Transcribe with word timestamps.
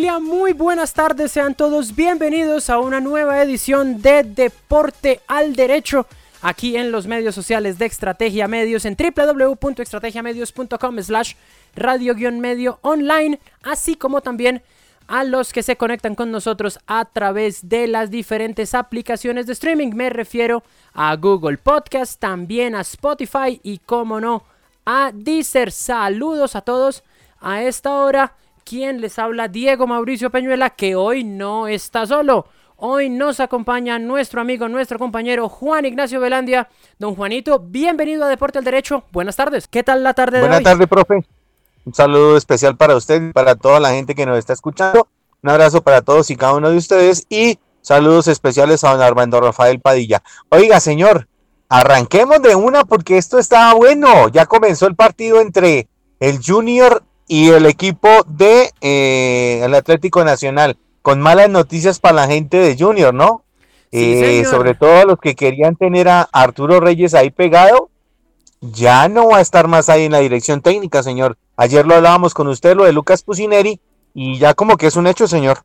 Muy 0.00 0.54
buenas 0.54 0.94
tardes, 0.94 1.30
sean 1.30 1.54
todos 1.54 1.94
bienvenidos 1.94 2.70
a 2.70 2.78
una 2.78 3.00
nueva 3.00 3.42
edición 3.42 4.00
de 4.00 4.24
Deporte 4.24 5.20
al 5.26 5.54
Derecho 5.54 6.06
aquí 6.40 6.78
en 6.78 6.90
los 6.90 7.06
medios 7.06 7.34
sociales 7.34 7.78
de 7.78 7.84
Estrategia 7.84 8.48
Medios 8.48 8.86
en 8.86 8.96
www.estrategiamedios.com 8.96 11.02
slash 11.02 11.34
radio-medio 11.76 12.78
online, 12.80 13.40
así 13.62 13.94
como 13.94 14.22
también 14.22 14.62
a 15.06 15.22
los 15.22 15.52
que 15.52 15.62
se 15.62 15.76
conectan 15.76 16.14
con 16.14 16.30
nosotros 16.30 16.78
a 16.86 17.04
través 17.04 17.68
de 17.68 17.86
las 17.86 18.10
diferentes 18.10 18.74
aplicaciones 18.74 19.44
de 19.46 19.52
streaming. 19.52 19.90
Me 19.92 20.08
refiero 20.08 20.62
a 20.94 21.14
Google 21.16 21.58
Podcast, 21.58 22.18
también 22.18 22.74
a 22.74 22.80
Spotify 22.80 23.60
y 23.62 23.76
como 23.78 24.18
no, 24.18 24.44
a 24.86 25.10
Deezer. 25.12 25.70
Saludos 25.70 26.56
a 26.56 26.62
todos 26.62 27.04
a 27.38 27.62
esta 27.62 27.92
hora 27.92 28.34
quien 28.70 29.00
les 29.00 29.18
habla 29.18 29.48
Diego 29.48 29.88
Mauricio 29.88 30.30
Peñuela, 30.30 30.70
que 30.70 30.94
hoy 30.94 31.24
no 31.24 31.66
está 31.66 32.06
solo. 32.06 32.46
Hoy 32.76 33.10
nos 33.10 33.40
acompaña 33.40 33.98
nuestro 33.98 34.40
amigo, 34.40 34.68
nuestro 34.68 34.96
compañero 34.96 35.48
Juan 35.48 35.86
Ignacio 35.86 36.20
Velandia. 36.20 36.68
Don 36.96 37.16
Juanito, 37.16 37.58
bienvenido 37.58 38.24
a 38.24 38.28
Deporte 38.28 38.58
al 38.58 38.64
Derecho. 38.64 39.02
Buenas 39.10 39.34
tardes. 39.34 39.66
¿Qué 39.66 39.82
tal 39.82 40.04
la 40.04 40.14
tarde 40.14 40.36
de 40.36 40.42
Buenas 40.42 40.58
hoy? 40.58 40.64
tardes, 40.64 40.86
profe. 40.86 41.26
Un 41.84 41.94
saludo 41.94 42.36
especial 42.36 42.76
para 42.76 42.94
usted 42.94 43.20
y 43.20 43.32
para 43.32 43.56
toda 43.56 43.80
la 43.80 43.90
gente 43.90 44.14
que 44.14 44.24
nos 44.24 44.38
está 44.38 44.52
escuchando. 44.52 45.08
Un 45.42 45.50
abrazo 45.50 45.82
para 45.82 46.02
todos 46.02 46.30
y 46.30 46.36
cada 46.36 46.54
uno 46.54 46.70
de 46.70 46.76
ustedes 46.76 47.26
y 47.28 47.58
saludos 47.80 48.28
especiales 48.28 48.84
a 48.84 48.92
don 48.92 49.02
Armando 49.02 49.40
Rafael 49.40 49.80
Padilla. 49.80 50.22
Oiga, 50.48 50.78
señor, 50.78 51.26
arranquemos 51.68 52.40
de 52.40 52.54
una 52.54 52.84
porque 52.84 53.18
esto 53.18 53.40
está 53.40 53.74
bueno. 53.74 54.28
Ya 54.28 54.46
comenzó 54.46 54.86
el 54.86 54.94
partido 54.94 55.40
entre 55.40 55.88
el 56.20 56.38
Junior 56.40 57.02
y 57.30 57.50
el 57.50 57.64
equipo 57.66 58.08
de 58.26 58.72
eh, 58.80 59.60
el 59.62 59.72
Atlético 59.76 60.24
Nacional. 60.24 60.76
Con 61.00 61.20
malas 61.20 61.48
noticias 61.48 62.00
para 62.00 62.16
la 62.16 62.26
gente 62.26 62.56
de 62.56 62.76
Junior, 62.76 63.14
¿no? 63.14 63.44
Sí, 63.92 64.14
Eh, 64.14 64.44
sobre 64.44 64.74
todo 64.74 65.04
los 65.04 65.20
que 65.20 65.36
querían 65.36 65.76
tener 65.76 66.08
a 66.08 66.22
Arturo 66.32 66.80
Reyes 66.80 67.14
ahí 67.14 67.30
pegado, 67.30 67.88
ya 68.60 69.08
no 69.08 69.28
va 69.28 69.36
a 69.36 69.42
estar 69.42 69.68
más 69.68 69.88
ahí 69.88 70.06
en 70.06 70.12
la 70.12 70.18
dirección 70.18 70.60
técnica, 70.60 71.04
señor. 71.04 71.38
Ayer 71.56 71.86
lo 71.86 71.94
hablábamos 71.94 72.34
con 72.34 72.48
usted, 72.48 72.74
lo 72.74 72.82
de 72.82 72.92
Lucas 72.92 73.22
Pusineri, 73.22 73.78
y 74.12 74.36
ya 74.36 74.54
como 74.54 74.76
que 74.76 74.88
es 74.88 74.96
un 74.96 75.06
hecho, 75.06 75.28
señor. 75.28 75.60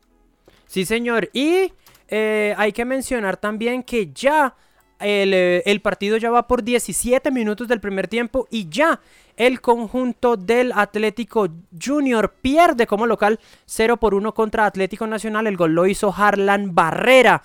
Sí, 0.68 0.86
señor. 0.86 1.32
Y 1.34 1.74
eh, 2.10 2.54
hay 2.60 2.74
que 2.74 2.86
mencionar 2.86 3.38
también 3.38 3.82
que 3.82 4.12
ya 4.14 4.54
el, 5.00 5.34
eh, 5.34 5.64
el 5.66 5.82
partido 5.82 6.18
ya 6.18 6.30
va 6.30 6.48
por 6.48 6.64
17 6.64 7.32
minutos 7.32 7.68
del 7.68 7.80
primer 7.80 8.08
tiempo 8.08 8.48
y 8.50 8.70
ya 8.70 9.00
el 9.38 9.62
conjunto 9.62 10.38
del 10.38 10.72
Atlético 10.74 11.48
Junior 11.84 12.34
pierde 12.42 12.88
como 12.88 13.06
local 13.06 13.40
0 13.66 13.98
por 13.98 14.14
1 14.14 14.34
contra 14.34 14.66
Atlético 14.66 15.08
Nacional. 15.08 15.48
El 15.48 15.58
gol 15.58 15.74
lo 15.74 15.88
hizo 15.88 16.14
Harlan 16.16 16.74
Barrera. 16.74 17.42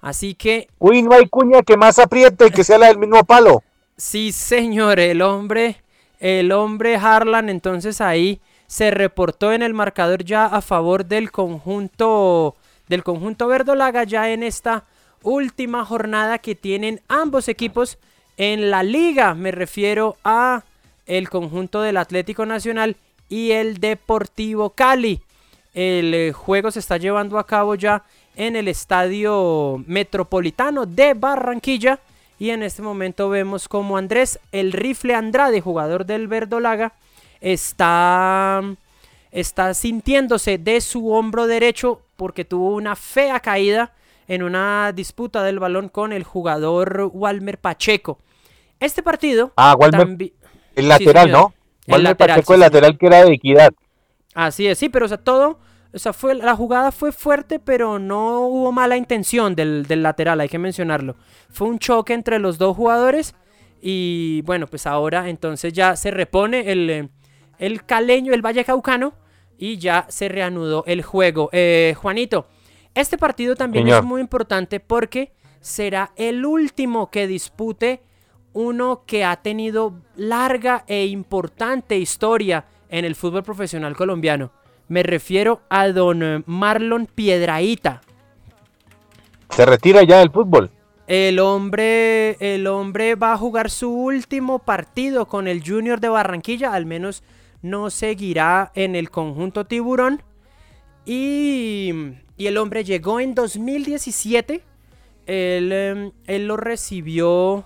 Así 0.00 0.34
que 0.34 0.68
Uy, 0.78 1.02
no 1.02 1.14
hay 1.14 1.28
cuña 1.28 1.62
que 1.62 1.76
más 1.76 1.98
apriete 1.98 2.46
y 2.46 2.50
que 2.50 2.64
sea 2.64 2.78
la 2.78 2.88
del 2.88 2.98
mismo 2.98 3.24
palo. 3.24 3.62
Sí, 3.94 4.32
señor, 4.32 4.98
el 4.98 5.22
hombre, 5.22 5.76
el 6.18 6.50
hombre 6.50 6.96
Harlan, 6.96 7.48
entonces 7.50 8.00
ahí 8.00 8.40
se 8.66 8.90
reportó 8.90 9.52
en 9.52 9.62
el 9.62 9.74
marcador 9.74 10.24
ya 10.24 10.46
a 10.46 10.62
favor 10.62 11.04
del 11.04 11.30
conjunto 11.30 12.56
del 12.88 13.04
conjunto 13.04 13.46
verdolaga 13.46 14.02
ya 14.04 14.30
en 14.30 14.42
esta 14.42 14.86
última 15.22 15.84
jornada 15.84 16.38
que 16.38 16.54
tienen 16.54 17.00
ambos 17.08 17.48
equipos 17.48 17.98
en 18.36 18.70
la 18.70 18.82
liga. 18.82 19.34
Me 19.34 19.50
refiero 19.50 20.16
a 20.24 20.64
el 21.06 21.28
conjunto 21.28 21.82
del 21.82 21.96
Atlético 21.96 22.46
Nacional 22.46 22.96
y 23.28 23.52
el 23.52 23.78
Deportivo 23.78 24.70
Cali. 24.70 25.20
El 25.74 26.14
eh, 26.14 26.32
juego 26.32 26.70
se 26.70 26.80
está 26.80 26.96
llevando 26.96 27.38
a 27.38 27.46
cabo 27.46 27.74
ya 27.74 28.04
en 28.36 28.56
el 28.56 28.68
Estadio 28.68 29.82
Metropolitano 29.86 30.86
de 30.86 31.14
Barranquilla. 31.14 31.98
Y 32.38 32.50
en 32.50 32.62
este 32.62 32.82
momento 32.82 33.28
vemos 33.28 33.68
como 33.68 33.96
Andrés, 33.96 34.38
el 34.50 34.72
rifle 34.72 35.14
Andrade, 35.14 35.60
jugador 35.60 36.06
del 36.06 36.26
Verdolaga, 36.26 36.92
está, 37.40 38.62
está 39.30 39.74
sintiéndose 39.74 40.58
de 40.58 40.80
su 40.80 41.12
hombro 41.12 41.46
derecho 41.46 42.00
porque 42.16 42.44
tuvo 42.44 42.74
una 42.74 42.96
fea 42.96 43.38
caída 43.40 43.92
en 44.28 44.42
una 44.42 44.92
disputa 44.94 45.42
del 45.42 45.58
balón 45.58 45.88
con 45.88 46.12
el 46.12 46.24
jugador 46.24 47.10
Walmer 47.12 47.58
Pacheco. 47.58 48.18
Este 48.80 49.02
partido 49.02 49.52
Ah, 49.56 49.74
Walmer, 49.78 50.00
tambi- 50.06 50.32
el 50.74 50.84
Sí, 50.84 50.88
lateral, 50.88 51.24
señor. 51.26 51.38
¿no? 51.40 51.54
El 51.86 51.92
Walmer 51.94 52.10
lateral, 52.12 52.36
Pacheco, 52.36 52.52
sí, 52.52 52.54
el 52.54 52.60
lateral 52.60 52.98
que 52.98 53.06
era 53.06 53.24
de 53.24 53.32
equidad. 53.34 53.72
Así 54.34 54.66
es, 54.66 54.78
sí, 54.78 54.88
pero 54.88 55.04
o 55.04 55.08
sea, 55.08 55.18
todo, 55.18 55.58
o 55.92 55.98
sea, 55.98 56.12
fue, 56.12 56.34
la 56.34 56.56
jugada 56.56 56.90
fue 56.92 57.12
fuerte, 57.12 57.58
pero 57.58 57.98
no 57.98 58.40
hubo 58.46 58.72
mala 58.72 58.96
intención 58.96 59.54
del, 59.54 59.84
del 59.86 60.02
lateral, 60.02 60.40
hay 60.40 60.48
que 60.48 60.58
mencionarlo. 60.58 61.16
Fue 61.50 61.68
un 61.68 61.78
choque 61.78 62.14
entre 62.14 62.38
los 62.38 62.56
dos 62.58 62.76
jugadores 62.76 63.34
y 63.80 64.42
bueno, 64.42 64.66
pues 64.66 64.86
ahora 64.86 65.28
entonces 65.28 65.72
ya 65.72 65.96
se 65.96 66.10
repone 66.10 66.70
el, 66.72 66.88
eh, 66.90 67.08
el 67.58 67.84
caleño, 67.84 68.32
el 68.32 68.40
Valle 68.40 68.64
Caucano 68.64 69.12
y 69.58 69.76
ya 69.78 70.06
se 70.08 70.28
reanudó 70.28 70.84
el 70.86 71.02
juego. 71.02 71.50
Eh, 71.52 71.94
Juanito, 72.00 72.46
este 72.94 73.18
partido 73.18 73.56
también 73.56 73.88
es 73.88 74.02
muy 74.02 74.20
importante 74.20 74.80
porque 74.80 75.32
será 75.60 76.12
el 76.16 76.44
último 76.44 77.10
que 77.10 77.26
dispute 77.26 78.02
uno 78.52 79.04
que 79.06 79.24
ha 79.24 79.36
tenido 79.36 79.94
larga 80.16 80.84
e 80.86 81.06
importante 81.06 81.96
historia 81.98 82.66
en 82.88 83.04
el 83.04 83.14
fútbol 83.14 83.42
profesional 83.42 83.96
colombiano. 83.96 84.52
Me 84.88 85.02
refiero 85.02 85.62
a 85.70 85.88
don 85.88 86.22
eh, 86.22 86.42
Marlon 86.46 87.06
Piedraíta. 87.06 88.02
Se 89.48 89.64
retira 89.64 90.02
ya 90.02 90.18
del 90.18 90.30
fútbol. 90.30 90.70
El 91.06 91.38
hombre, 91.40 92.36
el 92.40 92.66
hombre 92.66 93.14
va 93.16 93.32
a 93.32 93.38
jugar 93.38 93.70
su 93.70 93.90
último 93.90 94.60
partido 94.60 95.26
con 95.26 95.48
el 95.48 95.62
Junior 95.66 96.00
de 96.00 96.08
Barranquilla, 96.08 96.72
al 96.72 96.86
menos 96.86 97.22
no 97.60 97.90
seguirá 97.90 98.70
en 98.74 98.94
el 98.94 99.10
conjunto 99.10 99.66
tiburón. 99.66 100.22
Y, 101.04 101.92
y 102.42 102.48
el 102.48 102.58
hombre 102.58 102.82
llegó 102.82 103.20
en 103.20 103.36
2017. 103.36 104.64
Él, 105.26 105.70
em, 105.70 106.10
él 106.26 106.48
lo 106.48 106.56
recibió. 106.56 107.64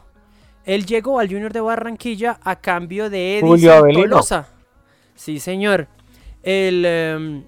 Él 0.66 0.84
llegó 0.84 1.18
al 1.18 1.28
Junior 1.28 1.50
de 1.50 1.62
Barranquilla 1.62 2.38
a 2.42 2.56
cambio 2.56 3.08
de 3.08 3.38
Edison. 3.38 3.90
Tolosa. 3.90 4.48
Sí, 5.14 5.40
señor. 5.40 5.88
El, 6.42 6.84
em, 6.84 7.44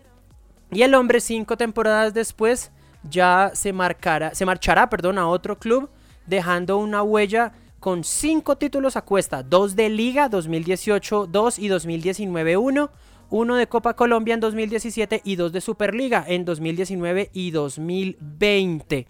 y 0.70 0.80
el 0.80 0.94
hombre, 0.94 1.20
cinco 1.20 1.58
temporadas 1.58 2.14
después, 2.14 2.72
ya 3.02 3.50
se, 3.52 3.74
marcará, 3.74 4.34
se 4.34 4.46
marchará 4.46 4.88
perdón, 4.88 5.18
a 5.18 5.28
otro 5.28 5.58
club, 5.58 5.90
dejando 6.24 6.78
una 6.78 7.02
huella 7.02 7.52
con 7.78 8.04
cinco 8.04 8.56
títulos 8.56 8.96
a 8.96 9.02
cuesta: 9.02 9.42
dos 9.42 9.76
de 9.76 9.90
Liga 9.90 10.30
2018-2 10.30 11.58
y 11.58 11.68
2019-1, 11.68 12.88
uno 13.30 13.56
de 13.56 13.66
Copa 13.66 13.94
Colombia 13.94 14.34
en 14.34 14.40
2017 14.40 15.22
y 15.24 15.36
dos 15.36 15.52
de 15.52 15.60
Superliga 15.60 16.24
en 16.26 16.44
2019 16.44 17.30
y 17.32 17.50
2020. 17.50 19.06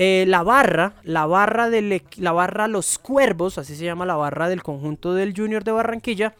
Eh, 0.00 0.24
la 0.28 0.42
barra, 0.42 0.94
la 1.02 1.26
barra 1.26 1.70
del 1.70 2.02
la 2.18 2.32
barra 2.32 2.68
Los 2.68 2.98
Cuervos, 2.98 3.58
así 3.58 3.74
se 3.74 3.84
llama 3.84 4.06
la 4.06 4.16
barra 4.16 4.48
del 4.48 4.62
conjunto 4.62 5.14
del 5.14 5.34
Junior 5.36 5.64
de 5.64 5.72
Barranquilla, 5.72 6.34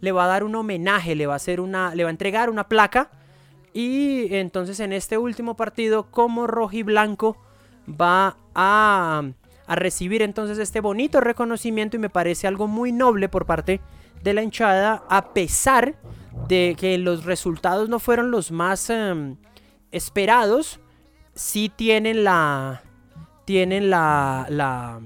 le 0.00 0.12
va 0.12 0.24
a 0.24 0.28
dar 0.28 0.44
un 0.44 0.54
homenaje, 0.54 1.14
le 1.14 1.26
va 1.26 1.34
a 1.34 1.36
hacer 1.36 1.60
una, 1.60 1.94
le 1.94 2.04
va 2.04 2.08
a 2.08 2.12
entregar 2.12 2.48
una 2.48 2.68
placa 2.68 3.10
y 3.74 4.34
entonces 4.34 4.80
en 4.80 4.92
este 4.92 5.18
último 5.18 5.56
partido 5.56 6.10
como 6.10 6.46
rojiblanco 6.46 7.36
va 7.88 8.36
a, 8.54 9.22
a 9.66 9.76
recibir 9.76 10.22
entonces 10.22 10.58
este 10.58 10.80
bonito 10.80 11.20
reconocimiento 11.20 11.96
y 11.96 12.00
me 12.00 12.08
parece 12.08 12.46
algo 12.46 12.66
muy 12.66 12.92
noble 12.92 13.28
por 13.28 13.46
parte 13.46 13.72
de 13.72 14.01
la 14.24 14.42
hinchada 14.42 15.04
a 15.08 15.32
pesar 15.32 15.96
de 16.48 16.76
que 16.78 16.98
los 16.98 17.24
resultados 17.24 17.88
no 17.88 17.98
fueron 17.98 18.30
los 18.30 18.50
más 18.50 18.90
em, 18.90 19.36
esperados, 19.90 20.80
sí 21.34 21.70
tienen 21.74 22.24
la 22.24 22.82
tienen 23.44 23.90
la, 23.90 24.46
la 24.48 25.00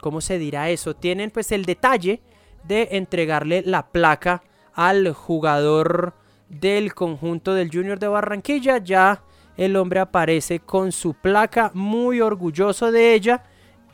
¿cómo 0.00 0.20
se 0.20 0.38
dirá 0.38 0.70
eso? 0.70 0.94
Tienen 0.94 1.30
pues 1.30 1.52
el 1.52 1.64
detalle 1.64 2.20
de 2.64 2.88
entregarle 2.92 3.62
la 3.64 3.88
placa 3.88 4.42
al 4.74 5.12
jugador 5.12 6.14
del 6.48 6.94
conjunto 6.94 7.54
del 7.54 7.70
Junior 7.70 7.98
de 7.98 8.08
Barranquilla. 8.08 8.78
Ya 8.78 9.22
el 9.56 9.76
hombre 9.76 10.00
aparece 10.00 10.60
con 10.60 10.92
su 10.92 11.14
placa, 11.14 11.70
muy 11.74 12.20
orgulloso 12.20 12.92
de 12.92 13.14
ella. 13.14 13.42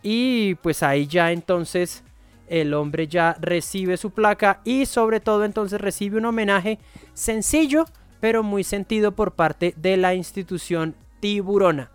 Y 0.02 0.56
pues 0.56 0.82
ahí 0.82 1.06
ya 1.06 1.32
entonces 1.32 2.03
el 2.48 2.74
hombre 2.74 3.08
ya 3.08 3.36
recibe 3.40 3.96
su 3.96 4.10
placa 4.10 4.60
y 4.64 4.86
sobre 4.86 5.20
todo 5.20 5.44
entonces 5.44 5.80
recibe 5.80 6.18
un 6.18 6.26
homenaje 6.26 6.78
sencillo 7.14 7.86
pero 8.24 8.42
muy 8.42 8.64
sentido 8.64 9.12
por 9.12 9.32
parte 9.32 9.74
de 9.76 9.98
la 9.98 10.14
institución 10.14 10.94
tiburona. 11.20 11.90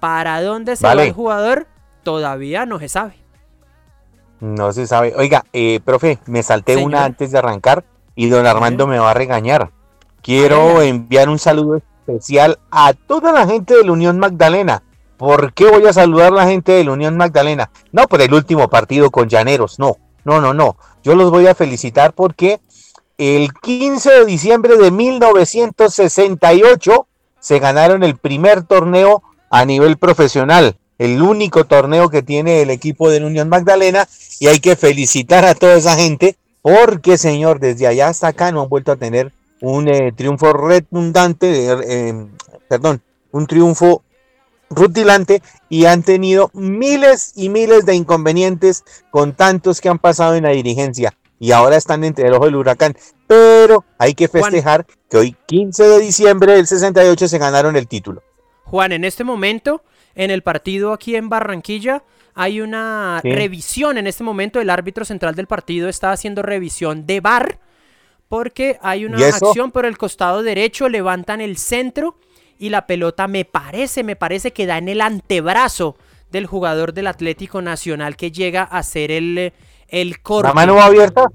¿Para 0.00 0.40
dónde 0.40 0.76
se 0.76 0.86
va 0.86 0.94
el 0.94 1.12
jugador? 1.12 1.66
Todavía 2.02 2.64
no 2.64 2.78
se 2.78 2.88
sabe. 2.88 3.16
No 4.40 4.72
se 4.72 4.86
sabe. 4.86 5.12
Oiga, 5.14 5.44
eh, 5.52 5.80
profe, 5.84 6.20
me 6.24 6.42
salté 6.42 6.78
una 6.78 7.04
antes 7.04 7.32
de 7.32 7.38
arrancar 7.38 7.84
y 8.14 8.30
don 8.30 8.46
Armando 8.46 8.86
me 8.86 8.98
va 8.98 9.10
a 9.10 9.14
regañar. 9.14 9.72
Quiero 10.22 10.80
enviar 10.80 11.28
un 11.28 11.38
saludo 11.38 11.76
especial 11.76 12.58
a 12.70 12.94
toda 12.94 13.32
la 13.32 13.46
gente 13.46 13.76
de 13.76 13.84
la 13.84 13.92
Unión 13.92 14.18
Magdalena. 14.18 14.82
¿Por 15.24 15.54
qué 15.54 15.64
voy 15.64 15.86
a 15.86 15.92
saludar 15.94 16.34
a 16.34 16.36
la 16.36 16.46
gente 16.46 16.72
de 16.72 16.84
la 16.84 16.92
Unión 16.92 17.16
Magdalena? 17.16 17.70
No 17.92 18.06
por 18.08 18.20
el 18.20 18.34
último 18.34 18.68
partido 18.68 19.10
con 19.10 19.30
Llaneros, 19.30 19.78
no, 19.78 19.96
no, 20.22 20.42
no, 20.42 20.52
no. 20.52 20.76
Yo 21.02 21.14
los 21.14 21.30
voy 21.30 21.46
a 21.46 21.54
felicitar 21.54 22.12
porque 22.12 22.60
el 23.16 23.54
15 23.54 24.10
de 24.10 24.26
diciembre 24.26 24.76
de 24.76 24.90
1968 24.90 27.06
se 27.40 27.58
ganaron 27.58 28.02
el 28.02 28.18
primer 28.18 28.64
torneo 28.64 29.22
a 29.48 29.64
nivel 29.64 29.96
profesional, 29.96 30.76
el 30.98 31.22
único 31.22 31.64
torneo 31.64 32.10
que 32.10 32.22
tiene 32.22 32.60
el 32.60 32.68
equipo 32.68 33.08
de 33.08 33.20
la 33.20 33.26
Unión 33.26 33.48
Magdalena 33.48 34.06
y 34.40 34.48
hay 34.48 34.60
que 34.60 34.76
felicitar 34.76 35.46
a 35.46 35.54
toda 35.54 35.76
esa 35.76 35.96
gente 35.96 36.36
porque, 36.60 37.16
señor, 37.16 37.60
desde 37.60 37.86
allá 37.86 38.08
hasta 38.08 38.28
acá 38.28 38.52
no 38.52 38.60
han 38.60 38.68
vuelto 38.68 38.92
a 38.92 38.96
tener 38.96 39.32
un 39.62 39.88
eh, 39.88 40.12
triunfo 40.12 40.52
redundante, 40.52 41.70
eh, 41.70 42.26
perdón, 42.68 43.00
un 43.32 43.46
triunfo 43.46 44.02
rutilante 44.74 45.42
y 45.68 45.86
han 45.86 46.02
tenido 46.02 46.50
miles 46.54 47.32
y 47.34 47.48
miles 47.48 47.86
de 47.86 47.94
inconvenientes 47.94 48.84
con 49.10 49.34
tantos 49.34 49.80
que 49.80 49.88
han 49.88 49.98
pasado 49.98 50.34
en 50.34 50.44
la 50.44 50.50
dirigencia 50.50 51.14
y 51.38 51.52
ahora 51.52 51.76
están 51.76 52.04
entre 52.04 52.26
el 52.26 52.34
ojo 52.34 52.46
del 52.46 52.56
huracán. 52.56 52.96
Pero 53.26 53.84
hay 53.98 54.14
que 54.14 54.28
festejar 54.28 54.86
que 55.10 55.16
hoy 55.16 55.36
15 55.46 55.84
de 55.84 56.00
diciembre 56.00 56.52
del 56.54 56.66
68 56.66 57.28
se 57.28 57.38
ganaron 57.38 57.76
el 57.76 57.88
título. 57.88 58.22
Juan, 58.64 58.92
en 58.92 59.04
este 59.04 59.24
momento, 59.24 59.82
en 60.14 60.30
el 60.30 60.42
partido 60.42 60.92
aquí 60.92 61.16
en 61.16 61.28
Barranquilla, 61.28 62.02
hay 62.34 62.60
una 62.60 63.20
revisión 63.22 63.98
en 63.98 64.06
este 64.06 64.24
momento. 64.24 64.60
El 64.60 64.70
árbitro 64.70 65.04
central 65.04 65.34
del 65.34 65.46
partido 65.46 65.88
está 65.88 66.12
haciendo 66.12 66.42
revisión 66.42 67.06
de 67.06 67.20
bar 67.20 67.58
porque 68.28 68.78
hay 68.82 69.04
una 69.04 69.18
acción 69.28 69.70
por 69.70 69.86
el 69.86 69.98
costado 69.98 70.42
derecho, 70.42 70.88
levantan 70.88 71.40
el 71.40 71.56
centro 71.56 72.16
y 72.58 72.70
la 72.70 72.86
pelota 72.86 73.28
me 73.28 73.44
parece, 73.44 74.04
me 74.04 74.16
parece 74.16 74.52
que 74.52 74.66
da 74.66 74.78
en 74.78 74.88
el 74.88 75.00
antebrazo 75.00 75.96
del 76.30 76.46
jugador 76.46 76.92
del 76.94 77.06
Atlético 77.06 77.62
Nacional 77.62 78.16
que 78.16 78.32
llega 78.32 78.62
a 78.62 78.82
ser 78.82 79.10
el, 79.10 79.52
el 79.88 80.20
corte. 80.20 80.48
¿La 80.48 80.54
mano 80.54 80.76
va 80.76 80.86
abierta? 80.86 81.26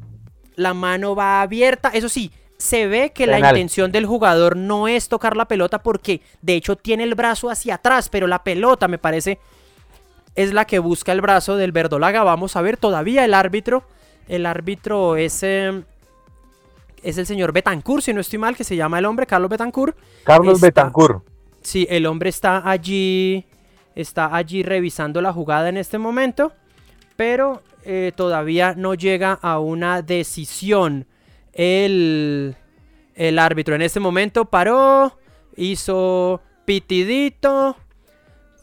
La 0.55 0.73
mano 0.73 1.15
va 1.15 1.41
abierta, 1.41 1.89
eso 1.93 2.09
sí, 2.09 2.31
se 2.57 2.87
ve 2.87 3.11
que 3.13 3.25
la 3.25 3.39
intención 3.39 3.91
del 3.91 4.05
jugador 4.05 4.57
no 4.57 4.89
es 4.89 5.07
tocar 5.07 5.37
la 5.37 5.45
pelota 5.45 5.81
porque 5.81 6.21
de 6.41 6.55
hecho 6.55 6.75
tiene 6.75 7.03
el 7.03 7.15
brazo 7.15 7.49
hacia 7.49 7.75
atrás, 7.75 8.09
pero 8.09 8.27
la 8.27 8.43
pelota 8.43 8.89
me 8.89 8.97
parece 8.97 9.39
es 10.35 10.53
la 10.53 10.65
que 10.65 10.79
busca 10.79 11.13
el 11.13 11.21
brazo 11.21 11.55
del 11.55 11.71
verdolaga. 11.71 12.23
Vamos 12.23 12.55
a 12.55 12.61
ver 12.61 12.75
todavía 12.75 13.23
el 13.23 13.33
árbitro. 13.33 13.83
El 14.27 14.45
árbitro 14.45 15.15
es, 15.15 15.41
em, 15.43 15.83
es 17.03 17.17
el 17.17 17.25
señor 17.25 17.51
Betancourt, 17.51 18.03
si 18.03 18.13
no 18.13 18.21
estoy 18.21 18.39
mal, 18.39 18.55
que 18.55 18.63
se 18.63 18.75
llama 18.75 18.99
el 18.99 19.05
hombre, 19.05 19.25
Carlos 19.25 19.49
Betancourt. 19.49 19.97
Carlos 20.23 20.61
Betancourt. 20.61 21.23
Sí, 21.61 21.87
el 21.89 22.05
hombre 22.05 22.29
está 22.29 22.69
allí, 22.69 23.45
está 23.95 24.35
allí 24.35 24.63
revisando 24.63 25.21
la 25.21 25.33
jugada 25.33 25.69
en 25.69 25.77
este 25.77 25.97
momento, 25.97 26.53
pero 27.15 27.61
eh, 27.83 28.11
todavía 28.15 28.73
no 28.75 28.93
llega 28.93 29.33
a 29.33 29.59
una 29.59 30.01
decisión. 30.01 31.05
El, 31.53 32.55
el 33.15 33.39
árbitro 33.39 33.75
en 33.75 33.81
este 33.81 33.99
momento 33.99 34.45
paró, 34.45 35.17
hizo 35.55 36.41
pitidito, 36.65 37.75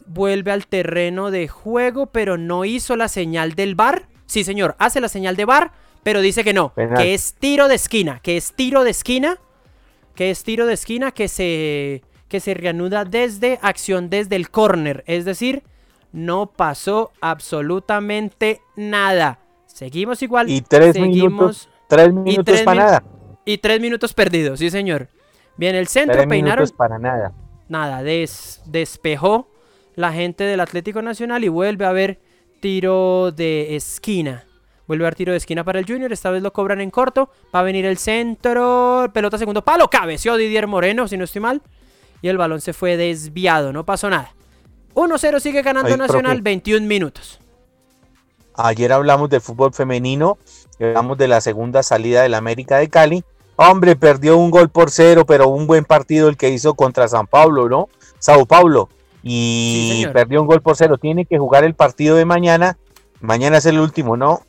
vuelve 0.07 0.51
al 0.51 0.67
terreno 0.67 1.29
de 1.31 1.47
juego, 1.47 2.07
pero 2.07 2.37
no 2.37 2.65
hizo 2.65 2.95
la 2.95 3.07
señal 3.07 3.53
del 3.53 3.75
bar. 3.75 4.07
Sí, 4.25 4.43
señor, 4.43 4.75
hace 4.79 5.01
la 5.01 5.09
señal 5.09 5.35
de 5.35 5.45
bar, 5.45 5.71
pero 6.07 6.21
dice 6.21 6.45
que 6.45 6.53
no, 6.53 6.71
que 6.73 7.13
es 7.13 7.33
tiro 7.33 7.67
de 7.67 7.75
esquina, 7.75 8.21
que 8.23 8.37
es 8.37 8.53
tiro 8.53 8.85
de 8.85 8.91
esquina, 8.91 9.39
que 10.15 10.31
es 10.31 10.41
tiro 10.41 10.65
de 10.65 10.73
esquina 10.73 11.11
que 11.11 11.27
se, 11.27 12.01
que 12.29 12.39
se 12.39 12.53
reanuda 12.53 13.03
desde 13.03 13.59
acción 13.61 14.09
desde 14.09 14.37
el 14.37 14.49
córner, 14.49 15.03
es 15.05 15.25
decir, 15.25 15.63
no 16.13 16.45
pasó 16.45 17.11
absolutamente 17.19 18.61
nada. 18.77 19.39
Seguimos 19.65 20.23
igual. 20.23 20.49
Y 20.49 20.61
tres 20.61 20.93
seguimos, 20.93 21.19
minutos, 21.19 21.69
tres 21.89 22.13
minutos 22.13 22.61
para 22.61 22.85
nada. 22.85 23.03
Y 23.43 23.57
tres 23.57 23.81
minutos 23.81 24.13
perdidos, 24.13 24.59
sí 24.59 24.69
señor. 24.69 25.09
Bien, 25.57 25.75
el 25.75 25.87
centro 25.87 26.15
tres 26.15 26.27
peinaron. 26.27 26.69
para 26.69 26.97
nada. 26.97 27.33
Nada, 27.67 28.01
despejó 28.01 29.49
la 29.95 30.13
gente 30.13 30.45
del 30.45 30.61
Atlético 30.61 31.01
Nacional 31.01 31.43
y 31.43 31.49
vuelve 31.49 31.83
a 31.83 31.89
haber 31.89 32.21
tiro 32.61 33.33
de 33.33 33.75
esquina. 33.75 34.46
Vuelve 34.87 35.05
a 35.05 35.11
tiro 35.11 35.31
de 35.31 35.37
esquina 35.37 35.63
para 35.63 35.79
el 35.79 35.85
Junior. 35.85 36.11
Esta 36.13 36.31
vez 36.31 36.41
lo 36.41 36.53
cobran 36.53 36.79
en 36.81 36.89
corto. 36.89 37.29
Va 37.53 37.59
a 37.59 37.63
venir 37.63 37.85
el 37.85 37.97
centro. 37.97 39.09
Pelota 39.13 39.37
segundo 39.37 39.63
palo. 39.63 39.89
Cabeció 39.89 40.37
Didier 40.37 40.67
Moreno, 40.67 41.07
si 41.07 41.17
no 41.17 41.25
estoy 41.25 41.41
mal. 41.41 41.61
Y 42.21 42.29
el 42.29 42.37
balón 42.37 42.61
se 42.61 42.73
fue 42.73 42.97
desviado. 42.97 43.73
No 43.73 43.85
pasó 43.85 44.09
nada. 44.09 44.33
1-0 44.95 45.39
sigue 45.39 45.61
ganando 45.61 45.95
Nacional. 45.97 46.41
21 46.41 46.87
minutos. 46.87 47.39
Ayer 48.55 48.91
hablamos 48.93 49.29
de 49.29 49.39
fútbol 49.39 49.73
femenino. 49.73 50.37
Hablamos 50.79 51.17
de 51.17 51.27
la 51.27 51.41
segunda 51.41 51.83
salida 51.83 52.23
del 52.23 52.33
América 52.33 52.77
de 52.77 52.89
Cali. 52.89 53.23
Hombre, 53.57 53.95
perdió 53.95 54.37
un 54.37 54.51
gol 54.51 54.69
por 54.69 54.89
cero, 54.89 55.25
pero 55.25 55.47
un 55.49 55.67
buen 55.67 55.83
partido 55.83 56.29
el 56.29 56.37
que 56.37 56.49
hizo 56.49 56.75
contra 56.75 57.07
San 57.07 57.27
Pablo, 57.27 57.67
¿no? 57.67 57.89
Sao 58.19 58.45
Paulo 58.45 58.89
y 59.29 60.05
perdió 60.13 60.41
un 60.41 60.47
gol 60.47 60.61
por 60.61 60.75
cero. 60.75 60.97
Tiene 60.97 61.25
que 61.25 61.37
jugar 61.37 61.63
el 61.63 61.73
partido 61.73 62.15
de 62.15 62.25
mañana. 62.25 62.77
Mañana 63.21 63.57
es 63.57 63.65
el 63.65 63.79
último, 63.79 64.17
¿no? 64.17 64.41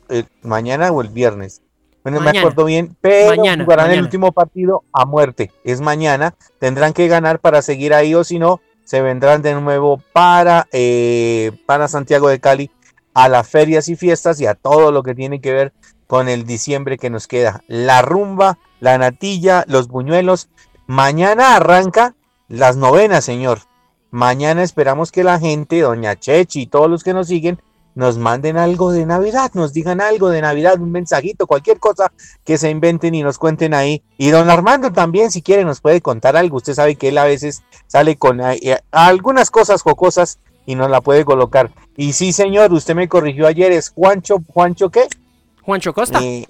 mañana 0.43 0.91
o 0.91 1.01
el 1.01 1.09
viernes. 1.09 1.61
Bueno, 2.03 2.21
me 2.21 2.37
acuerdo 2.37 2.65
bien, 2.65 2.95
pero 3.01 3.41
jugarán 3.41 3.91
el 3.91 4.01
último 4.01 4.31
partido 4.31 4.83
a 4.93 5.05
muerte. 5.05 5.51
Es 5.63 5.81
mañana. 5.81 6.33
Tendrán 6.59 6.93
que 6.93 7.07
ganar 7.07 7.39
para 7.39 7.61
seguir 7.61 7.93
ahí 7.93 8.15
o 8.15 8.23
si 8.23 8.39
no, 8.39 8.61
se 8.85 9.01
vendrán 9.01 9.41
de 9.41 9.53
nuevo 9.53 10.01
para, 10.13 10.67
eh, 10.71 11.51
para 11.65 11.87
Santiago 11.87 12.29
de 12.29 12.39
Cali 12.39 12.71
a 13.13 13.27
las 13.27 13.47
ferias 13.47 13.89
y 13.89 13.95
fiestas 13.95 14.39
y 14.39 14.45
a 14.45 14.55
todo 14.55 14.91
lo 14.91 15.03
que 15.03 15.13
tiene 15.13 15.41
que 15.41 15.51
ver 15.51 15.73
con 16.07 16.29
el 16.29 16.45
diciembre 16.45 16.97
que 16.97 17.09
nos 17.09 17.27
queda. 17.27 17.61
La 17.67 18.01
rumba, 18.01 18.57
la 18.79 18.97
natilla, 18.97 19.65
los 19.67 19.89
buñuelos. 19.89 20.49
Mañana 20.87 21.55
arranca 21.55 22.15
las 22.47 22.77
novenas, 22.77 23.25
señor. 23.25 23.59
Mañana 24.09 24.63
esperamos 24.63 25.11
que 25.11 25.23
la 25.23 25.39
gente, 25.39 25.81
doña 25.81 26.15
Chechi 26.15 26.61
y 26.61 26.67
todos 26.67 26.89
los 26.89 27.03
que 27.03 27.13
nos 27.13 27.27
siguen, 27.27 27.61
nos 27.95 28.17
manden 28.17 28.57
algo 28.57 28.91
de 28.91 29.05
Navidad, 29.05 29.51
nos 29.53 29.73
digan 29.73 30.01
algo 30.01 30.29
de 30.29 30.41
Navidad, 30.41 30.79
un 30.79 30.91
mensajito, 30.91 31.47
cualquier 31.47 31.79
cosa 31.79 32.11
que 32.45 32.57
se 32.57 32.69
inventen 32.69 33.15
y 33.15 33.23
nos 33.23 33.37
cuenten 33.37 33.73
ahí. 33.73 34.03
Y 34.17 34.29
don 34.29 34.49
Armando 34.49 34.91
también, 34.91 35.31
si 35.31 35.41
quiere, 35.41 35.65
nos 35.65 35.81
puede 35.81 36.01
contar 36.01 36.37
algo. 36.37 36.57
Usted 36.57 36.73
sabe 36.73 36.95
que 36.95 37.09
él 37.09 37.17
a 37.17 37.25
veces 37.25 37.63
sale 37.87 38.15
con 38.17 38.39
eh, 38.41 38.79
algunas 38.91 39.51
cosas 39.51 39.81
jocosas 39.81 40.39
y 40.65 40.75
nos 40.75 40.89
la 40.89 41.01
puede 41.01 41.25
colocar. 41.25 41.71
Y 41.97 42.13
sí, 42.13 42.31
señor, 42.31 42.71
usted 42.71 42.95
me 42.95 43.09
corrigió 43.09 43.47
ayer, 43.47 43.71
es 43.71 43.89
Juancho, 43.89 44.37
¿Juancho 44.47 44.89
qué? 44.89 45.07
Juancho 45.63 45.93
Costa. 45.93 46.19
Eh, 46.21 46.45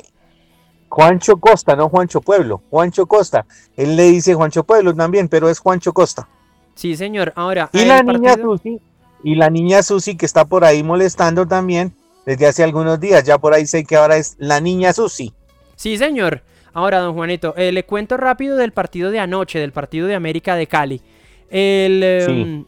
Juancho 0.89 1.37
Costa, 1.37 1.75
no 1.75 1.89
Juancho 1.89 2.19
Pueblo, 2.21 2.61
Juancho 2.69 3.05
Costa. 3.05 3.45
Él 3.77 3.95
le 3.95 4.03
dice 4.03 4.33
Juancho 4.33 4.63
Pueblo 4.63 4.93
también, 4.93 5.29
pero 5.29 5.49
es 5.49 5.59
Juancho 5.59 5.93
Costa. 5.93 6.27
Sí, 6.75 6.95
señor. 6.95 7.33
Ahora. 7.35 7.69
Y 7.73 7.85
la 7.85 8.01
niña 8.01 8.35
Susi, 8.35 8.81
y 9.23 9.35
la 9.35 9.49
niña 9.49 9.83
Susi 9.83 10.15
que 10.15 10.25
está 10.25 10.45
por 10.45 10.63
ahí 10.63 10.83
molestando 10.83 11.47
también 11.47 11.93
desde 12.25 12.47
hace 12.47 12.63
algunos 12.63 12.99
días. 12.99 13.23
Ya 13.23 13.37
por 13.37 13.53
ahí 13.53 13.65
sé 13.65 13.83
que 13.83 13.95
ahora 13.95 14.17
es 14.17 14.35
la 14.39 14.61
niña 14.61 14.93
Susi. 14.93 15.33
Sí, 15.75 15.97
señor. 15.97 16.43
Ahora, 16.73 16.99
don 16.99 17.13
Juanito, 17.15 17.55
eh, 17.57 17.71
le 17.71 17.83
cuento 17.85 18.17
rápido 18.17 18.55
del 18.55 18.71
partido 18.71 19.11
de 19.11 19.19
anoche, 19.19 19.59
del 19.59 19.71
partido 19.71 20.07
de 20.07 20.15
América 20.15 20.55
de 20.55 20.67
Cali. 20.67 21.01
El, 21.49 22.03
em, 22.03 22.65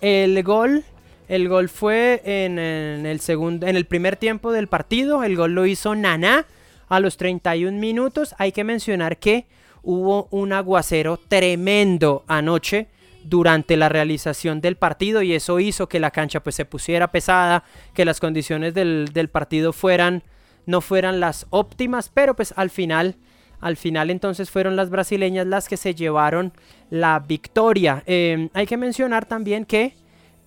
el 0.00 0.42
gol. 0.42 0.84
El 1.28 1.48
gol 1.48 1.68
fue 1.68 2.22
en, 2.24 2.58
el 2.58 3.20
segundo, 3.20 3.66
en 3.66 3.76
el 3.76 3.84
primer 3.84 4.16
tiempo 4.16 4.50
del 4.50 4.66
partido. 4.66 5.22
El 5.22 5.36
gol 5.36 5.54
lo 5.54 5.64
hizo 5.64 5.94
Naná 5.94 6.46
a 6.88 6.98
los 6.98 7.16
31 7.18 7.78
minutos. 7.78 8.34
Hay 8.38 8.50
que 8.50 8.64
mencionar 8.64 9.16
que 9.18 9.46
hubo 9.82 10.26
un 10.32 10.52
aguacero 10.52 11.20
tremendo 11.28 12.24
anoche 12.26 12.88
durante 13.24 13.76
la 13.76 13.88
realización 13.88 14.60
del 14.60 14.76
partido 14.76 15.22
y 15.22 15.34
eso 15.34 15.60
hizo 15.60 15.88
que 15.88 16.00
la 16.00 16.10
cancha 16.10 16.40
pues 16.40 16.54
se 16.54 16.64
pusiera 16.64 17.10
pesada, 17.10 17.64
que 17.94 18.04
las 18.04 18.20
condiciones 18.20 18.74
del, 18.74 19.28
partido 19.32 19.72
fueran 19.72 20.22
no 20.66 20.80
fueran 20.80 21.20
las 21.20 21.46
óptimas, 21.50 22.10
pero 22.12 22.36
pues 22.36 22.54
al 22.56 22.70
final 22.70 23.16
al 23.60 23.76
final 23.76 24.10
entonces 24.10 24.50
fueron 24.50 24.76
las 24.76 24.88
brasileñas 24.88 25.46
las 25.46 25.68
que 25.68 25.76
se 25.76 25.94
llevaron 25.94 26.52
la 26.88 27.18
victoria. 27.18 28.02
Em, 28.06 28.48
hay 28.54 28.66
que 28.66 28.76
mencionar 28.76 29.26
también 29.26 29.66
que 29.66 29.94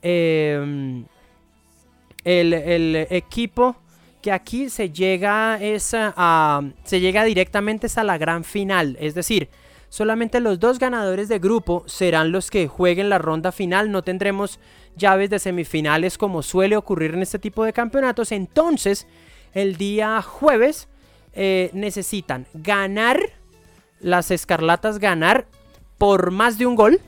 em, 0.01 1.05
el, 2.23 2.53
el, 2.53 2.95
equipo 3.11 3.75
que 4.21 4.31
aquí 4.31 4.69
se 4.69 4.89
llega 4.89 5.57
es 5.61 5.93
a, 5.93 6.61
se 6.85 6.99
llega 6.99 7.23
directamente 7.23 7.87
a 7.95 8.03
la 8.03 8.17
gran 8.17 8.43
final, 8.43 8.97
es 8.99 9.13
decir, 9.13 9.49
Solamente 9.93 10.39
los 10.39 10.59
dos 10.59 10.79
ganadores 10.79 11.29
de 11.29 11.38
grupo 11.38 11.83
serán 11.85 12.31
los 12.31 12.50
que 12.50 12.67
jueguen 12.67 13.09
la 13.09 13.19
ronda 13.19 13.51
final. 13.51 13.91
No 13.91 14.01
tendremos 14.01 14.59
llaves 14.97 15.29
de 15.29 15.38
semifinales 15.38 16.17
como 16.17 16.41
suele 16.41 16.75
ocurrir 16.75 17.13
en 17.13 17.21
este 17.21 17.38
tipo 17.38 17.63
de 17.63 17.73
campeonatos. 17.73 18.31
Entonces, 18.31 19.05
el 19.53 19.77
día 19.77 20.19
jueves 20.23 20.88
eh, 21.33 21.69
necesitan 21.73 22.47
ganar, 22.55 23.19
las 24.00 24.31
escarlatas 24.31 24.97
ganar 24.97 25.45
por 26.00 26.31
más 26.31 26.57
de 26.57 26.65
un 26.65 26.73
gol 26.73 27.00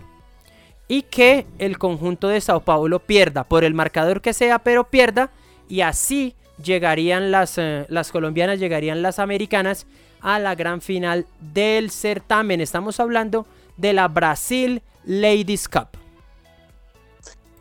y 0.88 1.02
que 1.02 1.48
el 1.58 1.80
conjunto 1.80 2.28
de 2.28 2.40
Sao 2.40 2.60
Paulo 2.60 3.00
pierda 3.00 3.46
por 3.46 3.64
el 3.64 3.74
marcador 3.74 4.22
que 4.22 4.32
sea, 4.32 4.60
pero 4.60 4.92
pierda 4.92 5.32
y 5.68 5.82
así 5.82 6.36
llegarían 6.64 7.32
las, 7.32 7.58
eh, 7.58 7.88
las 7.90 8.12
colombianas, 8.12 8.60
llegarían 8.60 9.02
las 9.02 9.18
americanas 9.18 9.88
a 10.26 10.40
la 10.40 10.56
gran 10.56 10.82
final 10.82 11.28
del 11.40 11.92
certamen. 11.92 12.60
Estamos 12.60 13.00
hablando 13.00 13.46
de 13.78 13.94
la 13.94 14.08
Brasil 14.08 14.82
Ladies 15.06 15.70
Cup. 15.70 15.90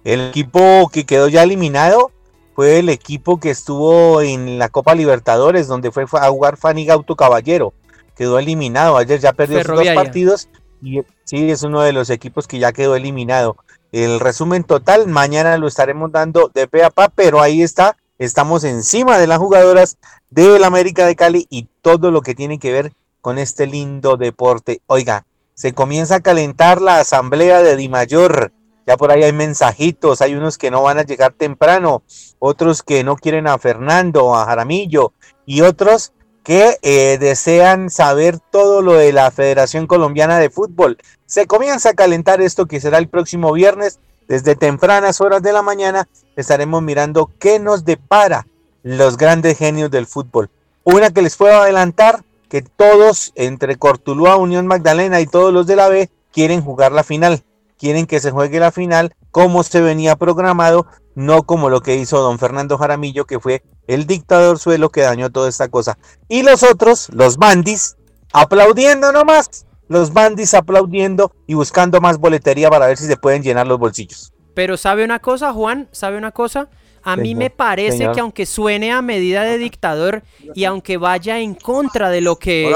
El 0.03 0.29
equipo 0.29 0.89
que 0.91 1.05
quedó 1.05 1.29
ya 1.29 1.43
eliminado 1.43 2.11
fue 2.55 2.79
el 2.79 2.89
equipo 2.89 3.39
que 3.39 3.51
estuvo 3.51 4.23
en 4.23 4.59
la 4.59 4.71
Copa 4.71 4.95
Libertadores, 4.95 5.67
donde 5.67 5.91
fue 5.91 6.05
a 6.05 6.31
jugar 6.31 6.57
Fanny 6.57 6.87
Gauto 6.87 7.17
Caballero. 7.17 7.75
Quedó 8.17 8.39
eliminado. 8.39 8.97
Ayer 8.97 9.21
ya 9.21 9.35
perdió 9.35 9.63
sus 9.63 9.77
dos 9.77 9.89
partidos. 9.95 10.49
Y 10.83 11.03
sí, 11.25 11.51
es 11.51 11.65
uno 11.65 11.83
de 11.83 11.93
los 11.93 12.09
equipos 12.09 12.49
que 12.49 12.59
ya 12.59 12.73
quedó 12.73 12.97
eliminado. 12.97 13.57
El 13.93 14.21
resumen 14.21 14.65
total, 14.65 15.07
mañana 15.07 15.59
lo 15.59 15.69
estaremos 15.69 16.11
dando 16.13 16.51
de 16.55 16.67
pe 16.67 16.83
a 16.83 16.91
pa, 16.91 17.11
pero 17.11 17.43
ahí 17.43 17.63
está 17.63 17.99
Estamos 18.19 18.63
encima 18.63 19.19
de 19.19 19.27
las 19.27 19.39
jugadoras 19.39 19.99
del 20.31 20.63
América 20.63 21.05
de 21.05 21.17
Cali 21.17 21.49
y 21.51 21.67
todo 21.83 22.13
lo 22.13 22.23
que 22.23 22.37
tiene 22.37 22.61
que 22.61 22.73
ver 22.73 22.93
con 23.21 23.39
este 23.39 23.67
lindo 23.67 24.17
deporte. 24.17 24.83
Oiga, 24.87 25.27
se 25.55 25.73
comienza 25.73 26.17
a 26.17 26.21
calentar 26.21 26.81
la 26.81 27.01
asamblea 27.01 27.61
de 27.63 27.75
Di 27.75 27.89
Mayor. 27.89 28.53
Ya 28.87 28.97
por 28.97 29.11
ahí 29.11 29.25
hay 29.25 29.33
mensajitos, 29.33 30.21
hay 30.21 30.37
unos 30.37 30.59
que 30.59 30.71
no 30.71 30.83
van 30.83 30.99
a 30.99 31.03
llegar 31.03 31.33
temprano, 31.33 32.05
otros 32.39 32.85
que 32.85 33.03
no 33.03 33.17
quieren 33.17 33.49
a 33.49 33.59
Fernando, 33.59 34.37
a 34.37 34.45
Jaramillo 34.45 35.13
y 35.45 35.63
otros 35.63 36.13
que 36.45 36.77
eh, 36.83 37.19
desean 37.19 37.91
saber 37.91 38.39
todo 38.39 38.81
lo 38.81 38.93
de 38.93 39.13
la 39.13 39.33
Federación 39.33 39.89
Colombiana 39.89 40.39
de 40.39 40.51
Fútbol. 40.51 40.99
Se 41.27 41.49
comienza 41.49 41.91
a 41.91 41.95
calentar 41.95 42.41
esto 42.41 42.67
que 42.67 42.81
será 42.81 42.99
el 42.99 43.09
próximo 43.09 43.53
viernes 43.53 43.99
desde 44.29 44.57
tempranas 44.57 45.21
horas 45.21 45.43
de 45.43 45.53
la 45.53 45.63
mañana 45.63 46.09
estaremos 46.37 46.83
mirando 46.83 47.31
qué 47.39 47.59
nos 47.59 47.85
depara 47.85 48.47
los 48.83 49.17
grandes 49.17 49.59
genios 49.59 49.91
del 49.91 50.07
fútbol. 50.07 50.51
Una 50.85 51.11
que 51.11 51.23
les 51.23 51.37
puedo 51.37 51.55
adelantar, 51.55 52.25
que 52.49 52.63
todos 52.63 53.33
entre 53.35 53.77
Cortuluá, 53.77 54.37
Unión 54.37 54.67
Magdalena 54.67 55.21
y 55.21 55.27
todos 55.27 55.53
los 55.53 55.67
de 55.67 55.77
la 55.77 55.89
B 55.89 56.11
quieren 56.33 56.63
jugar 56.63 56.93
la 56.93 57.03
final. 57.03 57.43
Quieren 57.79 58.07
que 58.07 58.21
se 58.21 58.31
juegue 58.31 58.61
la 58.61 58.71
final 58.71 59.15
como 59.31 59.63
se 59.63 59.81
venía 59.81 60.17
programado, 60.17 60.87
no 61.15 61.43
como 61.43 61.69
lo 61.69 61.81
que 61.81 61.97
hizo 61.97 62.21
don 62.21 62.39
Fernando 62.39 62.79
Jaramillo, 62.79 63.25
que 63.25 63.41
fue 63.41 63.63
el 63.87 64.07
dictador 64.07 64.59
suelo 64.59 64.91
que 64.91 65.01
dañó 65.01 65.31
toda 65.31 65.49
esta 65.49 65.69
cosa. 65.69 65.99
Y 66.29 66.43
los 66.43 66.63
otros, 66.63 67.09
los 67.13 67.37
bandis, 67.37 67.97
aplaudiendo 68.33 69.11
nomás 69.13 69.67
los 69.89 70.13
bandis 70.13 70.55
aplaudiendo 70.55 71.33
y 71.47 71.55
buscando 71.55 72.01
más 72.01 72.19
boletería 72.19 72.71
para 72.71 72.87
ver 72.87 72.97
si 72.97 73.07
se 73.07 73.17
pueden 73.17 73.43
llenar 73.43 73.67
los 73.67 73.79
bolsillos. 73.79 74.33
Pero 74.55 74.77
¿sabe 74.77 75.05
una 75.05 75.19
cosa, 75.19 75.53
Juan? 75.53 75.89
¿Sabe 75.93 76.17
una 76.17 76.31
cosa? 76.31 76.69
A 77.03 77.17
mí 77.17 77.35
me 77.35 77.51
parece 77.51 78.11
que 78.13 78.21
aunque 78.21 78.47
suene 78.47 78.91
a 78.91 79.03
medida 79.03 79.43
de 79.43 79.59
dictador 79.59 80.23
y 80.55 80.65
aunque 80.65 80.97
vaya 80.97 81.39
en 81.39 81.55
contra 81.55 82.09
de 82.09 82.23
lo 82.23 82.39
que, 82.39 82.73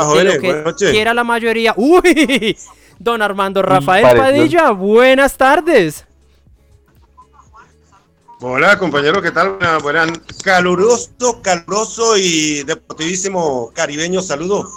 quiera 0.76 1.14
la 1.14 1.24
mayoría. 1.24 1.72
¡Uy! 1.76 2.58
Don 2.98 3.22
Armando 3.22 3.62
Rafael 3.62 4.18
Padilla, 4.18 4.72
buenas 4.72 5.36
tardes. 5.36 6.04
Hola 8.40 8.78
compañero, 8.78 9.22
¿qué 9.22 9.30
tal? 9.30 9.56
Buenas, 9.82 10.12
caluroso, 10.44 11.40
caluroso 11.42 12.16
y 12.18 12.62
deportivísimo 12.64 13.72
caribeño 13.74 14.20
saludo 14.20 14.68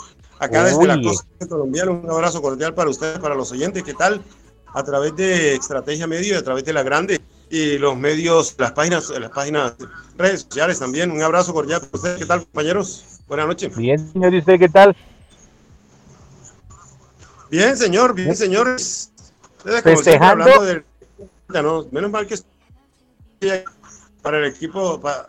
acá 0.42 0.64
desde 0.64 0.88
la 0.88 1.02
costa 1.02 1.48
colombiana. 1.48 1.92
Un 1.92 2.10
abrazo 2.10 2.42
cordial 2.42 2.74
para 2.74 2.90
ustedes, 2.90 3.20
para 3.20 3.36
los 3.36 3.52
oyentes. 3.52 3.84
¿Qué 3.84 3.94
tal? 3.94 4.22
A 4.74 4.84
través 4.84 5.16
de 5.16 5.56
Estrategia 5.56 6.08
Medio 6.08 6.34
y 6.34 6.38
a 6.38 6.44
través 6.44 6.66
de 6.66 6.74
la 6.74 6.84
Grande 6.84 7.22
y 7.50 7.78
los 7.78 7.96
medios, 7.98 8.56
las 8.58 8.72
páginas, 8.72 9.10
las 9.10 9.30
páginas, 9.30 9.74
redes 10.18 10.42
sociales 10.42 10.80
también. 10.80 11.12
Un 11.12 11.22
abrazo 11.22 11.54
cordial 11.54 11.82
para 11.82 11.92
ustedes. 11.94 12.18
¿Qué 12.18 12.26
tal, 12.26 12.40
compañeros? 12.44 13.22
Buenas 13.28 13.48
noches. 13.48 13.76
Bien, 13.76 14.00
señor. 14.12 14.34
¿Y 14.34 14.40
usted 14.40 14.60
qué 14.60 14.70
tal? 14.70 14.96
Bien, 17.50 17.78
señor. 17.78 18.16
Bien, 18.16 18.36
señores. 18.36 19.12
Festejando. 19.84 20.46
menos 21.92 22.12
mal 22.12 22.26
que 22.26 22.36
para 24.22 24.38
el 24.38 24.46
equipo, 24.46 25.02
para, 25.02 25.28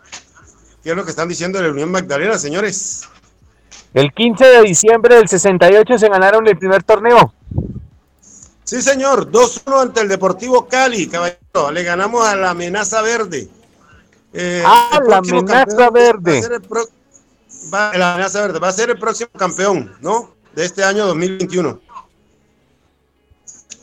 ¿qué 0.83 0.91
es 0.91 0.95
lo 0.95 1.03
que 1.03 1.09
están 1.09 1.27
diciendo 1.27 1.57
de 1.57 1.65
la 1.65 1.71
Unión 1.71 1.91
Magdalena, 1.91 2.37
señores? 2.37 3.09
El 3.93 4.11
15 4.11 4.43
de 4.43 4.61
diciembre 4.63 5.15
del 5.15 5.27
68 5.27 5.97
se 5.99 6.09
ganaron 6.09 6.47
el 6.47 6.57
primer 6.57 6.83
torneo. 6.83 7.33
Sí, 8.63 8.81
señor, 8.81 9.31
2-1 9.31 9.81
ante 9.81 10.01
el 10.01 10.07
Deportivo 10.07 10.67
Cali, 10.67 11.07
caballero. 11.07 11.71
Le 11.71 11.83
ganamos 11.83 12.25
a 12.25 12.35
la 12.35 12.51
amenaza 12.51 13.01
verde. 13.01 13.47
Eh, 14.33 14.63
ah, 14.65 14.99
la 15.07 15.17
amenaza 15.17 15.89
verde. 15.91 16.41
Va 17.71 17.95
la 17.95 18.13
amenaza 18.13 18.41
verde 18.41 18.59
va 18.59 18.69
a 18.69 18.73
ser 18.73 18.89
el 18.89 18.97
próximo 18.97 19.29
campeón, 19.37 19.95
¿no? 20.01 20.33
De 20.55 20.65
este 20.65 20.83
año 20.83 21.05
2021. 21.05 21.79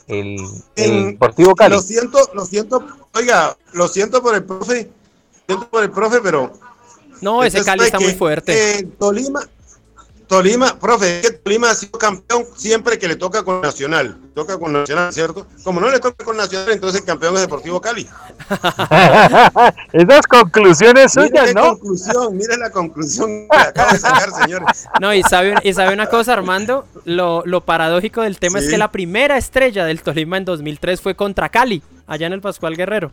El, 0.07 0.37
el 0.75 1.05
Deportivo 1.11 1.55
Cali. 1.55 1.75
Lo 1.75 1.81
siento, 1.81 2.19
lo 2.33 2.45
siento, 2.45 2.85
oiga, 3.13 3.55
lo 3.71 3.87
siento 3.87 4.21
por 4.21 4.35
el 4.35 4.43
profe, 4.43 4.89
lo 5.47 5.55
siento 5.55 5.69
por 5.69 5.83
el 5.83 5.91
profe, 5.91 6.19
pero. 6.21 6.51
No, 7.21 7.43
ese 7.43 7.63
Cali 7.63 7.85
está 7.85 7.99
muy 7.99 8.13
fuerte. 8.13 8.79
Eh, 8.79 8.83
Tolima, 8.99 9.47
Tolima, 10.31 10.79
profe, 10.79 11.21
Tolima 11.43 11.71
ha 11.71 11.75
sido 11.75 11.99
campeón 11.99 12.45
siempre 12.55 12.97
que 12.97 13.05
le 13.05 13.17
toca 13.17 13.43
con 13.43 13.59
Nacional. 13.59 14.17
Toca 14.33 14.57
con 14.57 14.71
Nacional, 14.71 15.11
¿cierto? 15.11 15.45
Como 15.61 15.81
no 15.81 15.91
le 15.91 15.99
toca 15.99 16.23
con 16.23 16.37
Nacional, 16.37 16.71
entonces 16.71 17.01
el 17.01 17.05
campeón 17.05 17.35
es 17.35 17.41
Deportivo 17.41 17.81
Cali. 17.81 18.07
Esas 19.91 20.25
conclusiones 20.27 21.11
suyas, 21.11 21.53
¿no? 21.53 21.71
Conclusión, 21.71 22.37
mire 22.37 22.55
la 22.55 22.69
conclusión 22.69 23.45
que 23.49 23.57
acaba 23.57 23.91
de 23.91 23.99
sacar, 23.99 24.31
señores. 24.41 24.87
No, 25.01 25.13
y 25.13 25.21
sabe, 25.23 25.55
y 25.63 25.73
sabe 25.73 25.93
una 25.93 26.07
cosa, 26.07 26.31
Armando, 26.31 26.87
lo, 27.03 27.61
paradójico 27.65 28.21
del 28.21 28.39
tema 28.39 28.59
es 28.59 28.69
que 28.69 28.77
la 28.77 28.89
primera 28.89 29.35
estrella 29.35 29.83
del 29.83 30.01
Tolima 30.01 30.37
en 30.37 30.45
2003 30.45 31.01
fue 31.01 31.13
contra 31.13 31.49
Cali, 31.49 31.83
allá 32.07 32.27
en 32.27 32.31
el 32.31 32.39
Pascual 32.39 32.77
Guerrero. 32.77 33.11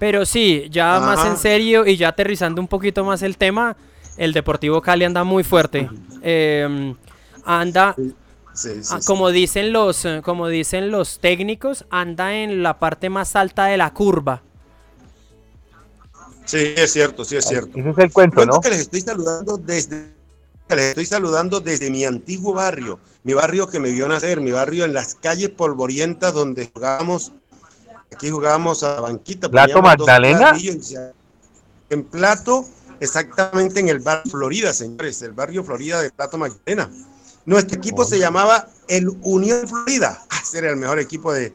Pero 0.00 0.26
sí, 0.26 0.66
ya 0.72 0.98
más 0.98 1.24
en 1.24 1.36
serio 1.36 1.86
y 1.86 1.96
ya 1.96 2.08
aterrizando 2.08 2.60
un 2.60 2.66
poquito 2.66 3.04
más 3.04 3.22
el 3.22 3.36
tema, 3.36 3.76
el 4.16 4.32
Deportivo 4.32 4.80
Cali 4.80 5.04
anda 5.04 5.24
muy 5.24 5.44
fuerte. 5.44 5.88
Em, 6.22 6.94
anda, 7.44 7.94
ah, 7.96 9.00
como 9.06 9.30
dicen 9.30 9.72
los, 9.72 10.04
eh, 10.04 10.20
como 10.24 10.48
dicen 10.48 10.90
los 10.90 11.18
técnicos, 11.18 11.84
anda 11.90 12.34
en 12.34 12.62
la 12.62 12.78
parte 12.78 13.10
más 13.10 13.36
alta 13.36 13.66
de 13.66 13.76
la 13.76 13.92
curva. 13.92 14.42
Sí, 16.44 16.74
es 16.76 16.92
cierto, 16.92 17.24
sí 17.24 17.36
es 17.36 17.44
cierto. 17.44 17.78
Ese 17.78 17.90
es 17.90 17.98
el 17.98 18.12
cuento, 18.12 18.46
¿no? 18.46 18.60
Que 18.60 18.70
les 18.70 18.80
estoy 18.80 19.00
saludando 19.00 19.56
desde, 19.58 20.12
les 20.68 20.86
estoy 20.86 21.06
saludando 21.06 21.60
desde 21.60 21.90
mi 21.90 22.04
antiguo 22.04 22.54
barrio, 22.54 23.00
mi 23.24 23.34
barrio 23.34 23.68
que 23.68 23.80
me 23.80 23.90
vio 23.90 24.08
nacer, 24.08 24.40
mi 24.40 24.52
barrio 24.52 24.84
en 24.84 24.94
las 24.94 25.16
calles 25.16 25.50
polvorientas 25.50 26.32
donde 26.32 26.70
jugábamos, 26.72 27.32
aquí 28.12 28.30
jugábamos 28.30 28.84
a 28.84 29.00
banquita. 29.00 29.48
¿Plato 29.48 29.82
Magdalena? 29.82 30.56
En 31.90 32.04
plato 32.04 32.64
exactamente 33.00 33.80
en 33.80 33.88
el 33.88 34.00
barrio 34.00 34.30
Florida, 34.30 34.72
señores, 34.72 35.22
el 35.22 35.32
barrio 35.32 35.64
Florida 35.64 36.02
de 36.02 36.10
Plato 36.10 36.38
Magdalena. 36.38 36.90
Nuestro 37.44 37.78
equipo 37.78 38.04
se 38.04 38.18
llamaba 38.18 38.68
el 38.88 39.08
Unión 39.22 39.68
Florida. 39.68 40.24
Ah, 40.30 40.42
era 40.54 40.70
el 40.70 40.76
mejor 40.76 40.98
equipo 40.98 41.32
de, 41.32 41.54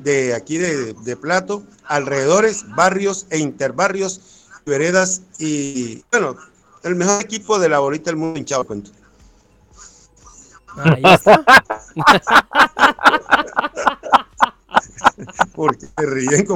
de, 0.00 0.34
aquí 0.34 0.58
de, 0.58 1.16
Plato, 1.16 1.64
alrededores, 1.84 2.64
barrios 2.74 3.26
e 3.30 3.38
interbarrios, 3.38 4.48
veredas 4.64 5.22
y, 5.38 6.02
bueno, 6.10 6.36
el 6.82 6.96
mejor 6.96 7.22
equipo 7.22 7.58
de 7.58 7.68
la 7.68 7.78
bolita 7.78 8.10
del 8.10 8.16
mundo 8.16 8.38
hinchado, 8.38 8.64
cuento. 8.64 8.90
Ahí 10.78 11.02
está. 11.04 11.44
Porque 15.54 15.86
se 15.86 16.06
ríen, 16.06 16.46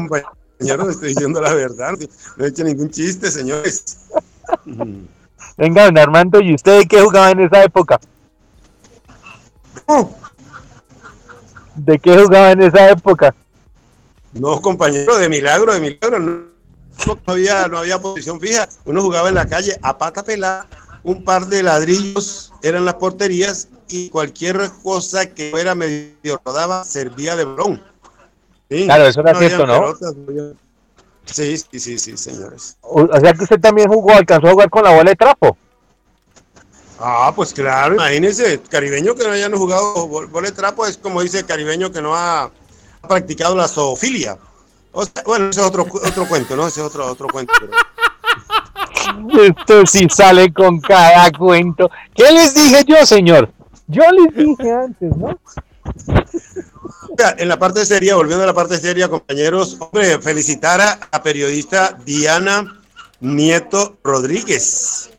compañeros. 0.61 0.95
Estoy 0.95 1.09
diciendo 1.11 1.41
la 1.41 1.55
verdad. 1.55 1.95
No 2.37 2.45
he 2.45 2.49
hecho 2.49 2.65
ningún 2.65 2.91
chiste, 2.91 3.31
señores. 3.31 3.99
Venga, 5.57 5.85
don 5.85 5.99
Armando, 5.99 6.41
¿y 6.41 6.55
usted 6.55 6.81
de 6.81 6.87
qué 6.87 7.01
jugaba 7.01 7.31
en 7.31 7.41
esa 7.41 7.65
época? 7.65 8.01
¿De 11.77 11.99
qué 11.99 12.19
jugaba 12.19 12.53
en 12.53 12.63
esa 12.63 12.91
época? 12.91 13.35
No, 14.33 14.61
compañero, 14.61 15.19
de 15.19 15.29
milagro, 15.29 15.73
de 15.73 15.81
milagro. 15.81 16.19
No, 16.19 16.45
no 17.07 17.19
había, 17.27 17.67
no 17.69 17.79
había 17.79 17.99
posición 18.01 18.41
fija. 18.41 18.69
Uno 18.85 19.03
jugaba 19.03 19.29
en 19.29 19.35
la 19.35 19.47
calle 19.47 19.77
a 19.83 19.99
pata 19.99 20.23
pelada, 20.23 20.67
un 21.03 21.25
par 21.25 21.47
de 21.47 21.63
ladrillos 21.63 22.53
eran 22.63 22.85
las 22.85 22.95
porterías 22.95 23.69
y 23.89 24.11
cualquier 24.11 24.71
cosa 24.83 25.27
que 25.27 25.51
fuera 25.51 25.75
medio 25.75 26.41
rodaba 26.45 26.85
servía 26.85 27.37
de 27.37 27.45
balón. 27.45 27.83
Sí, 28.71 28.85
claro, 28.85 29.07
eso 29.07 29.21
era 29.21 29.35
cierto, 29.35 29.67
¿no? 29.67 29.81
Pelotas, 29.81 30.17
no 30.17 30.25
había... 30.29 30.53
Sí, 31.25 31.57
sí, 31.59 31.81
sí, 31.81 31.99
sí, 31.99 32.17
señores. 32.17 32.77
O, 32.81 33.03
o 33.03 33.21
sea 33.21 33.33
que 33.33 33.43
usted 33.43 33.61
también 33.61 33.89
jugó, 33.89 34.13
alcanzó 34.13 34.49
a 34.49 34.53
jugar 34.53 34.71
con 34.71 34.85
la 34.85 34.95
bola 34.95 35.11
de 35.11 35.17
trapo. 35.17 35.57
Ah, 36.99 37.33
pues 37.35 37.53
claro, 37.53 37.95
imagínense, 37.95 38.61
caribeño 38.69 39.15
que 39.15 39.25
no 39.25 39.33
hayan 39.33 39.53
jugado 39.55 40.07
bola 40.07 40.49
de 40.49 40.55
trapo 40.55 40.87
es 40.87 40.99
como 40.99 41.23
dice 41.23 41.47
caribeño 41.47 41.91
que 41.91 42.03
no 42.03 42.15
ha, 42.15 42.45
ha 42.45 43.09
practicado 43.09 43.57
la 43.57 43.69
zoofilia. 43.69 44.37
O 44.93 45.05
sea, 45.05 45.23
bueno, 45.25 45.49
ese 45.49 45.61
es 45.61 45.67
otro, 45.67 45.87
otro 45.91 46.29
cuento, 46.29 46.57
¿no? 46.57 46.67
Ese 46.67 46.81
es 46.81 46.87
otro, 46.87 47.07
otro 47.07 47.29
cuento. 47.29 47.53
Pero... 47.59 47.73
Esto 49.45 49.87
sí 49.87 50.07
sale 50.11 50.53
con 50.53 50.81
cada 50.81 51.31
cuento. 51.33 51.91
¿Qué 52.15 52.31
les 52.33 52.55
dije 52.55 52.85
yo, 52.87 53.07
señor? 53.07 53.51
Yo 53.87 54.03
les 54.13 54.35
dije 54.35 54.73
antes, 54.73 55.17
¿no? 55.17 55.39
En 57.39 57.49
la 57.49 57.59
parte 57.59 57.85
seria, 57.85 58.15
volviendo 58.17 58.45
a 58.45 58.47
la 58.47 58.55
parte 58.55 58.79
seria, 58.79 59.09
compañeros, 59.09 59.77
hombre, 59.81 60.19
felicitar 60.21 60.81
a 60.81 60.99
la 61.13 61.23
periodista 61.23 61.97
Diana 62.05 62.81
Nieto 63.21 63.99
Rodríguez. 64.03 65.11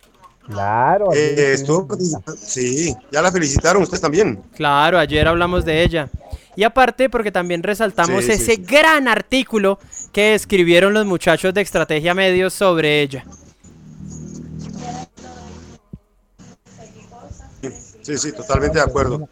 Claro. 0.47 1.13
Eh, 1.13 1.53
estuvo, 1.53 1.87
sí, 2.35 2.93
ya 3.11 3.21
la 3.21 3.31
felicitaron 3.31 3.83
ustedes 3.83 4.01
también. 4.01 4.41
Claro, 4.55 4.99
ayer 4.99 5.27
hablamos 5.27 5.63
de 5.63 5.83
ella. 5.83 6.09
Y 6.55 6.63
aparte, 6.63 7.09
porque 7.09 7.31
también 7.31 7.63
resaltamos 7.63 8.25
Sí, 8.25 8.31
sí, 8.31 8.41
ese 8.41 8.55
sí. 8.55 8.63
gran 8.67 9.07
artículo 9.07 9.79
que 10.11 10.33
escribieron 10.35 10.93
los 10.93 11.05
muchachos 11.05 11.53
de 11.53 11.61
Estrategia 11.61 12.13
Medios 12.13 12.53
sobre 12.53 13.01
ella. 13.01 13.23
Sí, 18.11 18.17
sí, 18.17 18.31
totalmente 18.33 18.77
de 18.77 18.83
acuerdo. 18.83 19.29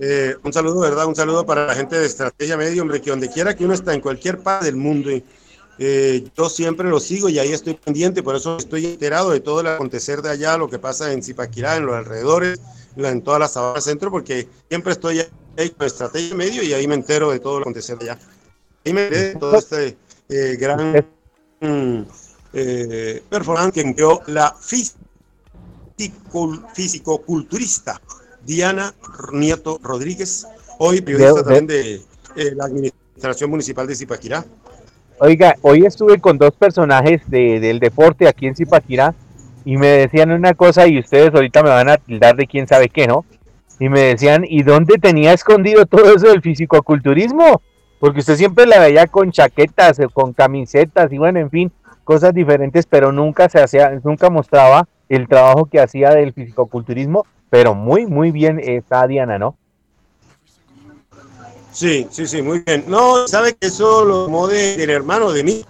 Eh, 0.00 0.34
un 0.42 0.52
saludo, 0.52 0.80
¿verdad? 0.80 1.06
Un 1.06 1.14
saludo 1.14 1.46
para 1.46 1.66
la 1.66 1.74
gente 1.74 1.96
de 1.96 2.06
Estrategia 2.06 2.56
Medio, 2.56 2.82
hombre, 2.82 3.00
que 3.00 3.10
donde 3.10 3.30
quiera 3.30 3.54
que 3.54 3.64
uno 3.64 3.74
está, 3.74 3.94
en 3.94 4.00
cualquier 4.00 4.38
parte 4.38 4.66
del 4.66 4.74
mundo, 4.74 5.10
eh, 5.78 6.28
yo 6.36 6.48
siempre 6.48 6.88
lo 6.88 6.98
sigo 6.98 7.28
y 7.28 7.38
ahí 7.38 7.52
estoy 7.52 7.74
pendiente, 7.74 8.24
por 8.24 8.34
eso 8.34 8.56
estoy 8.56 8.86
enterado 8.86 9.30
de 9.30 9.38
todo 9.38 9.60
el 9.60 9.68
acontecer 9.68 10.20
de 10.20 10.30
allá, 10.30 10.58
lo 10.58 10.68
que 10.68 10.80
pasa 10.80 11.12
en 11.12 11.22
Zipaquirá, 11.22 11.76
en 11.76 11.86
los 11.86 11.94
alrededores, 11.94 12.60
en 12.96 13.22
toda 13.22 13.38
la 13.38 13.46
Sabana 13.46 13.80
Centro, 13.80 14.10
porque 14.10 14.48
siempre 14.68 14.94
estoy 14.94 15.24
ahí 15.56 15.70
con 15.70 15.86
Estrategia 15.86 16.34
Medio 16.34 16.64
y 16.64 16.72
ahí 16.72 16.88
me 16.88 16.96
entero 16.96 17.30
de 17.30 17.38
todo 17.38 17.58
lo 17.58 17.60
acontecer 17.60 17.98
de 17.98 18.10
allá. 18.10 18.20
Ahí 18.84 18.92
me 18.92 19.04
enteré 19.04 19.28
de 19.28 19.34
todo 19.36 19.56
este 19.56 19.96
eh, 20.28 20.56
gran 20.58 21.06
performance 23.30 23.72
que 23.72 23.82
envió 23.82 24.20
la 24.26 24.56
FIS 24.60 24.96
físico-culturista 26.74 28.00
Diana 28.44 28.94
Nieto 29.32 29.78
Rodríguez, 29.82 30.46
hoy 30.78 31.00
periodista 31.00 31.42
también 31.42 31.66
de 31.66 31.94
eh, 32.36 32.52
la 32.54 32.64
Administración 32.64 33.50
Municipal 33.50 33.86
de 33.86 33.94
Zipaquirá. 33.96 34.44
Oiga, 35.20 35.56
hoy 35.62 35.84
estuve 35.84 36.20
con 36.20 36.38
dos 36.38 36.52
personajes 36.52 37.22
de- 37.28 37.58
del 37.60 37.80
deporte 37.80 38.28
aquí 38.28 38.46
en 38.46 38.54
Zipaquirá 38.54 39.14
y 39.64 39.76
me 39.76 39.88
decían 39.88 40.30
una 40.30 40.54
cosa 40.54 40.86
y 40.86 40.98
ustedes 41.00 41.34
ahorita 41.34 41.62
me 41.62 41.70
van 41.70 41.88
a 41.88 41.96
tildar 41.98 42.36
de 42.36 42.46
quién 42.46 42.66
sabe 42.68 42.88
qué, 42.88 43.06
¿no? 43.06 43.24
Y 43.80 43.88
me 43.88 44.00
decían, 44.00 44.44
¿y 44.48 44.62
dónde 44.62 44.98
tenía 44.98 45.32
escondido 45.32 45.84
todo 45.86 46.14
eso 46.14 46.28
del 46.28 46.42
fisicoculturismo? 46.42 47.60
Porque 48.00 48.20
usted 48.20 48.36
siempre 48.36 48.66
la 48.66 48.78
veía 48.78 49.06
con 49.08 49.30
chaquetas, 49.32 49.98
o 50.00 50.08
con 50.08 50.32
camisetas 50.32 51.12
y 51.12 51.18
bueno, 51.18 51.40
en 51.40 51.50
fin, 51.50 51.72
cosas 52.04 52.32
diferentes, 52.32 52.86
pero 52.86 53.10
nunca 53.12 53.48
se 53.48 53.60
hacía, 53.60 54.00
nunca 54.04 54.30
mostraba 54.30 54.88
el 55.08 55.28
trabajo 55.28 55.66
que 55.66 55.80
hacía 55.80 56.10
del 56.10 56.32
fisicoculturismo, 56.32 57.26
pero 57.50 57.74
muy, 57.74 58.06
muy 58.06 58.30
bien 58.30 58.60
está 58.60 59.06
Diana, 59.06 59.38
¿no? 59.38 59.56
Sí, 61.72 62.06
sí, 62.10 62.26
sí, 62.26 62.42
muy 62.42 62.60
bien. 62.60 62.84
No, 62.88 63.28
sabe 63.28 63.54
que 63.54 63.68
eso 63.68 64.04
lo 64.04 64.24
tomó 64.24 64.48
de- 64.48 64.76
del 64.76 64.90
hermano 64.90 65.30
de 65.32 65.44
mí, 65.44 65.64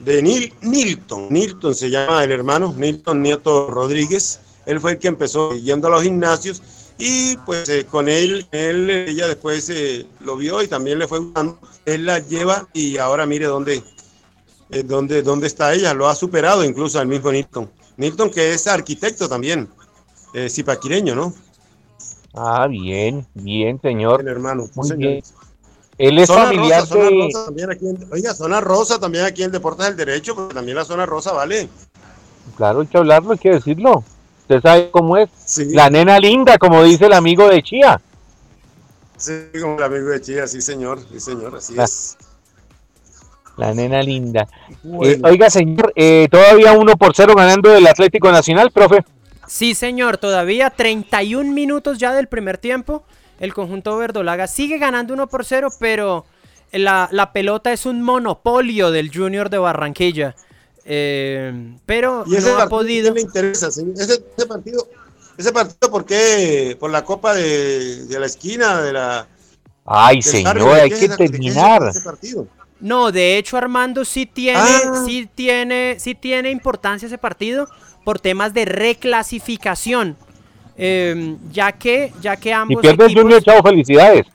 de 0.00 0.22
Nil, 0.22 0.52
Nilton. 0.62 1.28
Nilton 1.30 1.74
se 1.74 1.90
llama 1.90 2.24
el 2.24 2.32
hermano, 2.32 2.74
Nilton 2.76 3.22
Nieto 3.22 3.70
Rodríguez. 3.70 4.40
Él 4.66 4.80
fue 4.80 4.92
el 4.92 4.98
que 4.98 5.08
empezó 5.08 5.54
yendo 5.54 5.88
a 5.88 5.90
los 5.92 6.02
gimnasios 6.02 6.62
y 6.98 7.36
pues 7.38 7.68
eh, 7.68 7.86
con 7.86 8.08
él, 8.08 8.46
él, 8.50 8.90
ella 8.90 9.28
después 9.28 9.70
eh, 9.70 10.06
lo 10.20 10.36
vio 10.36 10.62
y 10.62 10.68
también 10.68 10.98
le 10.98 11.06
fue 11.06 11.20
gustando. 11.20 11.58
Él 11.86 12.04
la 12.06 12.18
lleva 12.18 12.66
y 12.72 12.98
ahora 12.98 13.24
mire 13.24 13.46
dónde, 13.46 13.82
eh, 14.70 14.82
dónde, 14.82 15.22
dónde 15.22 15.46
está 15.46 15.72
ella. 15.72 15.94
Lo 15.94 16.08
ha 16.08 16.14
superado 16.14 16.64
incluso 16.64 16.98
al 16.98 17.06
mismo 17.06 17.30
Nilton. 17.30 17.70
Nilton 17.98 18.30
que 18.30 18.54
es 18.54 18.66
arquitecto 18.66 19.28
también, 19.28 19.68
eh, 20.32 20.48
zipaquireño, 20.48 21.14
¿no? 21.14 21.34
Ah, 22.34 22.66
bien, 22.68 23.26
bien, 23.34 23.80
señor. 23.82 24.20
El 24.20 24.28
hermano. 24.28 24.68
Muy 24.74 24.88
señor. 24.88 24.98
bien. 25.12 25.24
Él 25.98 26.18
es 26.20 26.28
Zona 26.28 26.44
familiar 26.44 26.80
rosa, 26.82 26.94
zona 26.94 27.10
rosa 27.10 27.44
también 27.46 27.70
aquí 27.72 27.88
en- 27.88 28.08
oiga, 28.12 28.34
zona 28.34 28.60
rosa 28.60 29.00
también 29.00 29.24
aquí 29.24 29.42
en 29.42 29.50
Deportes 29.50 29.86
del 29.86 29.96
Derecho, 29.96 30.34
porque 30.36 30.54
también 30.54 30.76
la 30.76 30.84
zona 30.84 31.04
rosa 31.06 31.32
vale. 31.32 31.68
Claro, 32.56 32.80
hay 32.82 32.86
que 32.86 32.98
hablarlo, 32.98 33.32
hay 33.32 33.38
que 33.38 33.50
decirlo. 33.50 34.04
Usted 34.42 34.60
sabe 34.62 34.90
cómo 34.92 35.16
es. 35.16 35.28
Sí, 35.44 35.64
La 35.74 35.90
nena 35.90 36.20
linda, 36.20 36.56
como 36.56 36.84
dice 36.84 37.06
el 37.06 37.12
amigo 37.14 37.48
de 37.48 37.62
Chía. 37.64 38.00
sí, 39.16 39.32
como 39.60 39.76
el 39.76 39.82
amigo 39.82 40.08
de 40.10 40.20
Chía, 40.20 40.46
sí 40.46 40.62
señor, 40.62 41.00
sí 41.10 41.18
señor, 41.18 41.56
así 41.56 41.74
La- 41.74 41.84
es. 41.84 42.16
La 43.58 43.74
nena 43.74 44.02
linda. 44.02 44.46
Bueno. 44.84 45.26
Eh, 45.26 45.30
oiga, 45.30 45.50
señor, 45.50 45.92
eh, 45.96 46.28
todavía 46.30 46.72
uno 46.72 46.96
por 46.96 47.14
cero 47.14 47.34
ganando 47.36 47.74
el 47.74 47.86
Atlético 47.86 48.30
Nacional, 48.30 48.70
profe. 48.70 49.04
Sí, 49.48 49.74
señor, 49.74 50.16
todavía 50.18 50.70
31 50.70 51.52
minutos 51.52 51.98
ya 51.98 52.14
del 52.14 52.28
primer 52.28 52.58
tiempo. 52.58 53.02
El 53.40 53.52
conjunto 53.54 53.96
verdolaga 53.96 54.46
sigue 54.46 54.78
ganando 54.78 55.12
1 55.14 55.26
por 55.28 55.44
0, 55.44 55.68
pero 55.80 56.24
la, 56.70 57.08
la 57.10 57.32
pelota 57.32 57.72
es 57.72 57.84
un 57.84 58.02
monopolio 58.02 58.90
del 58.92 59.10
Junior 59.12 59.50
de 59.50 59.58
Barranquilla. 59.58 60.36
Eh, 60.84 61.74
pero 61.84 62.24
y 62.26 62.36
ese 62.36 62.48
no 62.48 62.54
ha 62.54 62.58
partido, 62.58 62.78
podido. 62.78 63.02
¿quién 63.02 63.14
le 63.14 63.20
interesa? 63.22 63.70
señor? 63.70 63.94
Ese, 64.00 64.22
ese 64.36 64.46
partido, 64.46 64.88
ese 65.36 65.52
partido, 65.52 65.90
¿por 65.90 66.04
qué? 66.04 66.76
Por 66.78 66.90
la 66.90 67.04
copa 67.04 67.34
de, 67.34 68.06
de 68.06 68.20
la 68.20 68.26
esquina, 68.26 68.80
de 68.80 68.92
la... 68.92 69.26
Ay, 69.84 70.22
señor, 70.22 70.62
¿de 70.62 70.80
hay 70.80 70.90
que 70.90 71.08
terminar. 71.08 71.88
ese 71.88 72.02
partido? 72.02 72.46
No, 72.80 73.10
de 73.12 73.38
hecho 73.38 73.56
Armando 73.56 74.04
sí 74.04 74.26
tiene, 74.26 74.58
Ah. 74.60 75.02
sí 75.04 75.28
tiene, 75.34 75.96
sí 75.98 76.14
tiene 76.14 76.50
importancia 76.50 77.06
ese 77.06 77.18
partido 77.18 77.68
por 78.04 78.20
temas 78.20 78.54
de 78.54 78.64
reclasificación. 78.64 80.16
Eh, 80.76 81.36
ya 81.50 81.72
que, 81.72 82.12
ya 82.20 82.36
que 82.36 82.52
ambos 82.52 82.80
pierde 82.80 83.04
el 83.06 83.10
equipos- 83.10 83.22
Junior, 83.22 83.42
chao, 83.42 83.62
felicidades. 83.62 84.26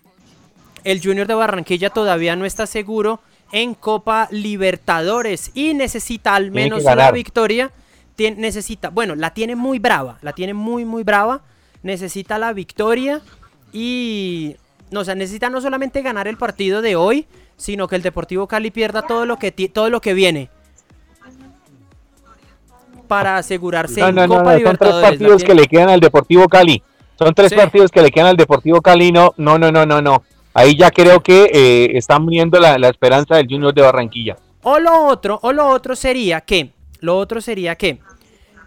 el 0.83 1.01
Junior 1.01 1.25
de 1.25 1.33
Barranquilla 1.35 1.89
todavía 1.89 2.35
no 2.35 2.43
está 2.43 2.67
seguro 2.67 3.21
en 3.53 3.73
Copa 3.73 4.27
Libertadores 4.29 5.51
y 5.53 5.73
necesita 5.73 6.35
al 6.35 6.51
menos 6.51 6.83
una 6.83 7.11
victoria. 7.11 7.71
Tien- 8.17 8.35
necesita, 8.35 8.89
bueno, 8.89 9.15
la 9.15 9.33
tiene 9.33 9.55
muy 9.55 9.79
brava, 9.79 10.17
la 10.21 10.33
tiene 10.33 10.53
muy, 10.53 10.83
muy 10.83 11.03
brava. 11.03 11.41
Necesita 11.81 12.37
la 12.37 12.51
victoria 12.53 13.21
y, 13.71 14.55
no, 14.91 14.99
o 14.99 15.05
sea, 15.05 15.15
necesita 15.15 15.49
no 15.49 15.61
solamente 15.61 16.01
ganar 16.01 16.27
el 16.27 16.37
partido 16.37 16.81
de 16.81 16.95
hoy, 16.97 17.25
sino 17.57 17.87
que 17.87 17.95
el 17.95 18.01
Deportivo 18.01 18.47
Cali 18.47 18.71
pierda 18.71 19.03
todo 19.03 19.25
lo 19.25 19.37
que, 19.37 19.51
todo 19.51 19.89
lo 19.89 20.01
que 20.01 20.13
viene 20.13 20.49
para 23.07 23.37
asegurarse 23.37 23.99
No, 24.01 24.07
en 24.07 24.15
no, 24.15 24.27
no, 24.27 24.37
Copa 24.37 24.57
no, 24.57 24.65
son 24.65 24.77
tres 24.77 24.93
partidos 24.95 25.43
que 25.43 25.53
le 25.53 25.67
quedan 25.67 25.89
al 25.89 25.99
Deportivo 25.99 26.47
Cali. 26.47 26.81
Son 27.17 27.33
tres 27.33 27.49
Sí. 27.49 27.55
partidos 27.55 27.91
que 27.91 28.01
le 28.01 28.11
quedan 28.11 28.27
al 28.27 28.37
Deportivo 28.37 28.81
Cali. 28.81 29.11
No, 29.11 29.33
no, 29.37 29.57
no, 29.57 29.71
no, 29.71 29.85
no, 29.85 30.01
no. 30.01 30.23
Ahí 30.53 30.75
ya 30.75 30.89
creo 30.91 31.21
que 31.21 31.49
eh, 31.53 31.97
están 31.97 32.25
viendo 32.25 32.59
la, 32.59 32.77
la 32.77 32.89
esperanza 32.89 33.35
del 33.35 33.47
Junior 33.47 33.73
de 33.73 33.81
Barranquilla. 33.81 34.37
O 34.63 34.79
lo 34.79 35.07
otro, 35.07 35.39
o 35.41 35.51
lo 35.51 35.67
otro 35.67 35.95
sería 35.95 36.41
que, 36.41 36.71
lo 37.01 37.17
otro 37.17 37.41
sería 37.41 37.75
que 37.75 37.99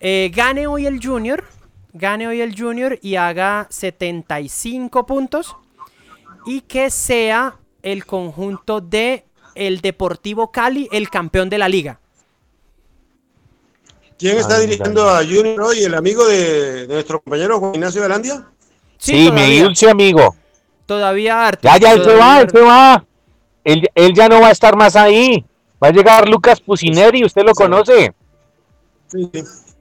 eh, 0.01 0.31
gane 0.35 0.67
hoy 0.67 0.87
el 0.87 1.05
Junior, 1.05 1.45
gane 1.93 2.29
hoy 2.29 2.41
el 2.41 2.59
Junior 2.59 2.99
y 3.03 3.17
haga 3.17 3.67
75 3.71 5.07
puntos 5.07 5.57
y 6.45 6.61
que 6.63 6.91
sea 6.91 7.57
el 7.87 8.05
conjunto 8.05 8.81
de 8.81 9.25
el 9.55 9.81
Deportivo 9.81 10.51
Cali 10.51 10.89
el 10.91 11.09
campeón 11.09 11.49
de 11.49 11.59
la 11.59 11.69
liga. 11.69 12.01
¿Quién 14.19 14.39
está 14.39 14.59
dirigiendo 14.59 15.09
a 15.09 15.19
Junior 15.19 15.63
hoy? 15.63 15.85
¿El 15.85 15.95
amigo 15.95 16.27
de, 16.27 16.87
de 16.87 16.95
nuestro 16.95 17.21
compañero 17.21 17.61
Juan 17.61 17.75
Ignacio 17.75 18.03
Velandia? 18.03 18.45
Sí, 18.99 19.13
mi 19.13 19.29
todavía, 19.29 19.63
dulce 19.63 19.91
amigo. 19.91 20.35
todavía 20.85 21.47
harto. 21.47 21.69
Ya, 21.69 21.77
ya, 21.77 21.93
él 21.93 22.05
se 22.05 22.15
va, 22.15 22.41
él 22.41 22.51
se 22.51 22.61
va. 22.61 23.05
él, 23.63 23.89
él 23.95 24.15
ya 24.15 24.29
no 24.29 24.41
va 24.41 24.49
a 24.49 24.53
estar 24.53 24.75
más 24.75 24.97
ahí. 24.97 25.45
Va 25.83 25.89
a 25.89 25.93
llegar 25.93 26.29
Lucas 26.29 26.61
Pusineri, 26.61 27.25
usted 27.25 27.45
lo 27.45 27.53
conoce. 27.53 28.15
Sí, 29.07 29.31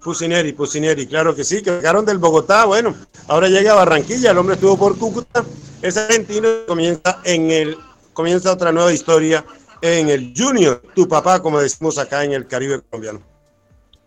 Pusineri, 0.03 0.53
Pusineri, 0.53 1.07
claro 1.07 1.33
que 1.33 1.43
sí, 1.43 1.63
que 1.63 1.71
llegaron 1.71 2.05
del 2.05 2.19
Bogotá, 2.19 2.65
bueno, 2.65 2.93
ahora 3.27 3.47
llega 3.47 3.71
a 3.71 3.75
Barranquilla, 3.75 4.29
el 4.29 4.37
hombre 4.37 4.53
estuvo 4.53 4.77
por 4.77 4.95
Cúcuta, 4.99 5.43
es 5.81 5.97
argentino, 5.97 6.47
comienza 6.67 7.21
en 7.23 7.49
el, 7.49 7.77
comienza 8.15 8.51
otra 8.51 8.71
nueva 8.71 8.91
historia 8.91 9.45
en 9.81 10.09
el 10.09 10.33
Junior, 10.35 10.81
tu 10.95 11.07
papá, 11.07 11.39
como 11.41 11.59
decimos 11.59 11.99
acá 11.99 12.23
en 12.23 12.31
el 12.31 12.47
Caribe 12.47 12.81
colombiano. 12.81 13.21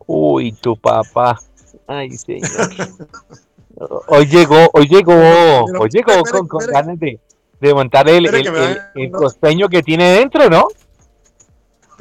Uy, 0.06 0.52
tu 0.52 0.76
papá. 0.76 1.38
Ay, 1.86 2.10
señor. 2.16 2.50
hoy 4.08 4.26
llegó, 4.26 4.68
hoy 4.72 4.88
llegó, 4.88 5.14
hoy 5.78 5.88
llegó 5.90 6.22
con, 6.24 6.48
con 6.48 6.66
ganas 6.66 6.98
de, 6.98 7.20
de 7.60 7.74
montar 7.74 8.08
el, 8.08 8.26
el, 8.26 8.46
el, 8.46 8.82
el 8.96 9.10
costeño 9.12 9.68
que 9.68 9.82
tiene 9.82 10.10
dentro, 10.12 10.48
¿no? 10.50 10.66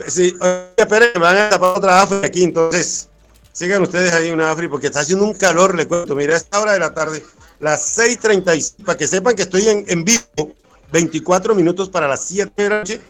Sí, 0.08 0.34
esperen, 0.76 1.10
me 1.16 1.22
van 1.22 1.38
a 1.38 1.50
tapar 1.50 1.78
otra 1.78 2.02
Afri 2.02 2.20
aquí, 2.24 2.44
entonces 2.44 3.10
sigan 3.52 3.82
ustedes 3.82 4.14
ahí 4.14 4.30
una 4.32 4.52
Afri 4.52 4.68
porque 4.68 4.88
está 4.88 5.00
haciendo 5.00 5.26
un 5.26 5.34
calor, 5.34 5.76
le 5.76 5.88
cuento. 5.88 6.16
Mira, 6.16 6.36
a 6.36 6.38
esta 6.38 6.62
hora 6.62 6.74
de 6.74 6.80
la 6.80 6.94
tarde, 6.94 7.24
las 7.60 7.98
6:36, 7.98 8.86
para 8.86 8.98
que 8.98 9.08
sepan 9.08 9.36
que 9.36 9.44
estoy 9.44 9.68
en, 9.68 9.86
en 9.88 10.04
vivo, 10.04 10.54
24 10.92 11.56
minutos 11.56 11.90
para 11.90 12.08
las 12.08 12.24
7 12.26 12.52
de 12.56 12.70
la 12.70 12.78
noche 12.80 13.02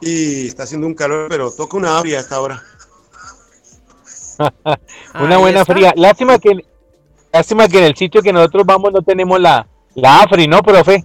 y 0.00 0.48
está 0.48 0.64
haciendo 0.64 0.86
un 0.86 0.94
calor, 0.94 1.28
pero 1.28 1.50
toca 1.50 1.76
una 1.76 1.98
Afri 1.98 2.14
a 2.14 2.20
esta 2.20 2.40
hora. 2.40 2.62
una 5.20 5.38
buena 5.38 5.64
fría. 5.64 5.92
Lástima 5.96 6.38
que, 6.38 6.64
lástima 7.32 7.68
que 7.68 7.78
en 7.78 7.84
el 7.84 7.96
sitio 7.96 8.22
que 8.22 8.32
nosotros 8.32 8.64
vamos 8.66 8.92
no 8.92 9.02
tenemos 9.02 9.40
la, 9.40 9.66
la 9.94 10.20
Afri, 10.20 10.46
¿no, 10.46 10.62
profe? 10.62 11.04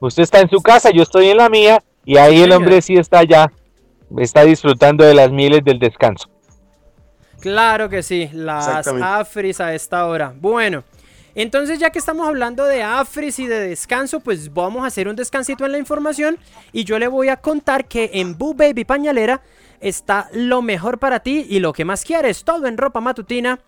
Usted 0.00 0.22
está 0.22 0.40
en 0.40 0.48
su 0.48 0.60
casa, 0.60 0.90
yo 0.90 1.02
estoy 1.02 1.28
en 1.28 1.38
la 1.38 1.48
mía 1.48 1.82
y 2.04 2.16
ahí 2.16 2.42
el 2.42 2.52
hombre 2.52 2.80
sí 2.80 2.94
está 2.94 3.18
allá 3.18 3.50
está 4.16 4.44
disfrutando 4.44 5.04
de 5.04 5.14
las 5.14 5.30
mieles 5.30 5.64
del 5.64 5.78
descanso. 5.78 6.28
Claro 7.40 7.88
que 7.88 8.02
sí, 8.02 8.28
las 8.32 8.88
afris 8.88 9.60
a 9.60 9.74
esta 9.74 10.06
hora. 10.06 10.32
Bueno, 10.36 10.82
entonces 11.34 11.78
ya 11.78 11.90
que 11.90 11.98
estamos 11.98 12.26
hablando 12.26 12.64
de 12.64 12.82
afris 12.82 13.38
y 13.38 13.46
de 13.46 13.60
descanso, 13.60 14.20
pues 14.20 14.52
vamos 14.52 14.84
a 14.84 14.86
hacer 14.86 15.08
un 15.08 15.16
descansito 15.16 15.66
en 15.66 15.72
la 15.72 15.78
información 15.78 16.38
y 16.72 16.84
yo 16.84 16.98
le 16.98 17.08
voy 17.08 17.28
a 17.28 17.36
contar 17.36 17.86
que 17.86 18.10
en 18.14 18.36
Boo 18.36 18.54
Baby 18.54 18.84
Pañalera 18.84 19.42
está 19.80 20.28
lo 20.32 20.62
mejor 20.62 20.98
para 20.98 21.20
ti 21.20 21.46
y 21.48 21.60
lo 21.60 21.72
que 21.72 21.84
más 21.84 22.04
quieres, 22.04 22.44
todo 22.44 22.66
en 22.66 22.76
ropa 22.76 23.00
matutina 23.00 23.60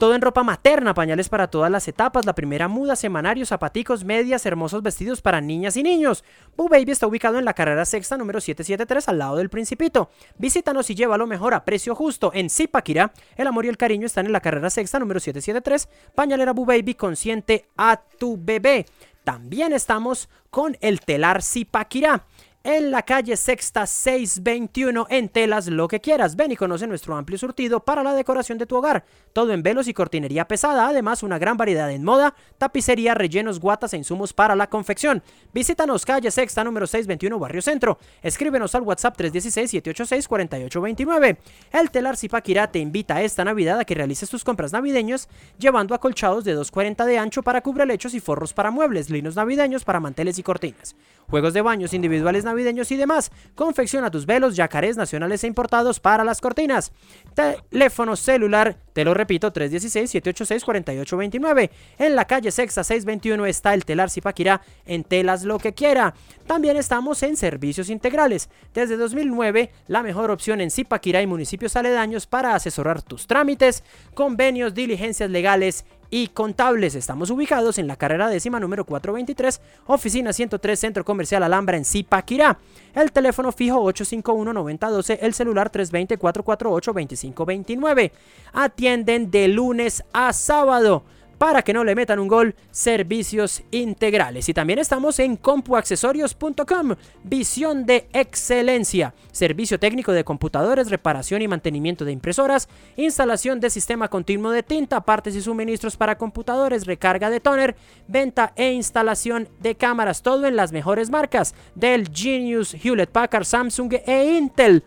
todo 0.00 0.14
en 0.14 0.22
ropa 0.22 0.42
materna, 0.42 0.94
pañales 0.94 1.28
para 1.28 1.48
todas 1.48 1.70
las 1.70 1.86
etapas, 1.86 2.24
la 2.26 2.34
primera 2.34 2.68
muda, 2.68 2.96
semanarios, 2.96 3.50
zapaticos, 3.50 4.02
medias, 4.02 4.44
hermosos 4.46 4.82
vestidos 4.82 5.20
para 5.20 5.40
niñas 5.40 5.76
y 5.76 5.82
niños. 5.82 6.24
Boo 6.56 6.68
Baby 6.68 6.90
está 6.90 7.06
ubicado 7.06 7.38
en 7.38 7.44
la 7.44 7.52
carrera 7.52 7.84
sexta 7.84 8.16
número 8.16 8.40
773 8.40 9.08
al 9.08 9.18
lado 9.18 9.36
del 9.36 9.50
Principito. 9.50 10.10
Visítanos 10.38 10.88
y 10.88 10.94
llévalo 10.94 11.26
mejor 11.26 11.52
a 11.52 11.64
precio 11.64 11.94
justo 11.94 12.32
en 12.34 12.48
Zipaquirá. 12.48 13.12
El 13.36 13.46
amor 13.46 13.66
y 13.66 13.68
el 13.68 13.76
cariño 13.76 14.06
están 14.06 14.24
en 14.24 14.32
la 14.32 14.40
carrera 14.40 14.70
sexta 14.70 14.98
número 14.98 15.20
773. 15.20 15.88
Pañalera 16.14 16.54
Boo 16.54 16.64
Baby 16.64 16.94
consciente 16.94 17.68
a 17.76 18.00
tu 18.18 18.38
bebé. 18.42 18.86
También 19.22 19.74
estamos 19.74 20.30
con 20.48 20.78
el 20.80 21.00
telar 21.02 21.42
Zipaquirá 21.42 22.24
en 22.62 22.90
la 22.90 23.02
calle 23.02 23.36
Sexta 23.36 23.86
621 23.86 25.06
en 25.08 25.28
telas 25.30 25.68
lo 25.68 25.88
que 25.88 26.00
quieras. 26.00 26.36
Ven 26.36 26.52
y 26.52 26.56
conoce 26.56 26.86
nuestro 26.86 27.16
amplio 27.16 27.38
surtido 27.38 27.80
para 27.80 28.02
la 28.02 28.12
decoración 28.14 28.58
de 28.58 28.66
tu 28.66 28.76
hogar. 28.76 29.02
Todo 29.32 29.52
en 29.52 29.62
velos 29.62 29.88
y 29.88 29.94
cortinería 29.94 30.46
pesada, 30.46 30.88
además 30.88 31.22
una 31.22 31.38
gran 31.38 31.56
variedad 31.56 31.90
en 31.90 32.04
moda, 32.04 32.34
tapicería, 32.58 33.14
rellenos, 33.14 33.60
guatas 33.60 33.94
e 33.94 33.96
insumos 33.96 34.34
para 34.34 34.56
la 34.56 34.68
confección. 34.68 35.22
Visítanos 35.54 36.04
calle 36.04 36.30
Sexta 36.30 36.62
número 36.62 36.86
621 36.86 37.38
Barrio 37.38 37.62
Centro. 37.62 37.98
Escríbenos 38.22 38.74
al 38.74 38.82
WhatsApp 38.82 39.18
316-786-4829. 39.18 41.38
El 41.72 41.90
telar 41.90 42.16
Zipaquirá 42.16 42.70
te 42.70 42.78
invita 42.78 43.22
esta 43.22 43.44
Navidad 43.44 43.78
a 43.78 43.84
que 43.84 43.94
realices 43.94 44.28
tus 44.28 44.44
compras 44.44 44.72
navideñas 44.72 45.28
llevando 45.58 45.94
acolchados 45.94 46.44
de 46.44 46.52
240 46.52 47.06
de 47.06 47.18
ancho 47.18 47.42
para 47.42 47.62
cubrelechos 47.62 48.12
y 48.14 48.20
forros 48.20 48.52
para 48.52 48.70
muebles, 48.70 49.10
linos 49.10 49.36
navideños 49.36 49.84
para 49.84 50.00
manteles 50.00 50.38
y 50.38 50.42
cortinas, 50.42 50.96
juegos 51.28 51.54
de 51.54 51.62
baños 51.62 51.94
individuales 51.94 52.44
navideños 52.50 52.90
y 52.90 52.96
demás. 52.96 53.30
Confecciona 53.54 54.10
tus 54.10 54.26
velos, 54.26 54.56
yacarés 54.56 54.96
nacionales 54.96 55.44
e 55.44 55.46
importados 55.46 56.00
para 56.00 56.24
las 56.24 56.40
cortinas. 56.40 56.90
Teléfono 57.34 58.16
celular, 58.16 58.78
te 58.92 59.04
lo 59.04 59.14
repito, 59.14 59.52
316-786-4829. 59.52 61.70
En 61.98 62.16
la 62.16 62.26
calle 62.26 62.50
Sexa 62.50 62.82
621 62.84 63.46
está 63.46 63.74
el 63.74 63.84
telar 63.84 64.10
Zipaquirá 64.10 64.62
en 64.86 65.04
telas 65.04 65.44
lo 65.44 65.58
que 65.58 65.74
quiera. 65.74 66.14
También 66.46 66.76
estamos 66.76 67.22
en 67.22 67.36
servicios 67.36 67.90
integrales. 67.90 68.48
Desde 68.74 68.96
2009, 68.96 69.70
la 69.86 70.02
mejor 70.02 70.30
opción 70.30 70.60
en 70.60 70.70
Zipaquirá 70.70 71.22
y 71.22 71.26
municipios 71.26 71.76
aledaños 71.76 72.26
para 72.26 72.54
asesorar 72.54 73.02
tus 73.02 73.26
trámites, 73.26 73.84
convenios, 74.14 74.74
diligencias 74.74 75.30
legales 75.30 75.84
y 76.10 76.28
contables. 76.28 76.94
Estamos 76.94 77.30
ubicados 77.30 77.78
en 77.78 77.86
la 77.86 77.96
carrera 77.96 78.28
décima 78.28 78.60
número 78.60 78.84
423, 78.84 79.60
oficina 79.86 80.32
103, 80.32 80.78
Centro 80.78 81.04
Comercial 81.04 81.42
Alhambra 81.42 81.76
en 81.76 81.84
Zipaquirá. 81.84 82.58
El 82.94 83.12
teléfono 83.12 83.52
fijo 83.52 83.82
851-9012, 83.92 85.18
el 85.22 85.34
celular 85.34 85.70
320-448-2529. 85.70 88.10
Atienden 88.52 89.30
de 89.30 89.46
lunes 89.48 90.02
a 90.12 90.32
sábado 90.32 91.04
para 91.40 91.62
que 91.62 91.72
no 91.72 91.84
le 91.84 91.94
metan 91.94 92.18
un 92.18 92.28
gol, 92.28 92.54
servicios 92.70 93.62
integrales. 93.70 94.50
Y 94.50 94.52
también 94.52 94.78
estamos 94.78 95.18
en 95.20 95.38
compuaccesorios.com, 95.38 96.96
visión 97.24 97.86
de 97.86 98.06
excelencia, 98.12 99.14
servicio 99.32 99.80
técnico 99.80 100.12
de 100.12 100.22
computadores, 100.22 100.90
reparación 100.90 101.40
y 101.40 101.48
mantenimiento 101.48 102.04
de 102.04 102.12
impresoras, 102.12 102.68
instalación 102.98 103.58
de 103.58 103.70
sistema 103.70 104.08
continuo 104.08 104.50
de 104.50 104.62
tinta, 104.62 105.00
partes 105.00 105.34
y 105.34 105.40
suministros 105.40 105.96
para 105.96 106.18
computadores, 106.18 106.84
recarga 106.84 107.30
de 107.30 107.40
toner, 107.40 107.74
venta 108.06 108.52
e 108.54 108.72
instalación 108.72 109.48
de 109.60 109.76
cámaras, 109.76 110.20
todo 110.20 110.46
en 110.46 110.56
las 110.56 110.72
mejores 110.72 111.08
marcas 111.08 111.54
del 111.74 112.10
Genius, 112.12 112.74
Hewlett 112.74 113.12
Packard, 113.12 113.46
Samsung 113.46 113.94
e 114.06 114.36
Intel. 114.36 114.84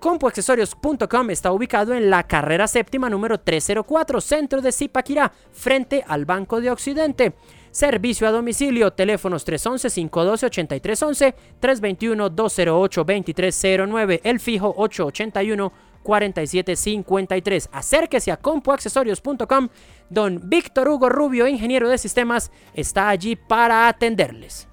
Compuaccesorios.com 0.00 1.28
está 1.28 1.52
ubicado 1.52 1.92
en 1.92 2.08
la 2.08 2.22
carrera 2.22 2.66
séptima 2.66 3.10
número 3.10 3.38
304, 3.38 4.22
centro 4.22 4.62
de 4.62 4.72
Zipaquirá, 4.72 5.30
frente 5.52 6.02
al 6.08 6.24
Banco 6.24 6.62
de 6.62 6.70
Occidente. 6.70 7.34
Servicio 7.70 8.26
a 8.26 8.30
domicilio, 8.30 8.92
teléfonos 8.92 9.46
311-512-8311, 9.46 11.34
321-208-2309, 11.60 14.20
el 14.24 14.40
fijo 14.40 14.74
881-4753. 14.76 17.68
Acérquese 17.70 18.32
a 18.32 18.38
compuaccesorios.com. 18.38 19.68
Don 20.08 20.48
Víctor 20.48 20.88
Hugo 20.88 21.10
Rubio, 21.10 21.46
ingeniero 21.46 21.90
de 21.90 21.98
sistemas, 21.98 22.50
está 22.72 23.10
allí 23.10 23.36
para 23.36 23.86
atenderles. 23.86 24.69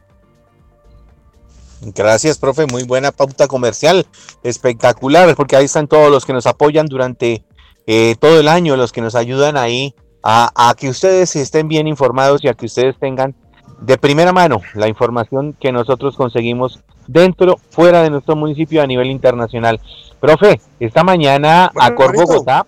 Gracias, 1.82 2.38
profe. 2.38 2.66
Muy 2.66 2.84
buena 2.84 3.12
pauta 3.12 3.48
comercial. 3.48 4.06
Espectacular, 4.44 5.36
porque 5.36 5.56
ahí 5.56 5.66
están 5.66 5.88
todos 5.88 6.12
los 6.12 6.26
que 6.26 6.34
nos 6.34 6.48
apoyan 6.48 6.88
durante 6.88 7.44
eh, 7.86 8.16
todo 8.20 8.40
el 8.40 8.48
año, 8.48 8.76
los 8.76 8.92
que 8.92 9.02
nos 9.02 9.16
ayudan 9.16 9.58
ahí 9.58 9.94
a, 10.24 10.76
que 10.78 10.90
ustedes 10.90 11.36
estén 11.38 11.70
bien 11.70 11.88
informados 11.88 12.44
y 12.44 12.50
a 12.50 12.54
que 12.54 12.66
ustedes 12.66 12.98
tengan 13.00 13.34
de 13.80 13.98
primera 13.98 14.34
mano 14.34 14.62
la 14.74 14.90
información 14.90 15.56
que 15.58 15.72
nosotros 15.72 16.18
conseguimos 16.18 16.82
dentro, 17.08 17.58
fuera 17.70 18.02
de 18.02 18.10
nuestro 18.10 18.36
municipio 18.36 18.82
a 18.82 18.88
nivel 18.88 19.08
internacional. 19.08 19.80
Profe, 20.20 20.60
esta 20.82 21.04
mañana 21.06 21.72
a 21.80 21.96
Cor 21.96 22.14
Bogotá, 22.14 22.66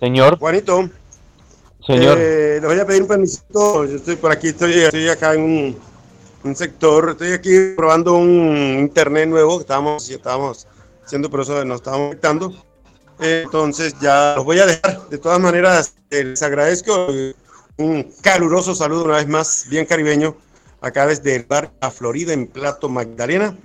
señor. 0.00 0.38
Juanito. 0.38 0.88
Señor. 1.86 2.18
Eh, 2.20 2.58
le 2.60 2.66
voy 2.66 2.78
a 2.78 2.86
pedir 2.86 3.02
un 3.02 3.08
permiso. 3.08 3.42
Yo 3.52 3.96
estoy 3.96 4.16
por 4.16 4.30
aquí, 4.30 4.48
estoy, 4.48 4.72
estoy 4.74 5.08
acá 5.08 5.34
en 5.34 5.42
un 5.42 5.76
un 6.44 6.56
sector. 6.56 7.10
Estoy 7.10 7.32
aquí 7.32 7.74
probando 7.76 8.14
un 8.14 8.76
internet 8.78 9.28
nuevo 9.28 9.58
que 9.58 9.62
estábamos, 9.62 10.08
estábamos 10.08 10.66
haciendo, 11.04 11.30
por 11.30 11.40
eso 11.40 11.64
nos 11.64 11.76
estábamos 11.76 12.08
conectando. 12.08 12.52
Entonces 13.18 13.94
ya 14.00 14.34
los 14.36 14.44
voy 14.44 14.60
a 14.60 14.66
dejar. 14.66 15.08
De 15.08 15.18
todas 15.18 15.40
maneras, 15.40 15.94
les 16.10 16.42
agradezco 16.42 17.08
un 17.76 18.12
caluroso 18.22 18.74
saludo 18.74 19.04
una 19.04 19.16
vez 19.16 19.28
más, 19.28 19.66
bien 19.68 19.86
caribeño, 19.86 20.36
acá 20.80 21.06
desde 21.06 21.36
el 21.36 21.44
bar 21.44 21.70
a 21.80 21.90
Florida 21.90 22.32
en 22.32 22.46
Plato 22.46 22.88
Magdalena. 22.88 23.56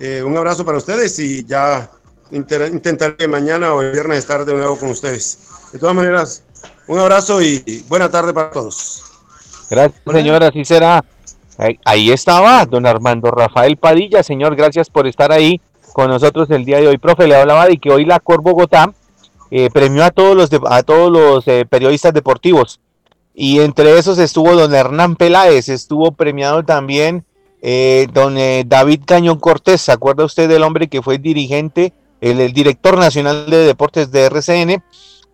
Eh, 0.00 0.22
un 0.22 0.36
abrazo 0.36 0.64
para 0.64 0.78
ustedes 0.78 1.18
y 1.18 1.44
ya 1.44 1.90
intentaré 2.30 3.28
mañana 3.28 3.74
o 3.74 3.82
el 3.82 3.92
viernes 3.92 4.18
estar 4.18 4.44
de 4.44 4.54
nuevo 4.54 4.78
con 4.78 4.90
ustedes. 4.90 5.38
De 5.72 5.78
todas 5.78 5.94
maneras, 5.94 6.42
un 6.86 6.98
abrazo 6.98 7.40
y 7.42 7.84
buena 7.88 8.10
tarde 8.10 8.32
para 8.32 8.50
todos. 8.50 9.04
Gracias, 9.70 10.02
señora. 10.06 10.48
Así 10.48 10.64
será. 10.64 11.04
Ahí, 11.56 12.10
estaba 12.10 12.66
don 12.66 12.84
Armando 12.86 13.30
Rafael 13.30 13.76
Padilla, 13.76 14.22
señor, 14.22 14.56
gracias 14.56 14.90
por 14.90 15.06
estar 15.06 15.30
ahí 15.30 15.60
con 15.92 16.08
nosotros 16.08 16.50
el 16.50 16.64
día 16.64 16.80
de 16.80 16.88
hoy. 16.88 16.98
Profe, 16.98 17.28
le 17.28 17.36
hablaba 17.36 17.66
de 17.66 17.78
que 17.78 17.92
hoy 17.92 18.04
la 18.04 18.18
Cor 18.18 18.42
Bogotá 18.42 18.92
eh, 19.50 19.70
premió 19.72 20.04
a 20.04 20.10
todos 20.10 20.36
los, 20.36 20.50
a 20.68 20.82
todos 20.82 21.12
los 21.12 21.46
eh, 21.46 21.64
periodistas 21.68 22.12
deportivos 22.12 22.80
y 23.34 23.60
entre 23.60 23.96
esos 23.98 24.18
estuvo 24.18 24.54
don 24.54 24.74
Hernán 24.74 25.14
Peláez, 25.16 25.68
estuvo 25.68 26.12
premiado 26.12 26.64
también 26.64 27.24
eh, 27.62 28.08
don 28.12 28.36
eh, 28.36 28.64
David 28.66 29.02
Cañón 29.06 29.38
Cortés, 29.38 29.80
¿se 29.80 29.92
acuerda 29.92 30.24
usted 30.24 30.48
del 30.48 30.64
hombre 30.64 30.88
que 30.88 31.02
fue 31.02 31.18
dirigente, 31.18 31.92
el, 32.20 32.40
el 32.40 32.52
director 32.52 32.98
nacional 32.98 33.48
de 33.48 33.58
deportes 33.58 34.10
de 34.10 34.24
RCN? 34.24 34.82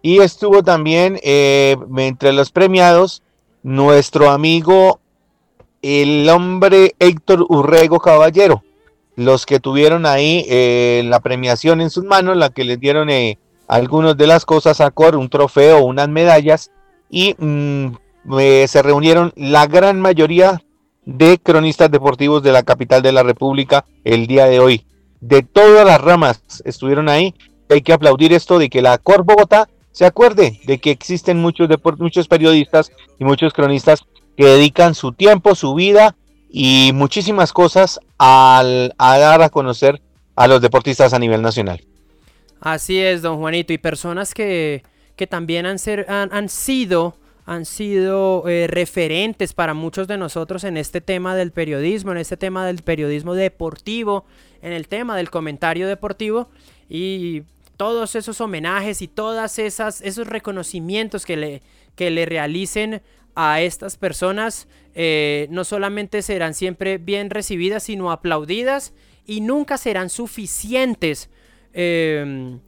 Y 0.03 0.21
estuvo 0.21 0.63
también 0.63 1.21
entre 1.23 2.33
los 2.33 2.51
premiados 2.51 3.23
nuestro 3.63 4.31
amigo, 4.31 4.99
el 5.83 6.29
hombre 6.29 6.95
Héctor 6.99 7.47
Urrego 7.49 8.01
Caballero, 8.01 8.62
los 9.16 9.47
que 9.47 9.61
tuvieron 9.61 10.07
ahí 10.07 10.45
eh, 10.49 11.03
la 11.07 11.21
premiación 11.21 11.81
en 11.81 11.90
sus 11.90 12.05
manos, 12.05 12.37
la 12.37 12.51
que 12.51 12.64
les 12.64 12.79
dieron 12.79 13.11
eh, 13.11 13.38
algunas 13.69 14.16
de 14.16 14.27
las 14.27 14.45
cosas 14.45 14.81
a 14.81 14.90
Cor, 14.90 15.16
un 15.16 15.29
trofeo, 15.29 15.85
unas 15.85 16.09
medallas, 16.09 16.71
y 17.09 17.35
mm, 17.38 17.87
eh, 18.38 18.66
se 18.69 18.83
reunieron 18.83 19.33
la 19.37 19.66
gran 19.66 20.01
mayoría 20.01 20.62
de 21.05 21.38
cronistas 21.38 21.90
deportivos 21.90 22.43
de 22.43 22.53
la 22.53 22.62
capital 22.62 23.03
de 23.03 23.12
la 23.12 23.23
República 23.23 23.85
el 24.05 24.27
día 24.27 24.47
de 24.47 24.61
hoy. 24.61 24.87
De 25.21 25.43
todas 25.43 25.87
las 25.87 26.01
ramas 26.01 26.43
estuvieron 26.64 27.09
ahí. 27.09 27.35
Hay 27.69 27.83
que 27.83 27.93
aplaudir 27.93 28.33
esto 28.33 28.59
de 28.59 28.69
que 28.69 28.83
la 28.83 28.99
Cor 28.99 29.25
Bogotá 29.25 29.69
se 29.93 30.07
acuerde 30.07 30.61
de 30.64 30.79
que 30.79 30.90
existen 30.90 31.38
muchos, 31.40 31.69
muchos 31.99 32.29
periodistas 32.29 32.93
y 33.19 33.25
muchos 33.25 33.53
cronistas 33.53 34.05
que 34.40 34.46
dedican 34.46 34.94
su 34.94 35.12
tiempo, 35.12 35.55
su 35.55 35.74
vida 35.74 36.16
y 36.48 36.92
muchísimas 36.94 37.53
cosas 37.53 38.00
al, 38.16 38.94
a 38.96 39.18
dar 39.18 39.42
a 39.42 39.50
conocer 39.50 40.00
a 40.35 40.48
los 40.48 40.62
deportistas 40.62 41.12
a 41.12 41.18
nivel 41.18 41.42
nacional. 41.42 41.85
Así 42.59 42.98
es, 42.98 43.20
don 43.20 43.37
Juanito, 43.37 43.74
y 43.74 43.76
personas 43.76 44.33
que, 44.33 44.83
que 45.14 45.26
también 45.26 45.66
han, 45.66 45.79
ser, 45.79 46.07
han, 46.09 46.33
han 46.33 46.48
sido 46.48 47.16
han 47.44 47.66
sido 47.66 48.48
eh, 48.48 48.66
referentes 48.66 49.53
para 49.53 49.74
muchos 49.74 50.09
de 50.09 50.16
nosotros 50.16 50.64
en 50.64 50.79
este 50.79 51.03
tema 51.03 51.37
del 51.37 51.53
periodismo, 51.53 52.12
en 52.12 52.18
este 52.18 52.38
tema 52.38 52.64
del 52.64 52.79
periodismo 52.79 53.35
deportivo, 53.35 54.24
en 54.62 54.72
el 54.72 54.88
tema 54.88 55.18
del 55.18 55.31
comentario 55.31 55.87
deportivo 55.87 56.48
y 56.88 57.42
todos 57.76 58.14
esos 58.14 58.40
homenajes 58.40 59.03
y 59.03 59.09
todas 59.09 59.59
esas 59.59 60.00
esos 60.00 60.29
reconocimientos 60.29 61.26
que 61.26 61.37
le, 61.37 61.62
que 61.94 62.11
le 62.11 62.24
realicen 62.24 63.03
a 63.40 63.62
estas 63.62 63.96
personas 63.96 64.68
eh, 64.94 65.46
no 65.50 65.64
solamente 65.64 66.20
serán 66.20 66.53
siempre 66.53 66.98
bien 66.98 67.31
recibidas 67.31 67.85
sino 67.85 68.12
aplaudidas 68.12 68.92
y 69.24 69.40
nunca 69.40 69.79
serán 69.79 70.11
suficientes 70.11 71.31
eh, 71.72 72.59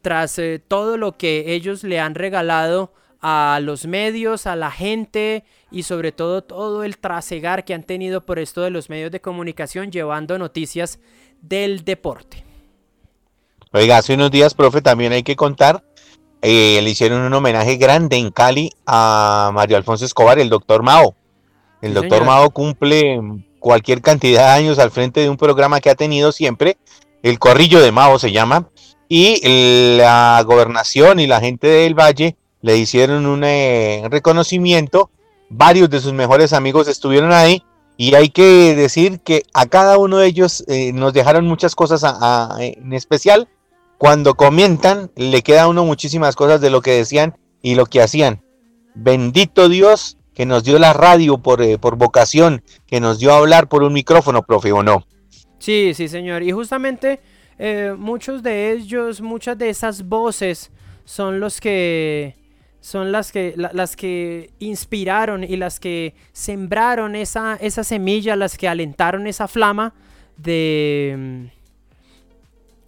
tras 0.00 0.38
eh, 0.38 0.62
todo 0.66 0.96
lo 0.96 1.18
que 1.18 1.52
ellos 1.52 1.82
le 1.82 2.00
han 2.00 2.14
regalado 2.14 2.94
a 3.20 3.58
los 3.60 3.86
medios, 3.86 4.46
a 4.46 4.56
la 4.56 4.70
gente 4.70 5.44
y 5.70 5.82
sobre 5.82 6.12
todo 6.12 6.44
todo 6.44 6.84
el 6.84 6.96
trasegar 6.98 7.64
que 7.64 7.74
han 7.74 7.82
tenido 7.82 8.24
por 8.24 8.38
esto 8.38 8.62
de 8.62 8.70
los 8.70 8.88
medios 8.88 9.10
de 9.10 9.20
comunicación 9.20 9.90
llevando 9.90 10.38
noticias 10.38 10.98
del 11.42 11.84
deporte. 11.84 12.44
Oiga, 13.72 13.98
hace 13.98 14.14
unos 14.14 14.30
días, 14.30 14.54
profe, 14.54 14.80
también 14.80 15.12
hay 15.12 15.22
que 15.22 15.36
contar, 15.36 15.82
eh, 16.48 16.80
le 16.80 16.90
hicieron 16.90 17.22
un 17.22 17.34
homenaje 17.34 17.76
grande 17.76 18.16
en 18.16 18.30
Cali 18.30 18.70
a 18.86 19.50
Mario 19.52 19.76
Alfonso 19.76 20.04
Escobar, 20.04 20.38
el 20.38 20.48
doctor 20.48 20.84
Mao. 20.84 21.14
El 21.82 21.90
Sí, 21.90 21.94
doctor 21.94 22.18
señor. 22.20 22.26
Mao 22.26 22.50
cumple 22.50 23.20
cualquier 23.58 24.00
cantidad 24.00 24.42
de 24.54 24.60
años 24.60 24.78
al 24.78 24.92
frente 24.92 25.20
de 25.20 25.28
un 25.28 25.36
programa 25.36 25.80
que 25.80 25.90
ha 25.90 25.96
tenido 25.96 26.30
siempre, 26.30 26.76
el 27.24 27.40
Corrillo 27.40 27.80
de 27.80 27.90
Mao 27.90 28.18
se 28.20 28.30
llama, 28.30 28.68
y 29.08 29.40
la 29.96 30.40
gobernación 30.46 31.18
y 31.18 31.26
la 31.26 31.40
gente 31.40 31.66
del 31.66 31.94
Valle 31.98 32.36
le 32.62 32.76
hicieron 32.76 33.26
un 33.26 33.42
eh, 33.44 34.02
reconocimiento, 34.08 35.10
varios 35.48 35.90
de 35.90 36.00
sus 36.00 36.12
mejores 36.12 36.52
amigos 36.52 36.86
estuvieron 36.86 37.32
ahí, 37.32 37.62
y 37.96 38.14
hay 38.14 38.28
que 38.28 38.74
decir 38.76 39.20
que 39.20 39.42
a 39.52 39.66
cada 39.66 39.98
uno 39.98 40.18
de 40.18 40.28
ellos 40.28 40.64
eh, 40.68 40.92
nos 40.92 41.12
dejaron 41.12 41.46
muchas 41.46 41.74
cosas 41.74 42.04
a- 42.04 42.16
a- 42.20 42.62
en 42.62 42.92
especial. 42.92 43.48
Cuando 43.98 44.34
comentan, 44.34 45.10
le 45.16 45.42
queda 45.42 45.62
a 45.62 45.68
uno 45.68 45.84
muchísimas 45.84 46.36
cosas 46.36 46.60
de 46.60 46.70
lo 46.70 46.82
que 46.82 46.92
decían 46.92 47.36
y 47.62 47.74
lo 47.74 47.86
que 47.86 48.02
hacían. 48.02 48.42
Bendito 48.94 49.68
Dios 49.68 50.18
que 50.34 50.44
nos 50.46 50.64
dio 50.64 50.78
la 50.78 50.92
radio 50.92 51.38
por, 51.38 51.62
eh, 51.62 51.78
por 51.78 51.96
vocación, 51.96 52.62
que 52.86 53.00
nos 53.00 53.18
dio 53.18 53.32
a 53.32 53.38
hablar 53.38 53.68
por 53.68 53.82
un 53.82 53.94
micrófono, 53.94 54.42
profe, 54.42 54.70
¿o 54.72 54.82
no? 54.82 55.06
Sí, 55.58 55.92
sí, 55.94 56.08
señor. 56.08 56.42
Y 56.42 56.52
justamente 56.52 57.20
eh, 57.58 57.94
muchos 57.96 58.42
de 58.42 58.72
ellos, 58.72 59.22
muchas 59.22 59.56
de 59.56 59.70
esas 59.70 60.02
voces 60.06 60.70
son 61.06 61.40
los 61.40 61.58
que 61.60 62.36
son 62.80 63.10
las 63.12 63.32
que 63.32 63.54
la- 63.56 63.70
las 63.72 63.96
que 63.96 64.50
inspiraron 64.58 65.42
y 65.42 65.56
las 65.56 65.80
que 65.80 66.14
sembraron 66.32 67.16
esa 67.16 67.56
esa 67.60 67.82
semilla, 67.82 68.36
las 68.36 68.58
que 68.58 68.68
alentaron 68.68 69.26
esa 69.26 69.48
flama 69.48 69.94
de 70.36 71.50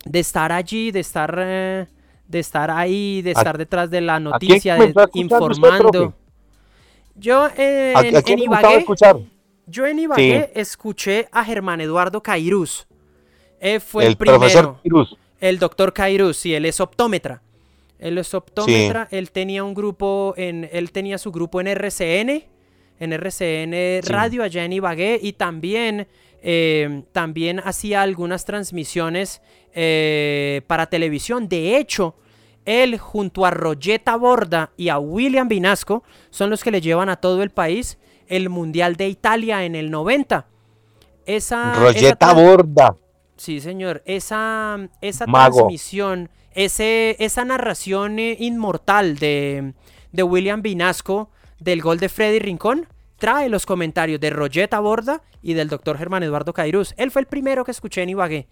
de 0.05 0.21
estar 0.21 0.53
allí, 0.53 0.91
de 0.91 1.01
estar 1.01 1.35
eh, 1.39 1.87
de 2.27 2.39
estar 2.39 2.71
ahí, 2.71 3.23
de 3.23 3.31
¿A- 3.31 3.33
estar 3.33 3.57
detrás 3.59 3.91
de 3.91 4.01
la 4.01 4.21
noticia, 4.21 4.75
de- 4.77 4.87
usted, 4.87 5.09
informando. 5.15 6.15
Yo 7.15 7.49
eh, 7.57 7.93
¿A, 7.97 8.01
en, 8.07 8.17
a 8.17 8.21
Ibagué, 8.21 8.87
yo 9.67 9.87
en 9.87 9.99
Ibagué 9.99 10.53
escuché 10.55 11.29
a 11.33 11.45
Germán 11.45 11.81
Eduardo 11.81 12.23
Cairuz. 12.23 12.87
Él 13.61 13.81
fue 13.81 14.05
el, 14.05 14.11
El 14.11 14.17
primero. 14.17 14.39
profesor 14.39 14.77
Cruz. 14.87 15.17
El 15.41 15.59
doctor 15.59 15.93
Cairuz, 15.93 16.37
sí, 16.37 16.55
él 16.55 16.65
es 16.65 16.81
optómetra. 16.81 17.43
Él 17.99 18.17
es 18.19 18.33
optómetra, 18.35 19.09
él 19.11 19.33
tenía 19.33 19.65
un 19.65 19.75
grupo 19.75 20.33
en, 20.37 20.69
él 20.73 20.93
tenía 20.93 21.19
su 21.19 21.33
grupo 21.33 21.61
en 21.61 21.67
RCN, 21.67 22.45
en 23.01 23.13
RCN 23.13 23.73
Sí. 24.05 24.09
Radio 24.13 24.45
allá 24.45 24.65
en 24.65 24.73
Ibagué 24.75 25.19
y 25.21 25.33
también, 25.33 26.07
eh, 26.41 27.03
también 27.11 27.59
hacía 27.59 28.03
algunas 28.03 28.45
transmisiones 28.45 29.43
eh, 29.75 30.63
para 30.67 30.87
televisión. 30.87 31.49
De 31.49 31.77
hecho, 31.77 32.15
él 32.65 32.99
junto 32.99 33.47
a 33.47 33.51
Royeta 33.51 34.17
Borda 34.17 34.73
y 34.77 34.89
a 34.89 34.99
William 34.99 35.49
Vinasco 35.49 36.03
son 36.31 36.51
los 36.51 36.63
que 36.63 36.71
le 36.71 36.81
llevan 36.81 37.09
a 37.09 37.17
todo 37.17 37.43
el 37.43 37.51
país 37.51 37.99
el 38.27 38.51
Mundial 38.51 38.97
de 38.97 39.09
Italia 39.09 39.65
en 39.65 39.75
el 39.75 39.91
90. 39.91 40.47
Esa, 41.25 41.75
Royeta 41.75 42.33
Borda. 42.33 42.97
Sí, 43.37 43.61
señor. 43.61 44.03
Esa, 44.05 44.79
esa 45.01 45.27
Mago. 45.27 45.57
transmisión, 45.57 46.31
ese, 46.53 47.17
esa 47.21 47.45
narración 47.45 48.19
eh, 48.19 48.37
inmortal 48.39 49.17
de, 49.17 49.75
de 50.13 50.23
William 50.23 50.61
Vinasco 50.63 51.31
del 51.59 51.81
gol 51.81 51.99
de 51.99 52.09
Freddy 52.09 52.39
Rincón 52.39 52.87
trae 53.19 53.49
los 53.49 53.67
comentarios 53.67 54.21
de 54.21 54.31
Royeta 54.31 54.81
Borda 54.81 55.23
y 55.43 55.55
del 55.55 55.69
doctor 55.69 55.99
Germán 55.99 56.23
Eduardo 56.23 56.53
Cairuz. 56.53 56.95
Él 56.97 57.11
fue 57.11 57.23
el 57.23 57.27
primero 57.27 57.65
que 57.65 57.71
escuché 57.71 58.03
en 58.03 58.11
Ibagué. 58.11 58.49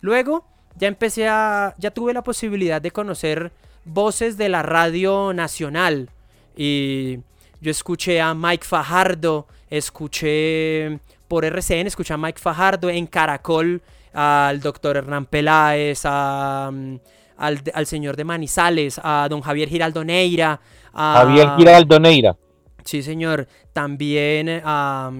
Luego 0.00 0.46
ya 0.78 0.88
empecé 0.88 1.28
a. 1.28 1.74
ya 1.78 1.90
tuve 1.90 2.12
la 2.12 2.22
posibilidad 2.22 2.80
de 2.80 2.90
conocer 2.90 3.52
voces 3.84 4.36
de 4.36 4.48
la 4.48 4.62
radio 4.62 5.32
nacional. 5.32 6.10
Y 6.56 7.18
yo 7.60 7.70
escuché 7.70 8.20
a 8.20 8.34
Mike 8.34 8.64
Fajardo, 8.64 9.46
escuché 9.70 10.98
por 11.28 11.44
RCN, 11.44 11.86
escuché 11.86 12.14
a 12.14 12.16
Mike 12.16 12.40
Fajardo 12.40 12.90
en 12.90 13.06
Caracol, 13.06 13.82
al 14.12 14.60
doctor 14.60 14.96
Hernán 14.96 15.26
Peláez, 15.26 16.02
a, 16.04 16.70
mm, 16.72 16.96
al, 17.38 17.62
al 17.74 17.86
señor 17.86 18.16
de 18.16 18.24
Manizales, 18.24 19.00
a 19.02 19.26
don 19.28 19.40
Javier 19.40 19.68
Giraldo 19.68 20.04
Neira, 20.04 20.60
a, 20.92 21.18
Javier 21.18 21.50
Giraldo 21.56 22.00
Neira. 22.00 22.36
Sí, 22.84 23.02
señor. 23.02 23.48
También 23.72 24.62
a, 24.64 25.10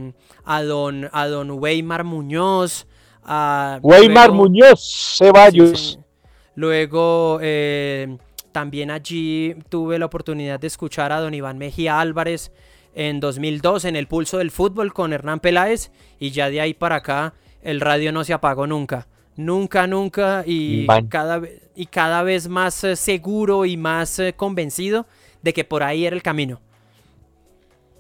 a 0.44 0.62
don, 0.62 1.10
a 1.12 1.26
don 1.26 1.50
Weimar 1.50 2.04
Muñoz. 2.04 2.86
A, 3.26 3.78
Weimar 3.82 4.28
luego- 4.28 4.44
Muñoz 4.44 5.16
Ceballos. 5.18 5.98
Luego, 6.54 7.38
eh, 7.42 8.16
también 8.52 8.90
allí 8.90 9.54
tuve 9.68 9.98
la 9.98 10.06
oportunidad 10.06 10.58
de 10.58 10.68
escuchar 10.68 11.12
a 11.12 11.20
don 11.20 11.34
Iván 11.34 11.58
Mejía 11.58 12.00
Álvarez 12.00 12.52
en 12.94 13.20
2002 13.20 13.84
en 13.84 13.96
el 13.96 14.06
pulso 14.06 14.38
del 14.38 14.50
fútbol 14.50 14.94
con 14.94 15.12
Hernán 15.12 15.40
Peláez 15.40 15.90
y 16.18 16.30
ya 16.30 16.48
de 16.48 16.62
ahí 16.62 16.72
para 16.72 16.96
acá 16.96 17.34
el 17.62 17.80
radio 17.80 18.12
no 18.12 18.24
se 18.24 18.32
apagó 18.32 18.66
nunca. 18.66 19.06
Nunca, 19.36 19.86
nunca 19.86 20.44
y 20.46 20.86
cada, 21.10 21.42
y 21.74 21.86
cada 21.86 22.22
vez 22.22 22.48
más 22.48 22.82
eh, 22.84 22.96
seguro 22.96 23.66
y 23.66 23.76
más 23.76 24.18
eh, 24.18 24.32
convencido 24.34 25.06
de 25.42 25.52
que 25.52 25.64
por 25.64 25.82
ahí 25.82 26.06
era 26.06 26.16
el 26.16 26.22
camino. 26.22 26.62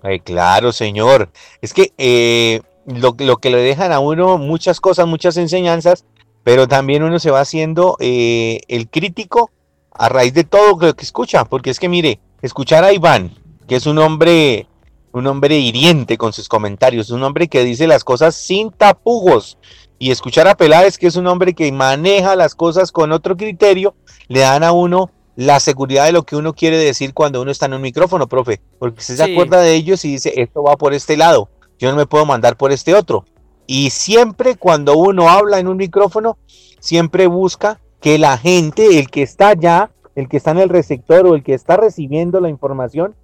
Ay, 0.02 0.20
claro, 0.20 0.72
señor. 0.72 1.30
Es 1.60 1.74
que 1.74 1.92
eh, 1.98 2.62
lo, 2.86 3.14
lo 3.18 3.36
que 3.38 3.50
le 3.50 3.58
dejan 3.58 3.92
a 3.92 3.98
uno 3.98 4.38
muchas 4.38 4.80
cosas, 4.80 5.06
muchas 5.06 5.36
enseñanzas, 5.36 6.04
pero 6.44 6.68
también 6.68 7.02
uno 7.02 7.18
se 7.18 7.30
va 7.30 7.40
haciendo 7.40 7.96
eh, 8.00 8.60
el 8.68 8.88
crítico 8.88 9.50
a 9.90 10.08
raíz 10.08 10.34
de 10.34 10.44
todo 10.44 10.78
lo 10.78 10.94
que 10.94 11.04
escucha, 11.04 11.44
porque 11.44 11.70
es 11.70 11.80
que 11.80 11.88
mire, 11.88 12.20
escuchar 12.42 12.84
a 12.84 12.92
Iván, 12.92 13.32
que 13.66 13.76
es 13.76 13.86
un 13.86 13.98
hombre, 13.98 14.66
un 15.12 15.26
hombre 15.26 15.58
hiriente 15.58 16.16
con 16.16 16.32
sus 16.32 16.48
comentarios, 16.48 17.10
un 17.10 17.22
hombre 17.22 17.48
que 17.48 17.64
dice 17.64 17.86
las 17.86 18.04
cosas 18.04 18.34
sin 18.34 18.70
tapujos, 18.70 19.58
y 19.98 20.10
escuchar 20.10 20.46
a 20.46 20.56
Peláez, 20.56 20.98
que 20.98 21.06
es 21.06 21.16
un 21.16 21.26
hombre 21.26 21.54
que 21.54 21.72
maneja 21.72 22.36
las 22.36 22.54
cosas 22.54 22.92
con 22.92 23.12
otro 23.12 23.36
criterio, 23.36 23.94
le 24.28 24.40
dan 24.40 24.62
a 24.62 24.72
uno 24.72 25.10
la 25.36 25.58
seguridad 25.60 26.04
de 26.04 26.12
lo 26.12 26.22
que 26.22 26.36
uno 26.36 26.54
quiere 26.54 26.78
decir 26.78 27.12
cuando 27.12 27.42
uno 27.42 27.50
está 27.50 27.66
en 27.66 27.74
un 27.74 27.82
micrófono, 27.82 28.26
profe, 28.26 28.60
porque 28.78 29.00
usted 29.00 29.16
se 29.16 29.22
acuerda 29.22 29.60
de 29.60 29.74
ellos 29.74 30.04
y 30.04 30.12
dice, 30.12 30.32
esto 30.36 30.62
va 30.62 30.76
por 30.76 30.94
este 30.94 31.16
lado, 31.16 31.48
yo 31.78 31.90
no 31.90 31.96
me 31.96 32.06
puedo 32.06 32.26
mandar 32.26 32.56
por 32.56 32.72
este 32.72 32.94
otro. 32.94 33.24
Y 33.66 33.90
siempre 33.90 34.56
cuando 34.56 34.96
uno 34.96 35.28
habla 35.28 35.58
en 35.58 35.68
un 35.68 35.76
micrófono, 35.76 36.38
siempre 36.80 37.26
busca 37.26 37.80
que 38.00 38.18
la 38.18 38.38
gente, 38.38 38.98
el 38.98 39.10
que 39.10 39.22
está 39.22 39.48
allá, 39.48 39.90
el 40.14 40.28
que 40.28 40.36
está 40.36 40.52
en 40.52 40.58
el 40.58 40.68
receptor 40.68 41.26
o 41.26 41.34
el 41.34 41.42
que 41.42 41.54
está 41.54 41.76
recibiendo 41.76 42.40
la 42.40 42.48
información, 42.48 43.14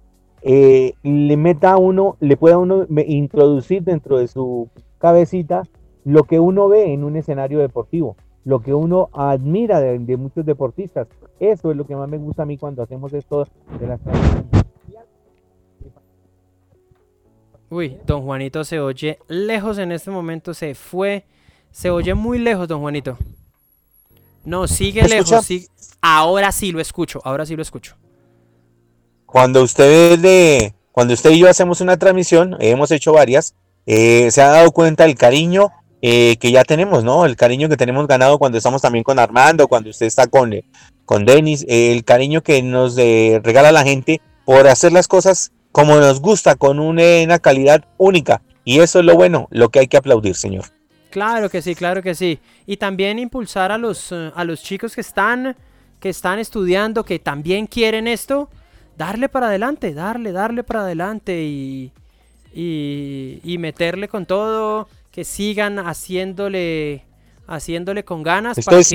eh, 0.41 0.93
le 1.03 1.37
meta 1.37 1.71
a 1.71 1.77
uno, 1.77 2.17
le 2.19 2.35
pueda 2.35 2.57
uno 2.57 2.85
introducir 3.07 3.83
dentro 3.83 4.17
de 4.17 4.27
su 4.27 4.69
cabecita 4.97 5.63
lo 6.03 6.25
que 6.25 6.39
uno 6.39 6.67
ve 6.67 6.91
en 6.91 7.05
un 7.05 7.15
escenario 7.15 7.59
deportivo, 7.59 8.17
lo 8.43 8.59
que 8.59 8.73
uno 8.73 9.09
admira 9.13 9.79
de, 9.79 10.17
muchos 10.17 10.45
deportistas. 10.45 11.07
Eso 11.39 11.71
es 11.71 11.77
lo 11.77 11.85
que 11.85 11.95
más 11.95 12.09
me 12.09 12.17
gusta 12.17 12.43
a 12.43 12.45
mí 12.45 12.57
cuando 12.57 12.83
hacemos 12.83 13.13
esto 13.13 13.47
de 13.79 13.87
las 13.87 14.01
Uy, 17.73 17.97
don 18.05 18.21
Juanito 18.21 18.63
se 18.63 18.79
oye 18.79 19.17
lejos 19.27 19.79
en 19.79 19.91
este 19.91 20.11
momento, 20.11 20.53
se 20.53 20.75
fue, 20.75 21.25
se 21.71 21.89
oye 21.89 22.13
muy 22.13 22.37
lejos, 22.37 22.67
don 22.67 22.81
Juanito. 22.81 23.17
No, 24.45 24.67
sigue 24.67 25.01
lejos, 25.07 25.47
ahora 25.99 26.51
sí 26.51 26.71
lo 26.71 26.79
escucho, 26.79 27.19
ahora 27.23 27.47
sí 27.47 27.55
lo 27.55 27.63
escucho. 27.63 27.95
Cuando 29.25 29.63
usted 29.63 30.71
cuando 30.91 31.15
usted 31.15 31.31
y 31.31 31.39
yo 31.39 31.49
hacemos 31.49 31.81
una 31.81 31.97
transmisión, 31.97 32.55
hemos 32.59 32.91
hecho 32.91 33.11
varias, 33.11 33.55
eh, 33.87 34.29
se 34.29 34.43
ha 34.43 34.49
dado 34.49 34.71
cuenta 34.71 35.05
del 35.05 35.15
cariño 35.15 35.71
eh, 36.03 36.37
que 36.39 36.51
ya 36.51 36.63
tenemos, 36.65 37.03
¿no? 37.03 37.25
El 37.25 37.35
cariño 37.35 37.69
que 37.69 37.77
tenemos 37.77 38.05
ganado 38.05 38.37
cuando 38.37 38.59
estamos 38.59 38.83
también 38.83 39.03
con 39.03 39.17
Armando, 39.17 39.67
cuando 39.67 39.89
usted 39.89 40.05
está 40.05 40.27
con, 40.27 40.53
eh, 40.53 40.63
con 41.05 41.25
Denis, 41.25 41.65
el 41.67 42.03
cariño 42.03 42.43
que 42.43 42.61
nos 42.61 42.97
regala 42.97 43.71
la 43.71 43.83
gente 43.83 44.21
por 44.45 44.67
hacer 44.67 44.91
las 44.91 45.07
cosas 45.07 45.51
como 45.73 45.97
nos 45.97 46.21
gusta, 46.21 46.55
con 46.55 46.79
una 46.79 47.39
calidad 47.39 47.83
única. 47.97 48.41
Y 48.63 48.79
eso 48.79 48.99
es 48.99 49.05
lo 49.05 49.15
bueno, 49.15 49.47
lo 49.51 49.69
que 49.69 49.79
hay 49.79 49.87
que 49.87 49.97
aplaudir, 49.97 50.35
señor. 50.35 50.65
Claro 51.09 51.49
que 51.49 51.61
sí, 51.61 51.75
claro 51.75 52.01
que 52.01 52.15
sí. 52.15 52.39
Y 52.65 52.77
también 52.77 53.19
impulsar 53.19 53.71
a 53.71 53.77
los, 53.77 54.11
eh, 54.11 54.31
a 54.35 54.43
los 54.45 54.63
chicos 54.63 54.95
que 54.95 55.01
están, 55.01 55.57
que 55.99 56.09
están 56.09 56.39
estudiando, 56.39 57.03
que 57.03 57.19
también 57.19 57.65
quieren 57.65 58.07
esto, 58.07 58.49
darle 58.97 59.29
para 59.29 59.47
adelante, 59.47 59.93
darle, 59.93 60.31
darle 60.31 60.63
para 60.63 60.81
adelante 60.81 61.43
y, 61.43 61.91
y, 62.53 63.57
meterle 63.57 64.07
con 64.07 64.27
todo, 64.27 64.87
que 65.11 65.23
sigan 65.23 65.79
haciéndole, 65.79 67.03
haciéndole 67.47 68.05
con 68.05 68.21
ganas. 68.21 68.59
Esto 68.59 68.77
es 68.77 68.93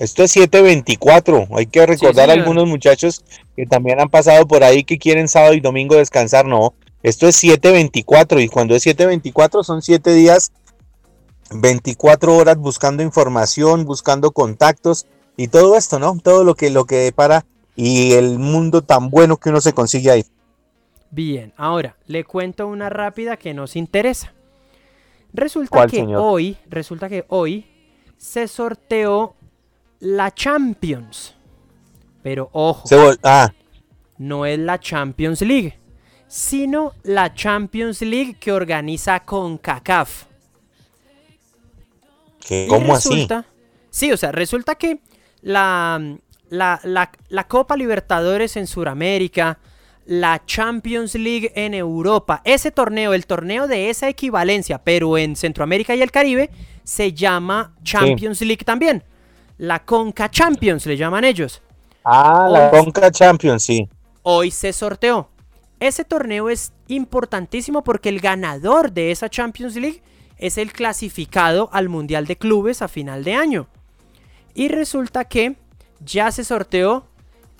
esto 0.00 0.22
es 0.22 0.32
724. 0.32 1.48
Hay 1.54 1.66
que 1.66 1.84
recordar 1.84 2.30
a 2.30 2.32
algunos 2.32 2.66
muchachos 2.66 3.22
que 3.54 3.66
también 3.66 4.00
han 4.00 4.08
pasado 4.08 4.48
por 4.48 4.64
ahí 4.64 4.82
que 4.82 4.98
quieren 4.98 5.28
sábado 5.28 5.52
y 5.52 5.60
domingo 5.60 5.94
descansar. 5.94 6.46
No, 6.46 6.72
esto 7.02 7.28
es 7.28 7.36
724 7.36 8.40
y 8.40 8.48
cuando 8.48 8.74
es 8.74 8.82
724 8.82 9.62
son 9.62 9.82
7 9.82 10.14
días, 10.14 10.52
24 11.50 12.34
horas 12.34 12.56
buscando 12.56 13.02
información, 13.02 13.84
buscando 13.84 14.30
contactos 14.30 15.06
y 15.36 15.48
todo 15.48 15.76
esto, 15.76 15.98
¿no? 15.98 16.18
Todo 16.18 16.44
lo 16.44 16.54
que 16.54 16.70
lo 16.70 16.86
que 16.86 16.96
depara 16.96 17.44
y 17.76 18.12
el 18.12 18.38
mundo 18.38 18.80
tan 18.80 19.10
bueno 19.10 19.36
que 19.36 19.50
uno 19.50 19.60
se 19.60 19.74
consigue 19.74 20.10
ahí. 20.10 20.24
Bien, 21.10 21.52
ahora 21.58 21.96
le 22.06 22.24
cuento 22.24 22.68
una 22.68 22.88
rápida 22.88 23.36
que 23.36 23.52
nos 23.52 23.76
interesa. 23.76 24.32
Resulta 25.34 25.86
que 25.88 26.16
hoy, 26.16 26.56
resulta 26.70 27.10
que 27.10 27.26
hoy 27.28 27.66
se 28.16 28.48
sorteó 28.48 29.34
la 30.00 30.32
Champions. 30.32 31.34
Pero 32.22 32.50
ojo, 32.52 32.84
ah. 33.22 33.52
no 34.18 34.44
es 34.44 34.58
la 34.58 34.78
Champions 34.78 35.40
League, 35.40 35.78
sino 36.26 36.92
la 37.02 37.32
Champions 37.34 38.02
League 38.02 38.36
que 38.38 38.52
organiza 38.52 39.20
CONCACAF. 39.20 40.24
¿Cómo 42.68 42.94
así? 42.94 43.28
Sí, 43.90 44.12
o 44.12 44.16
sea, 44.16 44.32
resulta 44.32 44.74
que 44.74 45.00
la, 45.42 46.16
la, 46.50 46.80
la 47.28 47.48
Copa 47.48 47.76
Libertadores 47.76 48.56
en 48.56 48.66
Sudamérica, 48.66 49.58
la 50.06 50.42
Champions 50.44 51.14
League 51.14 51.52
en 51.54 51.72
Europa, 51.74 52.42
ese 52.44 52.70
torneo, 52.70 53.14
el 53.14 53.26
torneo 53.26 53.66
de 53.66 53.90
esa 53.90 54.08
equivalencia, 54.08 54.82
pero 54.82 55.16
en 55.16 55.36
Centroamérica 55.36 55.94
y 55.94 56.02
el 56.02 56.10
Caribe, 56.10 56.50
se 56.84 57.12
llama 57.12 57.74
Champions 57.82 58.40
League 58.42 58.64
también. 58.64 59.04
La 59.60 59.80
Conca 59.84 60.30
Champions 60.30 60.86
le 60.86 60.96
llaman 60.96 61.22
ellos. 61.22 61.60
Ah, 62.02 62.48
la 62.50 62.70
Conca 62.70 63.10
Champions, 63.10 63.62
sí. 63.62 63.86
Hoy 64.22 64.50
se 64.50 64.72
sorteó. 64.72 65.28
Ese 65.80 66.02
torneo 66.02 66.48
es 66.48 66.72
importantísimo 66.88 67.84
porque 67.84 68.08
el 68.08 68.20
ganador 68.20 68.90
de 68.90 69.10
esa 69.10 69.28
Champions 69.28 69.76
League 69.76 70.02
es 70.38 70.56
el 70.56 70.72
clasificado 70.72 71.68
al 71.74 71.90
Mundial 71.90 72.26
de 72.26 72.38
Clubes 72.38 72.80
a 72.80 72.88
final 72.88 73.22
de 73.22 73.34
año. 73.34 73.66
Y 74.54 74.68
resulta 74.68 75.26
que 75.26 75.56
ya 76.02 76.32
se 76.32 76.42
sorteó 76.42 77.04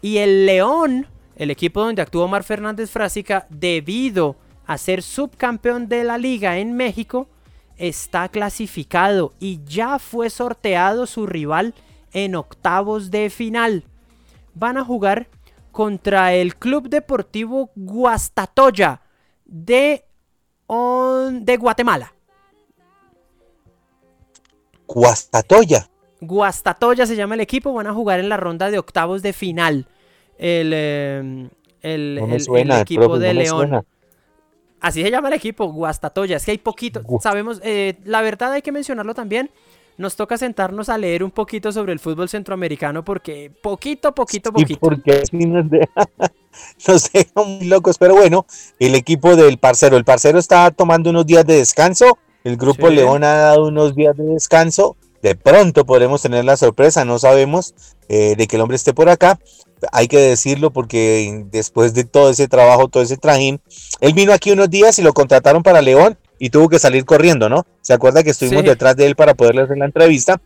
y 0.01 0.17
el 0.17 0.47
León, 0.47 1.07
el 1.37 1.51
equipo 1.51 1.83
donde 1.83 2.01
actuó 2.01 2.25
Omar 2.25 2.45
Fernández 2.45 2.89
Frásica, 2.91 3.47
debido 3.51 4.37
a 4.67 4.79
ser 4.79 5.03
subcampeón 5.03 5.87
de 5.87 6.05
la 6.05 6.17
liga 6.17 6.57
en 6.57 6.73
México, 6.73 7.29
está 7.77 8.31
clasificado 8.31 9.35
y 9.39 9.61
ya 9.67 9.99
fue 9.99 10.31
sorteado 10.31 11.07
su 11.07 11.27
rival 11.27 11.75
en 12.13 12.35
octavos 12.35 13.11
de 13.11 13.31
final. 13.31 13.85
Van 14.55 14.77
a 14.77 14.85
jugar 14.85 15.29
contra 15.73 16.35
el 16.35 16.57
Club 16.57 16.89
Deportivo 16.89 17.71
Guastatoya 17.75 19.03
de, 19.45 20.05
de 20.69 21.57
Guatemala. 21.57 22.15
Guastatoya. 24.87 25.89
Guastatoya 26.21 27.07
se 27.07 27.17
llama 27.17 27.35
el 27.35 27.41
equipo. 27.41 27.73
Van 27.73 27.87
a 27.87 27.95
jugar 27.95 28.21
en 28.21 28.29
la 28.29 28.37
ronda 28.37 28.71
de 28.71 28.79
octavos 28.79 29.23
de 29.23 29.33
final. 29.33 29.87
El, 30.37 30.73
em, 30.73 31.51
el, 31.83 32.19
equipo 32.81 33.19
de 33.19 33.35
León. 33.35 33.87
Así 34.81 35.03
se 35.03 35.11
llama 35.11 35.29
el 35.29 35.35
equipo, 35.35 35.67
Guastatoya. 35.67 36.37
Es 36.37 36.45
que 36.45 36.53
hay 36.53 36.59
poquito. 36.59 37.03
Sabemos, 37.21 37.61
eh, 37.63 37.99
la 38.05 38.23
verdad 38.23 38.53
hay 38.53 38.63
que 38.63 38.73
mencionarlo 38.73 39.15
también 39.15 39.51
nos 40.01 40.17
toca 40.17 40.39
sentarnos 40.39 40.89
a 40.89 40.97
leer 40.97 41.23
un 41.23 41.31
poquito 41.31 41.71
sobre 41.73 41.93
el 41.93 41.99
fútbol 41.99 42.29
centroamericano 42.29 43.05
porque 43.05 43.53
poquito, 43.63 44.15
poquito, 44.15 44.51
poquito. 44.51 44.73
Y 44.73 44.77
porque 44.77 45.21
así 45.23 45.37
nos 45.37 45.69
deja, 45.69 46.09
nos 46.89 47.13
deja 47.13 47.45
muy 47.45 47.67
locos. 47.67 47.99
Pero 47.99 48.15
bueno, 48.15 48.47
el 48.79 48.95
equipo 48.95 49.37
del 49.37 49.59
parcero, 49.59 49.99
el 49.99 50.05
parcero 50.05 50.39
está 50.39 50.71
tomando 50.71 51.11
unos 51.11 51.27
días 51.27 51.45
de 51.45 51.57
descanso. 51.57 52.19
El 52.45 52.57
grupo 52.57 52.89
León 52.89 53.25
ha 53.25 53.35
dado 53.35 53.67
unos 53.67 53.95
días 53.95 54.17
de 54.17 54.25
descanso. 54.25 54.97
De 55.21 55.35
pronto 55.35 55.85
podremos 55.85 56.23
tener 56.23 56.47
la 56.47 56.57
sorpresa, 56.57 57.05
no 57.05 57.19
sabemos 57.19 57.75
eh, 58.09 58.37
de 58.37 58.47
que 58.47 58.57
el 58.57 58.63
hombre 58.63 58.77
esté 58.77 58.95
por 58.95 59.11
acá. 59.11 59.39
Hay 59.93 60.09
que 60.09 60.17
decirlo 60.17 60.71
porque 60.71 61.45
después 61.51 61.93
de 61.93 62.05
todo 62.05 62.31
ese 62.31 62.49
trabajo, 62.49 62.89
todo 62.89 63.03
ese 63.03 63.19
trajín, 63.19 63.61
él 64.01 64.15
vino 64.15 64.33
aquí 64.33 64.51
unos 64.51 64.71
días 64.71 64.99
y 64.99 65.03
lo 65.03 65.13
contrataron 65.13 65.63
para 65.63 65.83
León 65.83 66.17
y 66.41 66.49
tuvo 66.49 66.71
que 66.71 66.79
salir 66.79 67.05
corriendo, 67.05 67.51
¿no? 67.51 67.67
Se 67.83 67.93
acuerda 67.93 68.25
que 68.25 68.31
estuvimos 68.31 68.65
detrás 68.65 68.97
de 68.97 69.07
él 69.07 69.15
para 69.15 69.35
poderle 69.35 69.63
hacer 69.63 69.77
la 69.77 69.85
entrevista 69.85 70.41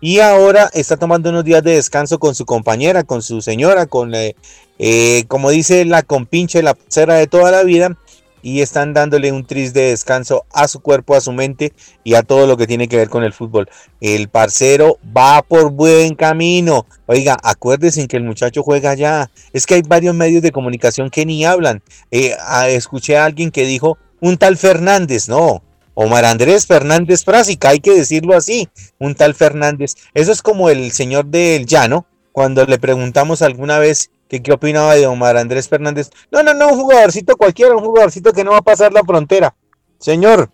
y 0.00 0.20
ahora 0.20 0.70
está 0.72 0.96
tomando 0.96 1.28
unos 1.28 1.44
días 1.44 1.62
de 1.64 1.74
descanso 1.74 2.20
con 2.20 2.36
su 2.36 2.46
compañera, 2.46 3.02
con 3.02 3.20
su 3.20 3.42
señora, 3.42 3.86
con, 3.86 4.14
eh, 4.14 4.36
eh, 4.78 5.24
como 5.26 5.50
dice 5.50 5.84
la 5.84 6.04
compinche, 6.04 6.62
la 6.62 6.76
cera 6.86 7.14
de 7.16 7.26
toda 7.26 7.50
la 7.50 7.64
vida 7.64 7.98
y 8.42 8.60
están 8.60 8.94
dándole 8.94 9.32
un 9.32 9.44
tris 9.44 9.74
de 9.74 9.90
descanso 9.90 10.46
a 10.52 10.68
su 10.68 10.80
cuerpo, 10.80 11.16
a 11.16 11.20
su 11.20 11.32
mente 11.32 11.72
y 12.04 12.14
a 12.14 12.22
todo 12.22 12.46
lo 12.46 12.56
que 12.56 12.68
tiene 12.68 12.86
que 12.86 12.96
ver 12.96 13.08
con 13.08 13.24
el 13.24 13.32
fútbol. 13.32 13.68
El 14.00 14.28
parcero 14.28 14.98
va 15.16 15.42
por 15.42 15.72
buen 15.72 16.14
camino. 16.14 16.86
Oiga, 17.06 17.36
acuérdense 17.42 18.06
que 18.06 18.16
el 18.16 18.22
muchacho 18.22 18.62
juega 18.62 18.94
ya. 18.94 19.30
Es 19.52 19.66
que 19.66 19.74
hay 19.74 19.82
varios 19.82 20.14
medios 20.14 20.42
de 20.42 20.52
comunicación 20.52 21.10
que 21.10 21.26
ni 21.26 21.44
hablan. 21.44 21.82
Eh, 22.12 22.36
escuché 22.68 23.18
a 23.18 23.24
alguien 23.24 23.50
que 23.50 23.66
dijo 23.66 23.98
un 24.20 24.36
tal 24.36 24.56
Fernández, 24.56 25.28
no, 25.28 25.62
Omar 25.94 26.24
Andrés 26.24 26.66
Fernández 26.66 27.24
Frásica, 27.24 27.70
hay 27.70 27.80
que 27.80 27.94
decirlo 27.94 28.36
así, 28.36 28.68
un 28.98 29.14
tal 29.14 29.34
Fernández. 29.34 29.96
Eso 30.14 30.32
es 30.32 30.42
como 30.42 30.70
el 30.70 30.92
señor 30.92 31.26
del 31.26 31.66
llano, 31.66 32.06
cuando 32.32 32.64
le 32.64 32.78
preguntamos 32.78 33.42
alguna 33.42 33.78
vez 33.78 34.10
que 34.28 34.42
qué 34.42 34.52
opinaba 34.52 34.94
de 34.94 35.06
Omar 35.06 35.36
Andrés 35.36 35.68
Fernández. 35.68 36.10
No, 36.30 36.42
no, 36.42 36.54
no, 36.54 36.68
un 36.68 36.80
jugadorcito 36.80 37.36
cualquiera, 37.36 37.74
un 37.74 37.84
jugadorcito 37.84 38.32
que 38.32 38.44
no 38.44 38.52
va 38.52 38.58
a 38.58 38.62
pasar 38.62 38.92
la 38.92 39.02
frontera. 39.02 39.54
Señor, 39.98 40.50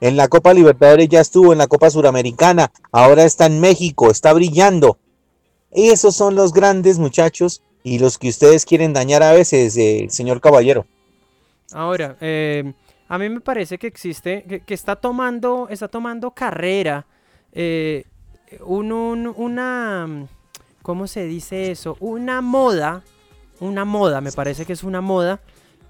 en 0.00 0.16
la 0.16 0.28
Copa 0.28 0.52
Libertadores 0.52 1.08
ya 1.08 1.20
estuvo, 1.20 1.52
en 1.52 1.58
la 1.58 1.66
Copa 1.66 1.90
Suramericana, 1.90 2.70
ahora 2.92 3.24
está 3.24 3.46
en 3.46 3.60
México, 3.60 4.10
está 4.10 4.32
brillando. 4.32 4.98
Esos 5.70 6.14
son 6.14 6.34
los 6.34 6.52
grandes 6.52 6.98
muchachos 6.98 7.62
y 7.82 7.98
los 7.98 8.18
que 8.18 8.28
ustedes 8.28 8.64
quieren 8.66 8.92
dañar 8.92 9.22
a 9.22 9.32
veces, 9.32 9.76
eh, 9.76 10.06
señor 10.10 10.40
caballero. 10.40 10.86
Ahora, 11.72 12.16
eh, 12.20 12.74
a 13.08 13.18
mí 13.18 13.28
me 13.28 13.40
parece 13.40 13.78
que 13.78 13.86
existe, 13.86 14.62
que, 14.64 14.74
está, 14.74 14.96
tomando, 14.96 15.68
está 15.70 15.88
tomando 15.88 16.30
carrera 16.32 17.06
eh, 17.52 18.04
un, 18.64 18.92
una, 18.92 20.26
¿cómo 20.82 21.06
se 21.06 21.24
dice 21.24 21.70
eso? 21.70 21.96
Una 22.00 22.40
moda, 22.40 23.02
una 23.60 23.84
moda, 23.84 24.20
me 24.20 24.32
parece 24.32 24.64
que 24.66 24.72
es 24.72 24.82
una 24.84 25.00
moda, 25.00 25.40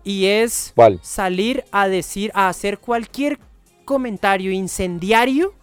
y 0.02 0.26
es 0.26 0.74
salir 1.02 1.64
a 1.72 1.88
decir, 1.88 2.30
a 2.34 2.48
hacer 2.48 2.78
cualquier 2.78 3.38
comentario 3.84 4.50
incendiario 4.50 5.54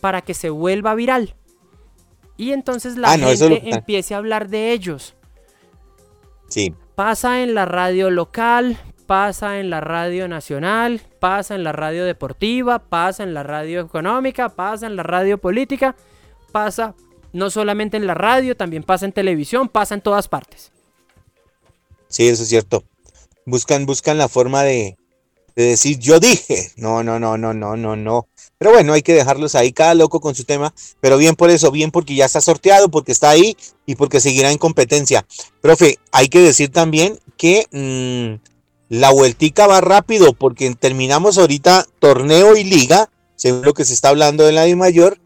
para 0.00 0.22
que 0.22 0.34
se 0.34 0.50
vuelva 0.50 0.94
viral. 0.94 1.34
Y 2.36 2.52
entonces 2.52 2.96
la 2.96 3.12
Ah, 3.12 3.16
no, 3.16 3.28
gente 3.28 3.48
lo- 3.48 3.76
empiece 3.76 4.14
a 4.14 4.18
hablar 4.18 4.48
de 4.48 4.72
ellos. 4.72 5.14
Sí. 6.48 6.74
Pasa 6.94 7.42
en 7.42 7.54
la 7.54 7.64
radio 7.64 8.10
local, 8.10 8.78
pasa 9.06 9.60
en 9.60 9.70
la 9.70 9.80
radio 9.80 10.28
nacional, 10.28 11.00
pasa 11.20 11.54
en 11.54 11.64
la 11.64 11.72
radio 11.72 12.04
deportiva, 12.04 12.78
pasa 12.78 13.22
en 13.22 13.34
la 13.34 13.42
radio 13.42 13.80
económica, 13.80 14.48
pasa 14.48 14.86
en 14.86 14.96
la 14.96 15.02
radio 15.02 15.38
política, 15.38 15.96
pasa 16.52 16.94
no 17.32 17.50
solamente 17.50 17.96
en 17.96 18.06
la 18.06 18.14
radio, 18.14 18.56
también 18.56 18.82
pasa 18.82 19.06
en 19.06 19.12
televisión, 19.12 19.68
pasa 19.68 19.94
en 19.94 20.00
todas 20.00 20.28
partes. 20.28 20.72
Sí, 22.08 22.28
eso 22.28 22.42
es 22.42 22.48
cierto. 22.48 22.84
Buscan, 23.44 23.86
buscan 23.86 24.18
la 24.18 24.28
forma 24.28 24.62
de, 24.62 24.96
de 25.54 25.64
decir 25.64 25.98
yo 25.98 26.20
dije. 26.20 26.70
No, 26.76 27.02
no, 27.02 27.18
no, 27.18 27.36
no, 27.36 27.54
no, 27.54 27.76
no, 27.76 27.96
no. 27.96 28.28
Pero 28.58 28.72
bueno, 28.72 28.92
hay 28.92 29.02
que 29.02 29.14
dejarlos 29.14 29.54
ahí, 29.54 29.72
cada 29.72 29.94
loco 29.94 30.20
con 30.20 30.34
su 30.34 30.44
tema. 30.44 30.72
Pero 31.00 31.18
bien 31.18 31.34
por 31.34 31.50
eso, 31.50 31.70
bien 31.70 31.90
porque 31.90 32.14
ya 32.14 32.26
está 32.26 32.40
sorteado, 32.40 32.90
porque 32.90 33.12
está 33.12 33.30
ahí 33.30 33.56
y 33.86 33.96
porque 33.96 34.20
seguirá 34.20 34.50
en 34.50 34.58
competencia. 34.58 35.26
Profe, 35.60 35.98
hay 36.12 36.28
que 36.28 36.40
decir 36.40 36.70
también 36.70 37.18
que 37.36 37.66
mm, 37.72 38.55
la 38.88 39.10
vueltica 39.10 39.66
va 39.66 39.80
rápido, 39.80 40.32
porque 40.32 40.74
terminamos 40.74 41.38
ahorita 41.38 41.86
torneo 41.98 42.56
y 42.56 42.64
liga, 42.64 43.10
según 43.34 43.62
lo 43.62 43.74
que 43.74 43.84
se 43.84 43.94
está 43.94 44.10
hablando 44.10 44.44
de 44.44 44.52
la 44.52 44.62
de 44.62 44.76
mayor. 44.76 45.18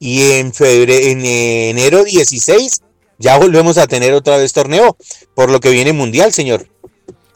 Y 0.00 0.32
en 0.32 0.52
febrero, 0.52 0.92
en 0.92 1.24
enero 1.24 2.04
16 2.04 2.82
ya 3.18 3.38
volvemos 3.38 3.78
a 3.78 3.86
tener 3.86 4.12
otra 4.12 4.36
vez 4.36 4.52
torneo, 4.52 4.96
por 5.34 5.50
lo 5.50 5.60
que 5.60 5.70
viene 5.70 5.92
mundial, 5.92 6.32
señor. 6.32 6.66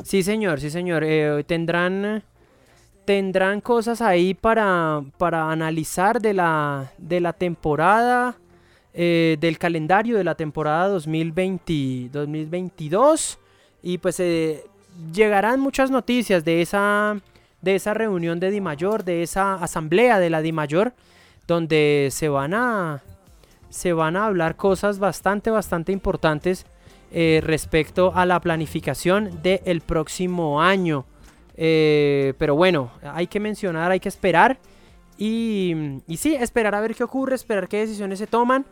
Sí, 0.05 0.23
señor, 0.23 0.61
sí, 0.61 0.71
señor. 0.71 1.05
Eh, 1.05 1.45
tendrán, 1.47 2.25
tendrán 3.05 3.61
cosas 3.61 4.01
ahí 4.01 4.35
para, 4.35 5.03
para 5.19 5.51
analizar 5.51 6.21
de 6.21 6.35
la, 6.35 6.93
de 6.99 7.21
la 7.21 7.33
temporada, 7.33 8.37
eh, 8.93 9.37
del 9.41 9.59
calendario 9.59 10.17
de 10.17 10.25
la 10.25 10.35
temporada 10.35 10.89
2020, 10.89 12.11
2022. 12.11 13.39
Y 13.83 13.99
pues 13.99 14.19
eh, 14.21 14.65
llegarán 15.13 15.61
muchas 15.61 15.91
noticias 15.91 16.45
de 16.45 16.63
esa, 16.63 17.21
de 17.63 17.75
esa 17.75 17.95
reunión 17.95 18.41
de 18.41 18.51
Dimayor, 18.51 19.05
de 19.05 19.23
esa 19.23 19.55
asamblea 19.55 20.19
de 20.19 20.31
la 20.31 20.43
Dimayor, 20.43 20.93
donde 21.47 22.09
se 22.11 22.29
van 22.29 22.55
a, 22.55 23.03
se 23.71 23.93
van 23.93 24.17
a 24.17 24.27
hablar 24.27 24.57
cosas 24.57 24.99
bastante, 24.99 25.51
bastante 25.51 25.93
importantes 25.93 26.67
eh, 27.11 27.41
respecto 27.43 28.13
a 28.15 28.27
la 28.27 28.41
planificación 28.41 29.41
del 29.43 29.81
próximo 29.81 30.61
año. 30.61 31.07
Eh, 31.57 32.35
pero 32.39 32.55
bueno, 32.55 32.91
hay 33.03 33.27
que 33.27 33.41
mencionar, 33.41 33.91
hay 33.91 34.01
que 34.01 34.09
esperar. 34.09 34.59
Y, 35.17 35.75
y 36.07 36.17
sí, 36.19 36.35
esperar 36.35 36.75
a 36.75 36.81
ver 36.81 36.95
qué 36.95 37.03
ocurre, 37.03 37.35
esperar 37.35 37.69
qué 37.69 37.79
decisiones 37.79 38.19
se 38.19 38.27
toman. 38.27 38.67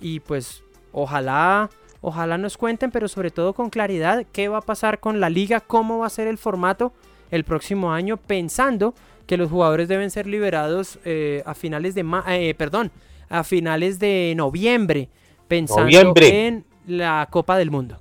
Y 0.00 0.20
pues 0.20 0.62
ojalá, 0.92 1.70
ojalá 2.06 2.38
nos 2.38 2.56
cuenten, 2.56 2.92
pero 2.92 3.08
sobre 3.08 3.32
todo 3.32 3.52
con 3.52 3.68
claridad, 3.68 4.24
qué 4.30 4.46
va 4.46 4.58
a 4.58 4.60
pasar 4.62 5.00
con 5.00 5.18
la 5.18 5.28
liga, 5.28 5.58
cómo 5.58 5.98
va 5.98 6.06
a 6.06 6.10
ser 6.10 6.28
el 6.28 6.38
formato 6.38 6.92
el 7.32 7.42
próximo 7.42 7.92
año, 7.92 8.16
pensando 8.16 8.94
que 9.26 9.36
los 9.36 9.50
jugadores 9.50 9.88
deben 9.88 10.12
ser 10.12 10.28
liberados 10.28 11.00
eh, 11.04 11.42
a 11.44 11.54
finales 11.54 11.96
de 11.96 12.04
ma 12.04 12.24
eh, 12.28 12.54
perdón, 12.54 12.92
a 13.28 13.42
finales 13.42 13.98
de 13.98 14.34
noviembre, 14.36 15.08
pensando 15.48 15.82
Noviembre. 15.82 16.46
en 16.46 16.64
la 16.86 17.26
Copa 17.28 17.58
del 17.58 17.72
Mundo. 17.72 18.00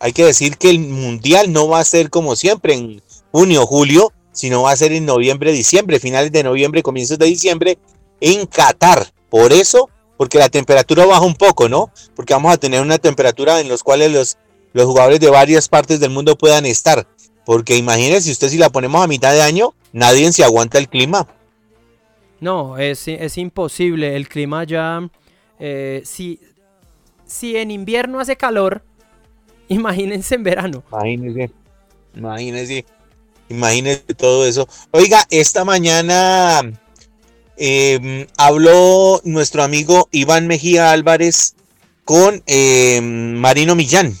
Hay 0.00 0.12
que 0.12 0.24
decir 0.24 0.56
que 0.56 0.70
el 0.70 0.80
mundial 0.80 1.52
no 1.52 1.68
va 1.68 1.78
a 1.78 1.84
ser 1.84 2.10
como 2.10 2.34
siempre 2.34 2.74
en 2.74 3.00
junio, 3.30 3.66
julio, 3.66 4.12
sino 4.32 4.62
va 4.62 4.72
a 4.72 4.76
ser 4.76 4.90
en 4.90 5.06
noviembre, 5.06 5.52
diciembre, 5.52 6.00
finales 6.00 6.32
de 6.32 6.42
noviembre, 6.42 6.82
comienzos 6.82 7.20
de 7.20 7.26
diciembre, 7.26 7.78
en 8.20 8.46
Qatar. 8.46 9.06
Por 9.28 9.52
eso, 9.52 9.90
porque 10.20 10.36
la 10.36 10.50
temperatura 10.50 11.06
baja 11.06 11.22
un 11.22 11.34
poco, 11.34 11.66
¿no? 11.70 11.90
Porque 12.14 12.34
vamos 12.34 12.52
a 12.52 12.58
tener 12.58 12.82
una 12.82 12.98
temperatura 12.98 13.58
en 13.58 13.70
los 13.70 13.82
cuales 13.82 14.12
los, 14.12 14.36
los 14.74 14.84
jugadores 14.84 15.18
de 15.18 15.30
varias 15.30 15.66
partes 15.66 15.98
del 15.98 16.10
mundo 16.10 16.36
puedan 16.36 16.66
estar. 16.66 17.08
Porque 17.46 17.78
imagínense, 17.78 18.30
usted 18.30 18.50
si 18.50 18.58
la 18.58 18.68
ponemos 18.68 19.02
a 19.02 19.06
mitad 19.06 19.32
de 19.32 19.40
año, 19.40 19.72
nadie 19.94 20.30
se 20.30 20.44
aguanta 20.44 20.76
el 20.76 20.90
clima. 20.90 21.26
No, 22.38 22.76
es, 22.76 23.08
es 23.08 23.38
imposible. 23.38 24.14
El 24.14 24.28
clima 24.28 24.64
ya. 24.64 25.08
eh, 25.58 26.02
si, 26.04 26.38
si 27.24 27.56
en 27.56 27.70
invierno 27.70 28.20
hace 28.20 28.36
calor, 28.36 28.82
imagínense 29.68 30.34
en 30.34 30.42
verano. 30.42 30.84
Imagínense, 30.92 31.50
imagínense, 32.14 32.84
imagínense 33.48 34.14
todo 34.18 34.46
eso. 34.46 34.68
Oiga, 34.90 35.26
esta 35.30 35.64
mañana 35.64 36.60
eh, 37.62 38.26
habló 38.38 39.20
nuestro 39.24 39.62
amigo 39.62 40.08
Iván 40.12 40.46
Mejía 40.46 40.92
Álvarez 40.92 41.54
con 42.06 42.42
eh, 42.46 43.00
Marino 43.02 43.74
Millán. 43.74 44.16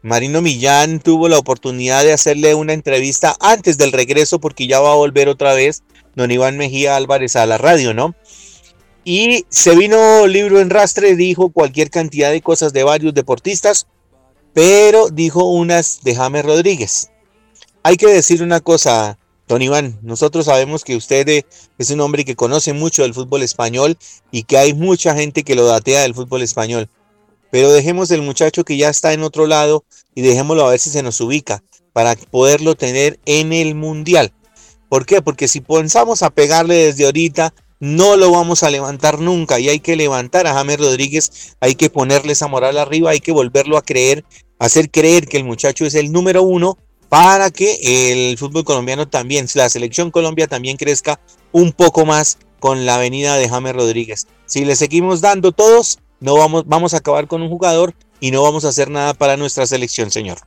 Marino 0.00 0.40
Millán 0.40 0.98
tuvo 0.98 1.28
la 1.28 1.38
oportunidad 1.38 2.02
de 2.02 2.14
hacerle 2.14 2.54
una 2.54 2.72
entrevista 2.72 3.36
antes 3.40 3.76
del 3.76 3.92
regreso 3.92 4.40
porque 4.40 4.66
ya 4.66 4.80
va 4.80 4.92
a 4.92 4.96
volver 4.96 5.28
otra 5.28 5.52
vez 5.52 5.82
don 6.14 6.30
Iván 6.30 6.56
Mejía 6.56 6.96
Álvarez 6.96 7.36
a 7.36 7.44
la 7.44 7.58
radio, 7.58 7.92
¿no? 7.92 8.14
Y 9.04 9.44
se 9.50 9.76
vino 9.76 10.26
libro 10.26 10.58
en 10.60 10.70
rastre, 10.70 11.14
dijo 11.14 11.50
cualquier 11.50 11.90
cantidad 11.90 12.30
de 12.30 12.40
cosas 12.40 12.72
de 12.72 12.84
varios 12.84 13.12
deportistas, 13.12 13.86
pero 14.54 15.10
dijo 15.10 15.44
unas 15.44 16.00
de 16.02 16.14
James 16.14 16.44
Rodríguez. 16.44 17.10
Hay 17.82 17.96
que 17.96 18.06
decir 18.06 18.42
una 18.42 18.60
cosa, 18.60 19.18
don 19.52 19.60
Iván, 19.60 19.98
nosotros 20.02 20.46
sabemos 20.46 20.82
que 20.82 20.96
usted 20.96 21.28
eh, 21.28 21.44
es 21.76 21.90
un 21.90 22.00
hombre 22.00 22.24
que 22.24 22.36
conoce 22.36 22.72
mucho 22.72 23.02
del 23.02 23.12
fútbol 23.12 23.42
español 23.42 23.98
y 24.30 24.44
que 24.44 24.56
hay 24.56 24.72
mucha 24.72 25.14
gente 25.14 25.42
que 25.42 25.54
lo 25.54 25.66
datea 25.66 26.00
del 26.00 26.14
fútbol 26.14 26.40
español. 26.40 26.88
Pero 27.50 27.70
dejemos 27.70 28.10
el 28.10 28.22
muchacho 28.22 28.64
que 28.64 28.78
ya 28.78 28.88
está 28.88 29.12
en 29.12 29.22
otro 29.22 29.46
lado 29.46 29.84
y 30.14 30.22
dejémoslo 30.22 30.66
a 30.66 30.70
ver 30.70 30.80
si 30.80 30.88
se 30.88 31.02
nos 31.02 31.20
ubica 31.20 31.62
para 31.92 32.16
poderlo 32.16 32.76
tener 32.76 33.20
en 33.26 33.52
el 33.52 33.74
mundial. 33.74 34.32
¿Por 34.88 35.04
qué? 35.04 35.20
Porque 35.20 35.48
si 35.48 35.60
pensamos 35.60 36.22
a 36.22 36.30
pegarle 36.30 36.86
desde 36.86 37.04
ahorita, 37.04 37.52
no 37.78 38.16
lo 38.16 38.30
vamos 38.30 38.62
a 38.62 38.70
levantar 38.70 39.20
nunca 39.20 39.60
y 39.60 39.68
hay 39.68 39.80
que 39.80 39.96
levantar 39.96 40.46
a 40.46 40.54
James 40.54 40.78
Rodríguez, 40.78 41.56
hay 41.60 41.74
que 41.74 41.90
ponerle 41.90 42.32
esa 42.32 42.48
moral 42.48 42.78
arriba, 42.78 43.10
hay 43.10 43.20
que 43.20 43.32
volverlo 43.32 43.76
a 43.76 43.82
creer, 43.82 44.24
hacer 44.58 44.90
creer 44.90 45.26
que 45.26 45.36
el 45.36 45.44
muchacho 45.44 45.84
es 45.84 45.94
el 45.94 46.10
número 46.10 46.42
uno 46.42 46.78
para 47.12 47.50
que 47.50 47.76
el 48.30 48.38
fútbol 48.38 48.64
colombiano 48.64 49.06
también, 49.06 49.44
la 49.54 49.68
selección 49.68 50.10
Colombia 50.10 50.46
también 50.46 50.78
crezca 50.78 51.20
un 51.52 51.72
poco 51.72 52.06
más 52.06 52.38
con 52.58 52.86
la 52.86 52.96
venida 52.96 53.36
de 53.36 53.50
James 53.50 53.74
Rodríguez. 53.74 54.28
Si 54.46 54.64
le 54.64 54.76
seguimos 54.76 55.20
dando 55.20 55.52
todos, 55.52 55.98
no 56.20 56.38
vamos, 56.38 56.64
vamos 56.66 56.94
a 56.94 56.96
acabar 56.96 57.26
con 57.26 57.42
un 57.42 57.50
jugador 57.50 57.92
y 58.18 58.30
no 58.30 58.42
vamos 58.42 58.64
a 58.64 58.68
hacer 58.68 58.88
nada 58.88 59.12
para 59.12 59.36
nuestra 59.36 59.66
selección, 59.66 60.10
señor. 60.10 60.38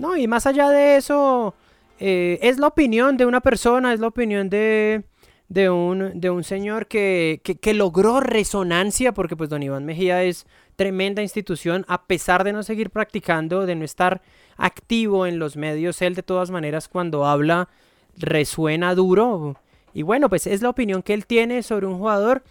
No, 0.00 0.16
y 0.16 0.26
más 0.26 0.44
allá 0.48 0.70
de 0.70 0.96
eso, 0.96 1.54
eh, 2.00 2.40
es 2.42 2.58
la 2.58 2.66
opinión 2.66 3.16
de 3.16 3.24
una 3.24 3.40
persona, 3.40 3.92
es 3.92 4.00
la 4.00 4.08
opinión 4.08 4.50
de, 4.50 5.04
de, 5.48 5.70
un, 5.70 6.18
de 6.20 6.30
un 6.30 6.42
señor 6.42 6.88
que, 6.88 7.40
que, 7.44 7.74
logró 7.74 8.18
resonancia, 8.18 9.12
porque 9.14 9.36
pues 9.36 9.50
don 9.50 9.62
Iván 9.62 9.84
Mejía 9.84 10.24
es 10.24 10.46
tremenda 10.76 11.22
institución, 11.22 11.84
a 11.88 12.04
pesar 12.04 12.44
de 12.44 12.52
no 12.52 12.62
seguir 12.62 12.90
practicando, 12.90 13.66
de 13.66 13.74
no 13.74 13.84
estar 13.84 14.22
activo 14.56 15.26
en 15.26 15.38
los 15.38 15.56
medios, 15.56 16.02
él 16.02 16.14
de 16.14 16.22
todas 16.22 16.50
maneras 16.50 16.88
cuando 16.88 17.26
habla 17.26 17.68
resuena 18.16 18.94
duro. 18.94 19.56
Y 19.94 20.02
bueno, 20.02 20.28
pues 20.28 20.46
es 20.46 20.62
la 20.62 20.70
opinión 20.70 21.02
que 21.02 21.14
él 21.14 21.26
tiene 21.26 21.62
sobre 21.62 21.86
un 21.86 21.98
jugador. 21.98 22.42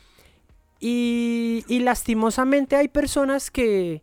Y, 0.79 1.63
y 1.67 1.79
lastimosamente 1.79 2.75
hay 2.75 2.87
personas 2.87 3.51
que, 3.51 4.01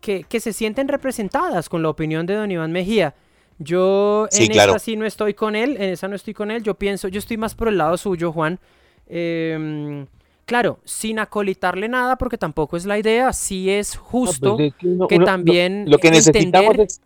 que, 0.00 0.24
que, 0.24 0.40
se 0.40 0.52
sienten 0.52 0.88
representadas 0.88 1.68
con 1.68 1.82
la 1.82 1.88
opinión 1.88 2.26
de 2.26 2.34
don 2.34 2.50
Iván 2.50 2.72
Mejía. 2.72 3.14
Yo 3.58 4.26
Sí, 4.30 4.44
en 4.44 4.52
claro. 4.52 4.72
esta 4.72 4.78
sí 4.78 4.96
no 4.96 5.06
estoy 5.06 5.34
con 5.34 5.56
él, 5.56 5.76
en 5.76 5.90
esa 5.90 6.08
no 6.08 6.16
estoy 6.16 6.34
con 6.34 6.50
él. 6.50 6.62
Yo 6.62 6.74
pienso, 6.74 7.08
yo 7.08 7.18
estoy 7.18 7.36
más 7.36 7.54
por 7.54 7.68
el 7.68 7.78
lado 7.78 7.96
suyo, 7.96 8.32
Juan. 8.32 8.58
Em, 9.06 10.06
claro, 10.50 10.80
sin 10.84 11.20
acolitarle 11.20 11.88
nada, 11.88 12.16
porque 12.16 12.36
tampoco 12.36 12.76
es 12.76 12.84
la 12.84 12.98
idea. 12.98 13.32
Sí 13.32 13.70
es 13.70 13.96
justo 13.96 14.56
pues, 14.56 14.72
uno- 14.82 15.06
que 15.06 15.14
uno- 15.14 15.24
también 15.24 15.84
Lo, 15.84 15.92
lo 15.92 15.98
que 15.98 16.10
necesitamos 16.10 16.76
es 16.76 17.00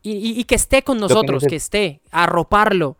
y, 0.00 0.12
y- 0.12 0.38
y 0.40 0.44
que 0.44 0.54
esté 0.54 0.82
con 0.82 0.98
nosotros, 1.00 1.44
que 1.48 1.56
esté, 1.56 2.00
arroparlo, 2.12 2.96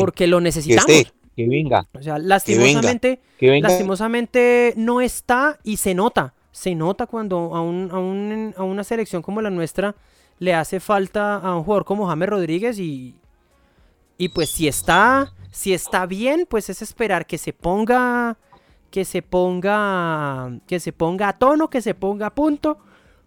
porque 0.00 0.26
lo 0.26 0.38
que 0.38 0.42
necesitamos. 0.44 0.90
esté, 0.90 1.12
que 1.36 1.46
venga, 1.46 1.86
O 1.96 2.02
sea, 2.02 2.18
lastimosamente, 2.18 3.20
venga. 3.40 3.68
lastimosamente 3.68 4.74
no 4.76 5.00
está 5.00 5.58
y 5.62 5.76
se 5.76 5.94
nota. 5.94 6.34
Se 6.50 6.74
nota 6.74 7.06
cuando 7.06 7.54
a, 7.54 7.60
un- 7.60 7.90
a 7.92 7.98
un- 8.00 8.54
a 8.56 8.64
una 8.64 8.82
selección 8.82 9.22
como 9.22 9.40
la 9.40 9.50
nuestra 9.50 9.94
le 10.40 10.52
hace 10.54 10.80
falta 10.80 11.36
a 11.36 11.54
un 11.56 11.62
jugador 11.62 11.84
como 11.84 12.08
James 12.08 12.28
Rodríguez 12.28 12.78
y, 12.80 13.14
y 14.16 14.30
pues 14.30 14.50
si 14.50 14.66
está, 14.66 15.32
si 15.52 15.72
está 15.74 16.06
bien, 16.06 16.46
pues 16.48 16.70
es 16.70 16.80
esperar 16.82 17.26
que 17.26 17.38
se 17.38 17.52
ponga, 17.52 18.36
que 18.90 19.04
se 19.04 19.22
ponga, 19.22 20.58
que 20.66 20.80
se 20.80 20.92
ponga 20.92 21.28
a 21.28 21.38
tono, 21.38 21.70
que 21.70 21.82
se 21.82 21.94
ponga 21.94 22.26
a 22.26 22.34
punto, 22.34 22.78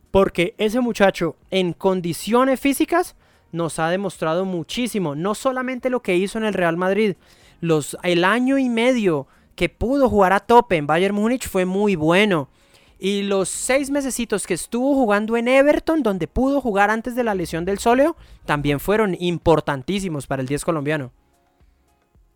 porque 0.09 0.55
ese 0.57 0.80
muchacho 0.82 1.36
en 1.49 1.74
condiciones 1.74 2.59
físicas 2.59 3.16
nos 3.51 3.80
ha 3.80 3.89
demostrado 3.89 4.45
muchísimo, 4.45 5.16
no 5.16 5.36
solamente 5.36 5.89
lo 5.89 6.01
que 6.01 6.16
hizo 6.16 6.38
en 6.38 6.45
el 6.45 6.53
Real 6.53 6.78
Madrid, 6.78 7.16
Los, 7.59 7.95
el 8.01 8.24
año 8.24 8.57
y 8.57 8.70
medio 8.70 9.28
que 9.55 9.70
pudo 9.70 10.09
jugar 10.09 10.34
a 10.34 10.39
tope 10.39 10.78
en 10.78 10.88
Bayern 10.88 11.14
Múnich 11.14 11.47
fue 11.47 11.66
muy 11.66 11.95
bueno. 11.95 12.49
Y 12.97 13.24
los 13.24 13.49
seis 13.49 13.89
mesecitos 13.89 14.47
que 14.47 14.53
estuvo 14.53 14.93
jugando 14.95 15.38
en 15.38 15.47
Everton, 15.47 16.01
donde 16.01 16.28
pudo 16.28 16.62
jugar 16.62 16.89
antes 16.89 17.16
de 17.16 17.24
la 17.24 17.36
lesión 17.36 17.66
del 17.66 17.80
sóleo, 17.80 18.16
también 18.45 18.80
fueron 18.80 19.16
importantísimos 19.20 20.28
para 20.28 20.41
el 20.41 20.47
10 20.47 20.64
colombiano. 20.66 21.12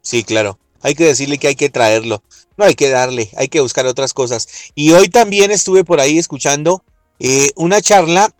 Sí, 0.02 0.24
claro. 0.24 0.60
Hay 0.86 0.94
que 0.94 1.06
decirle 1.06 1.40
que 1.40 1.48
hay 1.48 1.56
que 1.56 1.72
traerlo. 1.72 2.22
No 2.58 2.64
hay 2.64 2.76
que 2.76 2.90
darle, 2.90 3.32
hay 3.38 3.48
que 3.48 3.60
buscar 3.60 3.88
otras 3.88 4.14
cosas. 4.14 4.48
Y 4.76 4.92
hoy 4.92 5.10
también 5.10 5.50
estuve 5.50 5.84
por 5.84 6.00
ahí 6.00 6.20
escuchando 6.20 6.84
eh, 7.20 7.50
una 7.56 7.82
charla 7.82 8.32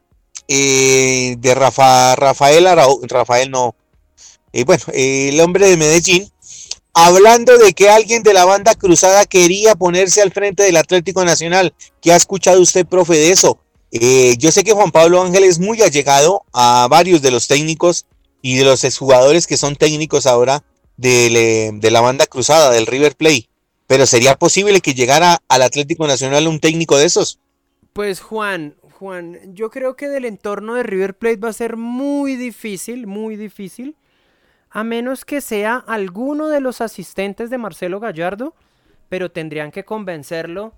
eh, 0.48 1.38
de 1.40 1.56
Rafa, 1.56 2.16
Rafael 2.16 2.68
Arau, 2.68 3.02
Rafael 3.08 3.50
no, 3.50 3.76
eh, 4.54 4.64
bueno, 4.64 4.84
el 4.94 5.40
hombre 5.42 5.68
de 5.68 5.76
Medellín, 5.76 6.30
hablando 6.94 7.58
de 7.58 7.74
que 7.74 7.90
alguien 7.90 8.22
de 8.22 8.34
la 8.34 8.46
banda 8.46 8.76
cruzada 8.76 9.26
quería 9.26 9.74
ponerse 9.74 10.22
al 10.22 10.32
frente 10.32 10.62
del 10.62 10.78
Atlético 10.78 11.26
Nacional. 11.26 11.74
¿Qué 12.00 12.14
ha 12.14 12.16
escuchado 12.16 12.62
usted, 12.62 12.86
profe, 12.86 13.16
de 13.16 13.32
eso? 13.32 13.58
Eh, 13.92 14.36
yo 14.38 14.52
sé 14.52 14.64
que 14.64 14.74
Juan 14.74 14.92
Pablo 14.92 15.20
Ángel 15.20 15.46
es 15.46 15.58
muy 15.58 15.82
allegado 15.82 16.46
a 16.54 16.88
varios 16.92 17.24
de 17.24 17.32
los 17.32 17.48
técnicos 17.48 18.06
y 18.44 18.58
de 18.58 18.66
los 18.66 18.84
exjugadores 18.84 19.48
que 19.48 19.58
son 19.58 19.76
técnicos 19.76 20.28
ahora 20.28 20.64
de, 20.98 21.72
de 21.74 21.92
la 21.92 22.02
banda 22.02 22.26
cruzada, 22.28 22.72
del 22.72 22.86
River 22.86 23.16
Play. 23.16 23.48
Pero 23.88 24.06
¿sería 24.06 24.36
posible 24.36 24.82
que 24.82 24.94
llegara 24.94 25.40
al 25.48 25.62
Atlético 25.62 26.08
Nacional 26.08 26.48
un 26.48 26.60
técnico 26.60 26.98
de 26.98 27.06
esos? 27.06 27.40
Pues 27.94 28.20
Juan, 28.20 28.76
Juan, 29.00 29.40
yo 29.54 29.70
creo 29.70 29.96
que 29.96 30.10
del 30.10 30.26
entorno 30.26 30.74
de 30.76 30.84
River 30.84 31.16
Plate 31.16 31.38
va 31.38 31.50
a 31.50 31.54
ser 31.54 31.78
muy 31.78 32.36
difícil, 32.36 33.08
muy 33.08 33.36
difícil 33.36 33.96
a 34.76 34.84
menos 34.84 35.24
que 35.24 35.40
sea 35.40 35.78
alguno 35.88 36.50
de 36.50 36.60
los 36.60 36.82
asistentes 36.82 37.50
de 37.50 37.58
Marcelo 37.58 38.02
Gallardo, 38.02 38.54
pero 39.08 39.32
tendrían 39.32 39.72
que 39.72 39.86
convencerlo, 39.86 40.74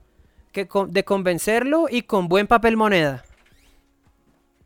que 0.51 0.70
de 0.89 1.03
convencerlo 1.03 1.88
y 1.89 2.03
con 2.03 2.28
buen 2.28 2.45
papel 2.45 2.78
moneda. 2.78 3.26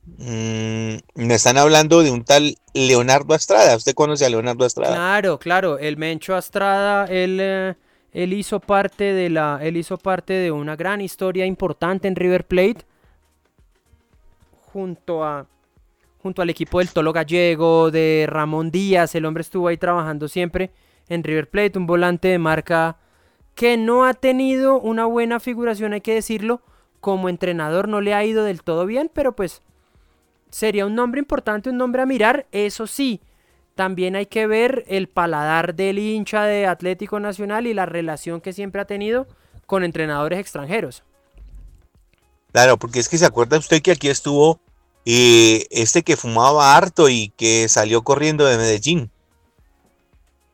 Mm, 0.05 0.95
me 1.15 1.33
están 1.33 1.57
hablando 1.57 2.01
de 2.01 2.11
un 2.11 2.23
tal 2.23 2.55
Leonardo 2.73 3.33
Astrada. 3.33 3.75
¿Usted 3.75 3.93
conoce 3.93 4.25
a 4.25 4.29
Leonardo 4.29 4.65
Astrada? 4.65 4.95
Claro, 4.95 5.39
claro. 5.39 5.77
El 5.77 5.97
Mencho 5.97 6.35
Astrada, 6.35 7.05
él, 7.05 7.37
eh, 7.39 7.75
él 8.11 8.33
hizo 8.33 8.59
parte 8.59 9.13
de 9.13 9.29
la, 9.29 9.59
él 9.61 9.77
hizo 9.77 9.97
parte 9.97 10.33
de 10.33 10.51
una 10.51 10.75
gran 10.75 11.01
historia 11.01 11.45
importante 11.45 12.07
en 12.07 12.15
River 12.15 12.45
Plate, 12.45 12.85
junto 14.71 15.23
a 15.23 15.47
junto 16.21 16.43
al 16.43 16.51
equipo 16.51 16.79
del 16.79 16.91
Tolo 16.91 17.13
Gallego, 17.13 17.89
de 17.89 18.25
Ramón 18.29 18.69
Díaz, 18.69 19.15
el 19.15 19.25
hombre 19.25 19.41
estuvo 19.41 19.67
ahí 19.67 19.77
trabajando 19.77 20.27
siempre 20.27 20.69
en 21.09 21.23
River 21.23 21.49
Plate, 21.49 21.79
un 21.79 21.87
volante 21.87 22.27
de 22.27 22.37
marca 22.37 22.97
que 23.55 23.75
no 23.75 24.05
ha 24.05 24.13
tenido 24.13 24.79
una 24.79 25.05
buena 25.05 25.39
figuración, 25.39 25.93
hay 25.93 26.01
que 26.01 26.13
decirlo, 26.13 26.61
como 26.99 27.27
entrenador 27.27 27.87
no 27.87 28.01
le 28.01 28.13
ha 28.13 28.23
ido 28.23 28.43
del 28.43 28.61
todo 28.61 28.85
bien, 28.85 29.09
pero 29.11 29.35
pues 29.35 29.63
sería 30.51 30.85
un 30.85 30.95
nombre 30.95 31.19
importante, 31.19 31.69
un 31.69 31.77
nombre 31.77 32.01
a 32.01 32.05
mirar, 32.05 32.45
eso 32.51 32.85
sí, 32.85 33.21
también 33.75 34.15
hay 34.15 34.25
que 34.25 34.47
ver 34.47 34.85
el 34.87 35.07
paladar 35.07 35.73
del 35.75 35.97
hincha 35.97 36.43
de 36.43 36.67
Atlético 36.67 37.19
Nacional 37.19 37.65
y 37.67 37.73
la 37.73 37.85
relación 37.85 38.41
que 38.41 38.53
siempre 38.53 38.81
ha 38.81 38.85
tenido 38.85 39.27
con 39.65 39.83
entrenadores 39.83 40.39
extranjeros. 40.39 41.03
Claro, 42.51 42.77
porque 42.77 42.99
es 42.99 43.07
que 43.07 43.17
se 43.17 43.25
acuerda 43.25 43.57
usted 43.57 43.81
que 43.81 43.91
aquí 43.91 44.09
estuvo 44.09 44.59
y 45.05 45.65
este 45.71 46.03
que 46.03 46.17
fumaba 46.17 46.75
harto 46.75 47.09
y 47.09 47.29
que 47.37 47.67
salió 47.69 48.03
corriendo 48.03 48.45
de 48.45 48.57
Medellín. 48.57 49.09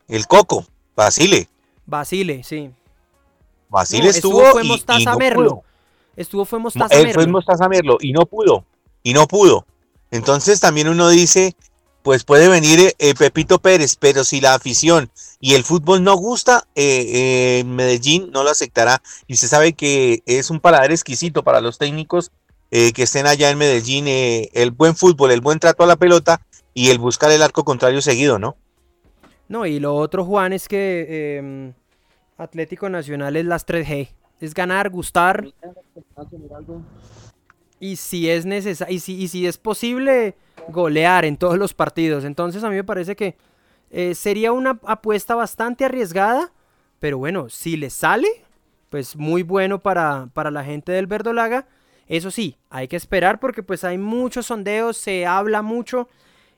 El 0.07 0.27
Coco, 0.27 0.65
Basile. 0.95 1.49
Basile, 1.85 2.43
sí. 2.43 2.71
Basile 3.69 4.09
estuvo, 4.09 4.41
estuvo, 4.41 4.53
fue 4.53 4.63
Mostaza 4.63 5.17
Merlo. 5.17 5.63
Estuvo 6.15 6.45
fue 6.45 6.59
Mostaza 6.59 6.95
Él 6.95 7.13
fue 7.13 7.27
Mostaza 7.27 7.67
Merlo 7.67 7.97
y 7.99 8.13
no 8.13 8.25
pudo. 8.25 8.63
Y 9.03 9.13
no 9.13 9.27
pudo. 9.27 9.65
Entonces 10.11 10.59
también 10.59 10.87
uno 10.87 11.09
dice, 11.09 11.55
pues 12.03 12.23
puede 12.23 12.47
venir 12.47 12.93
eh, 12.97 13.13
Pepito 13.15 13.59
Pérez, 13.59 13.95
pero 13.95 14.23
si 14.23 14.41
la 14.41 14.53
afición 14.53 15.09
y 15.39 15.55
el 15.55 15.63
fútbol 15.63 16.03
no 16.03 16.15
gusta, 16.15 16.67
eh, 16.75 17.59
eh, 17.59 17.63
Medellín 17.65 18.31
no 18.31 18.43
lo 18.43 18.49
aceptará. 18.49 19.01
Y 19.27 19.33
usted 19.33 19.47
sabe 19.47 19.73
que 19.73 20.23
es 20.25 20.49
un 20.49 20.59
paladar 20.59 20.91
exquisito 20.91 21.43
para 21.43 21.61
los 21.61 21.77
técnicos 21.77 22.31
eh, 22.69 22.91
que 22.91 23.03
estén 23.03 23.27
allá 23.27 23.49
en 23.49 23.57
Medellín, 23.57 24.07
eh, 24.07 24.49
el 24.53 24.71
buen 24.71 24.95
fútbol, 24.95 25.31
el 25.31 25.39
buen 25.39 25.59
trato 25.59 25.83
a 25.83 25.87
la 25.87 25.95
pelota 25.95 26.41
y 26.73 26.89
el 26.89 26.99
buscar 26.99 27.31
el 27.31 27.41
arco 27.41 27.63
contrario 27.63 28.01
seguido, 28.01 28.39
¿no? 28.39 28.57
No, 29.47 29.65
y 29.65 29.79
lo 29.79 29.95
otro, 29.95 30.25
Juan, 30.25 30.51
es 30.51 30.67
que 30.67 31.37
em, 31.37 31.73
Atlético 32.37 32.89
Nacional 32.89 33.37
es 33.37 33.45
las 33.45 33.65
3G. 33.65 34.09
Es 34.41 34.53
ganar, 34.53 34.89
gustar. 34.89 35.47
Y 37.79 37.97
si 37.97 38.29
es 38.29 38.45
necesario, 38.45 38.93
y 38.95 38.99
si, 38.99 39.15
y 39.21 39.27
si 39.27 39.45
es 39.45 39.57
posible, 39.57 40.35
golear 40.69 41.25
en 41.25 41.37
todos 41.37 41.57
los 41.57 41.73
partidos. 41.73 42.23
Entonces 42.23 42.63
a 42.63 42.69
mí 42.69 42.75
me 42.75 42.83
parece 42.83 43.15
que 43.15 43.35
eh, 43.91 44.15
sería 44.15 44.51
una 44.51 44.79
apuesta 44.85 45.35
bastante 45.35 45.85
arriesgada. 45.85 46.51
Pero 46.99 47.17
bueno, 47.19 47.49
si 47.49 47.77
le 47.77 47.89
sale, 47.89 48.27
pues 48.89 49.15
muy 49.15 49.43
bueno 49.43 49.79
para, 49.79 50.29
para 50.33 50.51
la 50.51 50.63
gente 50.63 50.91
del 50.91 51.07
Verdolaga. 51.07 51.67
Eso 52.07 52.31
sí, 52.31 52.57
hay 52.69 52.87
que 52.87 52.95
esperar 52.95 53.39
porque 53.39 53.63
pues 53.63 53.83
hay 53.83 53.97
muchos 53.97 54.47
sondeos, 54.47 54.97
se 54.97 55.25
habla 55.25 55.61
mucho 55.61 56.07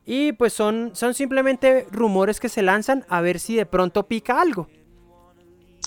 y 0.05 0.31
pues 0.33 0.53
son, 0.53 0.91
son 0.93 1.13
simplemente 1.13 1.87
rumores 1.91 2.39
que 2.39 2.49
se 2.49 2.61
lanzan 2.61 3.05
a 3.09 3.21
ver 3.21 3.39
si 3.39 3.55
de 3.55 3.65
pronto 3.65 4.07
pica 4.07 4.39
algo. 4.39 4.67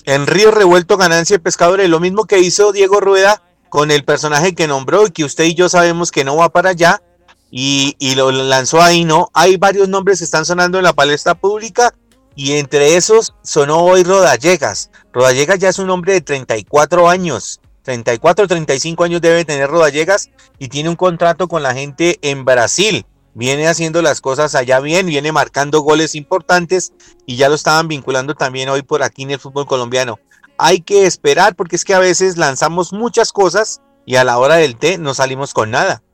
En 0.05 0.27
Río 0.27 0.51
Revuelto 0.51 0.97
Ganancia 0.97 1.37
de 1.37 1.43
Pescadores, 1.43 1.89
lo 1.89 2.01
mismo 2.01 2.25
que 2.25 2.41
hizo 2.41 2.73
Diego 2.73 3.01
Rueda 3.01 3.43
con 3.73 3.91
el 3.91 4.05
personaje 4.05 4.55
que 4.55 4.69
nombró 4.69 5.07
y 5.07 5.13
que 5.13 5.25
usted 5.25 5.45
y 5.45 5.55
yo 5.55 5.71
sabemos 5.71 6.11
que 6.11 6.25
no 6.25 6.37
va 6.37 6.51
para 6.51 6.69
allá 6.69 7.03
y, 7.51 7.97
y 7.99 8.17
lo 8.17 8.31
lanzó 8.31 8.83
ahí, 8.83 9.07
¿no? 9.07 9.31
Hay 9.33 9.57
varios 9.57 9.89
nombres 9.89 10.19
que 10.19 10.27
están 10.27 10.45
sonando 10.45 10.77
en 10.77 10.85
la 10.85 10.93
palestra 10.93 11.35
pública 11.35 11.95
y 12.35 12.53
entre 12.59 12.97
esos 12.97 13.33
sonó 13.43 13.79
hoy 13.79 14.03
Rodallegas. 14.03 14.91
Rodallegas 15.11 15.59
ya 15.59 15.71
es 15.71 15.79
un 15.79 15.89
hombre 15.89 16.13
de 16.13 16.21
34 16.21 17.09
años 17.09 17.63
34 17.85 18.45
o 18.45 18.49
35 18.49 19.05
años 19.05 19.23
debe 19.23 19.47
tener 19.47 19.71
Rodallegas 19.71 20.29
y 20.59 20.69
tiene 20.69 20.91
un 20.91 20.97
contrato 20.97 21.49
con 21.49 21.63
la 21.63 21.73
gente 21.73 22.19
en 22.21 22.45
Brasil. 22.45 23.07
Viene 23.33 23.69
haciendo 23.69 24.03
las 24.03 24.21
cosas 24.21 24.55
allá 24.55 24.81
bien, 24.81 25.07
viene 25.07 25.33
marcando 25.33 25.81
goles 25.81 26.15
importantes 26.15 26.93
y 27.25 27.37
ya 27.37 27.49
lo 27.49 27.55
estaban 27.55 27.89
vinculando 27.89 28.35
también 28.35 28.69
hoy 28.69 28.83
por 28.83 29.03
aquí 29.03 29.23
en 29.23 29.31
el 29.31 29.41
fútbol 29.41 29.65
colombiano. 29.65 30.19
Hay 30.65 30.81
que 30.81 31.07
esperar 31.07 31.57
porque 31.57 31.75
es 31.75 31.85
que 31.85 31.93
a 31.93 31.99
veces 31.99 32.37
lanzamos 32.37 32.93
muchas 32.93 33.33
cosas 33.33 33.83
y 34.07 34.15
a 34.15 34.23
la 34.23 34.39
hora 34.39 34.55
del 34.55 34.77
té 34.77 34.97
no 34.97 35.13
salimos 35.13 35.55
con 35.55 35.73
nada. 35.73 36.05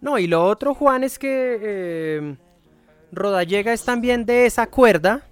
No, 0.00 0.18
y 0.18 0.26
lo 0.26 0.44
otro, 0.44 0.74
Juan, 0.74 1.04
es 1.04 1.20
que 1.20 1.58
eh, 1.62 2.36
Rodallega 3.12 3.72
es 3.72 3.84
también 3.84 4.26
de 4.26 4.46
esa 4.46 4.66
cuerda 4.66 5.22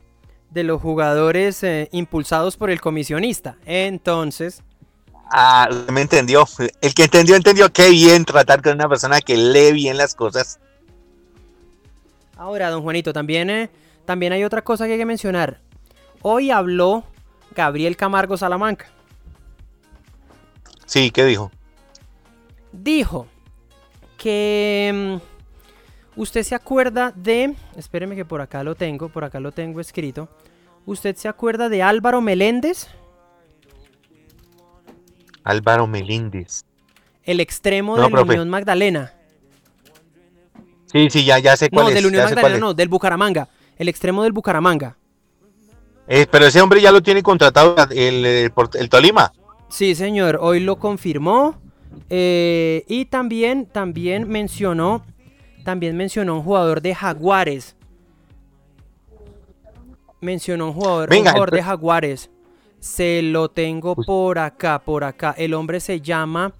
de 0.51 0.63
los 0.63 0.81
jugadores 0.81 1.65
eh, 1.65 1.89
impulsados 1.91 2.57
por 2.57 2.71
el 2.71 2.81
comisionista. 2.81 3.57
Entonces, 3.67 4.63
Ah, 5.31 5.69
me 5.91 6.03
entendió. 6.03 6.47
El 6.81 6.95
que 6.95 7.05
entendió, 7.05 7.35
entendió. 7.35 7.73
Qué 7.73 7.91
bien 7.91 8.25
tratar 8.25 8.63
con 8.63 8.75
una 8.75 8.89
persona 8.89 9.21
que 9.21 9.37
lee 9.37 9.73
bien 9.73 9.97
las 9.97 10.15
cosas. 10.15 10.61
Ahora, 12.37 12.71
don 12.71 12.83
Juanito, 12.83 13.13
también, 13.13 13.51
eh, 13.51 13.71
también 14.05 14.33
hay 14.33 14.45
otra 14.45 14.63
cosa 14.63 14.87
que 14.87 14.93
hay 14.93 14.99
que 14.99 15.07
mencionar. 15.07 15.61
Hoy 16.23 16.53
habló 16.53 17.03
Gabriel 17.55 17.97
Camargo 17.97 18.37
Salamanca. 18.37 18.87
Sí, 20.87 21.11
¿qué 21.11 21.25
dijo? 21.25 21.51
Dijo 22.73 23.27
que 24.19 25.21
mm, 25.21 26.21
usted 26.21 26.43
se 26.43 26.55
acuerda 26.55 27.13
de, 27.15 27.55
espéreme 27.77 28.17
que 28.17 28.25
por 28.25 28.41
acá 28.41 28.63
lo 28.65 28.75
tengo, 28.75 29.09
por 29.09 29.25
acá 29.25 29.41
lo 29.41 29.53
tengo 29.53 29.81
escrito. 29.81 30.29
¿Usted 30.87 31.17
se 31.17 31.29
acuerda 31.29 31.69
de 31.69 31.83
Álvaro 31.83 32.21
Meléndez? 32.21 32.89
Álvaro 35.45 35.87
Melíndez. 35.87 36.65
El 37.23 37.41
extremo 37.41 37.97
de 37.97 38.03
del 38.03 38.21
Unión 38.21 38.51
Magdalena. 38.51 39.13
Sí, 40.87 41.09
sí, 41.11 41.25
ya, 41.25 41.39
ya 41.39 41.57
sé 41.57 41.71
cuál 41.71 41.87
no, 41.87 41.89
es. 41.89 41.95
del 41.95 42.07
Unión 42.07 42.25
Magdalena, 42.25 42.59
no, 42.59 42.75
del 42.75 42.89
Bucaramanga. 42.89 43.49
El 43.77 43.89
extremo 43.89 44.23
del 44.23 44.33
Bucaramanga. 44.33 44.97
Eh, 46.07 46.27
pero 46.31 46.47
ese 46.47 46.61
hombre 46.61 46.81
ya 46.81 46.93
lo 46.93 47.03
tiene 47.03 47.23
contratado 47.23 47.77
el, 47.91 48.25
el, 48.25 48.89
Tolima. 48.91 49.33
Sí, 49.69 49.95
señor, 49.95 50.39
hoy 50.41 50.61
lo 50.61 50.77
confirmó. 50.77 51.57
Eh, 52.11 52.85
y 52.89 53.07
también, 53.07 53.67
también 53.67 54.29
mencionó, 54.29 55.05
también 55.65 55.97
mencionó 55.97 56.37
un 56.37 56.43
jugador 56.43 56.83
de 56.83 56.95
Jaguares. 56.95 57.77
Mencionó 60.21 60.69
un 60.69 60.75
jugador, 60.75 61.11
un 61.11 61.19
jugador 61.19 61.51
de 61.51 61.63
Jaguares. 61.63 62.31
Se 62.81 63.23
lo 63.23 63.49
tengo 63.49 63.97
por 63.97 64.39
acá, 64.39 64.81
por 64.81 65.05
acá. 65.05 65.35
El 65.39 65.55
hombre 65.55 65.81
se 65.81 66.01
llama 66.01 66.53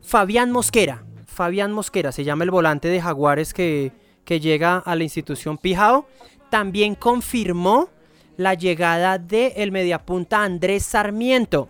Fabián 0.00 0.52
Mosquera. 0.52 1.04
Fabián 1.26 1.72
Mosquera 1.72 2.12
se 2.12 2.24
llama 2.24 2.44
el 2.44 2.50
volante 2.50 2.88
de 2.88 3.00
Jaguares 3.00 3.52
que, 3.52 3.92
que 4.24 4.38
llega 4.38 4.78
a 4.78 4.94
la 4.94 5.02
institución 5.02 5.58
Pijao. 5.58 6.06
También 6.50 6.94
confirmó 6.94 7.90
la 8.36 8.54
llegada 8.54 9.18
de 9.18 9.54
el 9.56 9.72
mediapunta 9.72 10.42
Andrés 10.42 10.84
Sarmiento. 10.84 11.68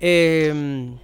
Em, 0.00 0.98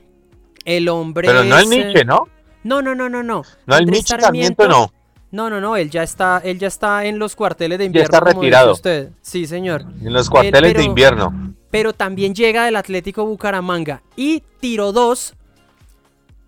el 0.64 0.88
hombre. 0.88 1.28
Pero 1.28 1.44
no 1.44 1.56
el 1.58 1.64
es, 1.64 1.70
eh, 1.72 1.76
Nietzsche, 1.76 2.04
¿no? 2.04 2.28
No, 2.64 2.82
no, 2.82 2.94
no, 2.94 3.08
no, 3.08 3.22
no. 3.22 3.42
No 3.66 3.76
el 3.76 3.86
Nietzsche 3.86 4.18
Sarmiento, 4.20 4.68
no. 4.68 4.92
No, 5.30 5.48
no, 5.48 5.60
no, 5.62 5.76
él 5.76 5.88
ya 5.90 6.02
está, 6.02 6.42
él 6.44 6.58
ya 6.58 6.68
está 6.68 7.06
en 7.06 7.18
los 7.18 7.34
cuarteles 7.34 7.78
de 7.78 7.84
Ya 7.84 7.86
invierno. 7.86 8.04
está 8.04 8.18
como 8.20 8.30
dice 8.32 8.40
retirado. 8.40 8.72
usted. 8.72 9.10
Sí, 9.22 9.46
señor. 9.46 9.82
En 10.02 10.12
los 10.12 10.28
cuarteles 10.28 10.60
pero- 10.72 10.78
de 10.80 10.84
invierno. 10.84 11.54
Pero 11.70 11.94
también 11.94 12.34
llega 12.34 12.66
del 12.66 12.76
Atlético 12.76 13.24
Bucaramanga. 13.24 14.02
Y 14.14 14.42
tiró 14.60 14.92
dos. 14.92 15.34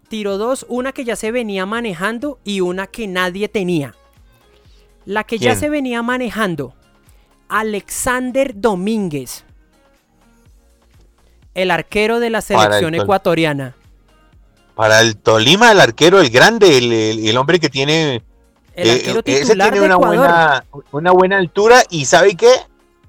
Tiró 0.09 0.37
dos, 0.37 0.67
una 0.69 0.93
que 0.93 1.05
ya 1.07 1.17
se 1.17 1.31
venía 1.33 1.65
manejando 1.65 2.39
y 2.45 2.61
una 2.61 2.87
que 2.89 3.07
nadie 3.09 3.49
tenía. 3.49 3.95
La 5.07 5.25
que 5.25 5.39
ya 5.39 5.53
¿Quién? 5.53 5.61
se 5.61 5.71
venía 5.71 6.03
manejando. 6.03 6.75
Alexander 7.55 8.53
Domínguez. 8.61 9.45
El 11.55 11.71
arquero 11.71 12.19
de 12.19 12.31
la 12.31 12.41
selección 12.41 12.95
ecuatoriana. 12.97 13.77
Para 14.75 15.01
el 15.01 15.17
Tolima, 15.17 15.71
el 15.71 15.81
arquero, 15.81 16.21
el 16.21 16.31
grande, 16.31 16.77
el, 16.79 16.93
el- 16.93 17.29
el 17.29 17.37
hombre 17.37 17.61
que 17.61 17.69
tiene 17.71 18.23
El 18.75 18.89
Eh, 18.89 18.93
arquero 18.95 19.23
ese 19.25 19.55
tiene 19.55 19.81
una 19.83 19.95
buena, 19.97 20.65
una 20.91 21.13
buena 21.13 21.39
altura 21.39 21.85
y 21.91 22.07
¿sabe 22.07 22.35
qué? 22.35 22.51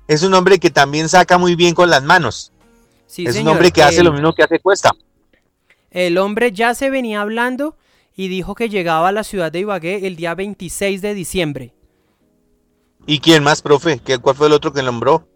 Es 0.08 0.22
un 0.22 0.36
hombre 0.36 0.60
que 0.60 0.70
también 0.70 1.10
saca 1.10 1.40
muy 1.40 1.56
bien 1.56 1.74
con 1.74 1.90
las 1.90 2.04
manos. 2.04 2.52
Sí, 3.08 3.26
es 3.26 3.36
un 3.38 3.48
hombre 3.48 3.72
que 3.72 3.82
hace 3.82 4.04
lo 4.04 4.12
mismo 4.14 4.32
que 4.36 4.44
hace 4.44 4.60
Cuesta. 4.60 4.92
El 5.90 6.20
hombre 6.20 6.52
ya 6.52 6.76
se 6.76 6.92
venía 6.92 7.22
hablando 7.22 7.76
y 8.16 8.28
dijo 8.28 8.54
que 8.54 8.70
llegaba 8.70 9.08
a 9.08 9.12
la 9.12 9.24
ciudad 9.24 9.52
de 9.52 9.62
Ibagué 9.62 10.06
el 10.06 10.16
día 10.18 10.36
26 10.36 11.02
de 11.02 11.16
diciembre. 11.16 11.74
¿Y 13.06 13.20
quién 13.20 13.44
más, 13.44 13.62
profe? 13.62 14.00
¿Qué, 14.00 14.18
¿Cuál 14.18 14.36
fue 14.36 14.48
el 14.48 14.54
otro 14.54 14.74
que 14.74 14.82
nombró? 14.82 15.28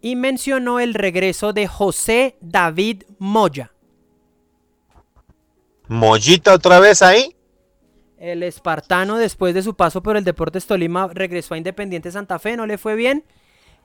Y 0.00 0.16
mencionó 0.16 0.80
el 0.80 0.94
regreso 0.94 1.52
de 1.52 1.66
José 1.66 2.36
David 2.40 3.04
Moya. 3.18 3.72
Mollita 5.88 6.54
otra 6.54 6.80
vez 6.80 7.02
ahí. 7.02 7.34
El 8.18 8.42
espartano, 8.42 9.18
después 9.18 9.54
de 9.54 9.62
su 9.62 9.74
paso 9.74 10.02
por 10.02 10.16
el 10.16 10.24
Deportes 10.24 10.66
Tolima, 10.66 11.08
regresó 11.12 11.54
a 11.54 11.58
Independiente 11.58 12.10
Santa 12.10 12.38
Fe, 12.38 12.56
no 12.56 12.66
le 12.66 12.78
fue 12.78 12.96
bien. 12.96 13.24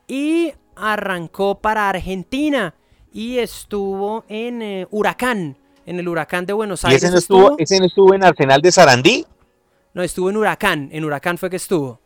Y 0.07 0.53
arrancó 0.75 1.59
para 1.59 1.89
Argentina. 1.89 2.75
Y 3.13 3.37
estuvo 3.39 4.25
en 4.29 4.61
eh, 4.61 4.87
Huracán, 4.89 5.57
en 5.85 5.99
el 5.99 6.07
Huracán 6.07 6.45
de 6.45 6.53
Buenos 6.53 6.83
¿Y 6.83 6.87
Aires. 6.87 7.03
ese 7.03 7.11
no, 7.11 7.19
estuvo, 7.19 7.55
ese 7.59 7.79
no 7.79 7.85
estuvo 7.85 8.13
en 8.13 8.23
Arsenal 8.23 8.61
de 8.61 8.71
Sarandí? 8.71 9.25
No, 9.93 10.01
estuvo 10.01 10.29
en 10.29 10.37
Huracán. 10.37 10.89
En 10.91 11.03
Huracán 11.03 11.37
fue 11.37 11.49
que 11.49 11.57
estuvo. 11.57 12.00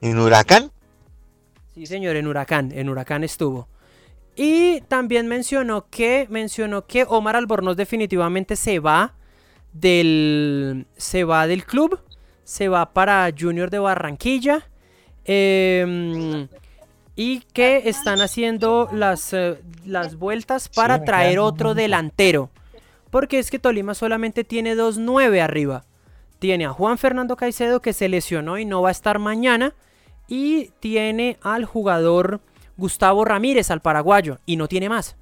¿En 0.00 0.18
Huracán? 0.18 0.70
Sí, 1.74 1.86
señor, 1.86 2.16
en 2.16 2.26
Huracán, 2.26 2.72
en 2.72 2.88
Huracán 2.88 3.24
estuvo. 3.24 3.68
Y 4.34 4.82
también 4.82 5.26
mencionó 5.26 5.86
que 5.90 6.26
mencionó 6.28 6.86
que 6.86 7.04
Omar 7.08 7.36
Albornoz 7.36 7.76
definitivamente 7.76 8.56
se 8.56 8.78
va 8.80 9.14
del 9.72 10.86
se 10.96 11.24
va 11.24 11.46
del 11.46 11.64
club, 11.64 12.00
se 12.44 12.68
va 12.68 12.92
para 12.92 13.30
Junior 13.36 13.70
de 13.70 13.78
Barranquilla. 13.78 14.68
em, 15.28 16.46
y 17.16 17.40
que 17.52 17.88
están 17.88 18.20
haciendo 18.20 18.88
las, 18.92 19.32
eh, 19.32 19.58
las 19.84 20.16
vueltas 20.16 20.68
para 20.68 21.02
traer 21.02 21.38
otro 21.40 21.74
delantero. 21.74 22.50
Porque 23.10 23.38
es 23.38 23.50
que 23.50 23.58
Tolima 23.58 23.94
solamente 23.94 24.44
tiene 24.44 24.74
dos 24.74 24.98
nueve 24.98 25.40
arriba. 25.40 25.84
Tiene 26.38 26.66
a 26.66 26.70
Juan 26.70 26.98
Fernando 26.98 27.36
Caicedo 27.36 27.80
que 27.80 27.94
se 27.94 28.08
lesionó 28.08 28.58
y 28.58 28.66
no 28.66 28.82
va 28.82 28.90
a 28.90 28.92
estar 28.92 29.18
mañana. 29.18 29.74
Y 30.28 30.70
tiene 30.80 31.38
al 31.42 31.64
jugador 31.64 32.40
Gustavo 32.76 33.24
Ramírez, 33.24 33.70
al 33.70 33.80
paraguayo. 33.80 34.38
Y 34.46 34.56
no 34.56 34.68
tiene 34.68 34.88
más. 34.88 35.16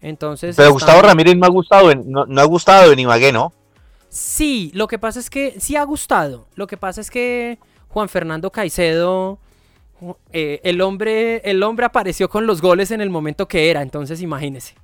Entonces. 0.00 0.54
Pero 0.56 0.68
están- 0.68 0.72
Gustavo 0.74 1.02
Ramírez 1.02 1.36
no 1.36 1.46
ha 1.46 1.50
gustado, 1.50 1.90
en- 1.90 2.10
no, 2.10 2.26
no 2.26 2.40
ha 2.40 2.44
gustado 2.44 2.92
en 2.92 2.98
Ibagué, 2.98 3.32
¿no? 3.32 3.52
Sí, 4.08 4.70
lo 4.74 4.86
que 4.86 4.98
pasa 4.98 5.18
es 5.18 5.28
que 5.30 5.58
sí 5.60 5.76
ha 5.76 5.82
gustado. 5.84 6.46
Lo 6.54 6.66
que 6.66 6.76
pasa 6.76 7.00
es 7.00 7.10
que 7.10 7.58
Juan 7.88 8.08
Fernando 8.08 8.50
Caicedo. 8.52 9.38
eh, 10.32 10.60
el, 10.62 10.82
hombre, 10.82 11.40
el 11.50 11.62
hombre 11.62 11.86
apareció 11.86 12.28
con 12.28 12.46
los 12.46 12.60
goles 12.60 12.90
en 12.90 13.00
el 13.00 13.08
momento 13.10 13.48
que 13.48 13.70
era. 13.70 13.80
Entonces 13.82 14.20
imagínese. 14.20 14.74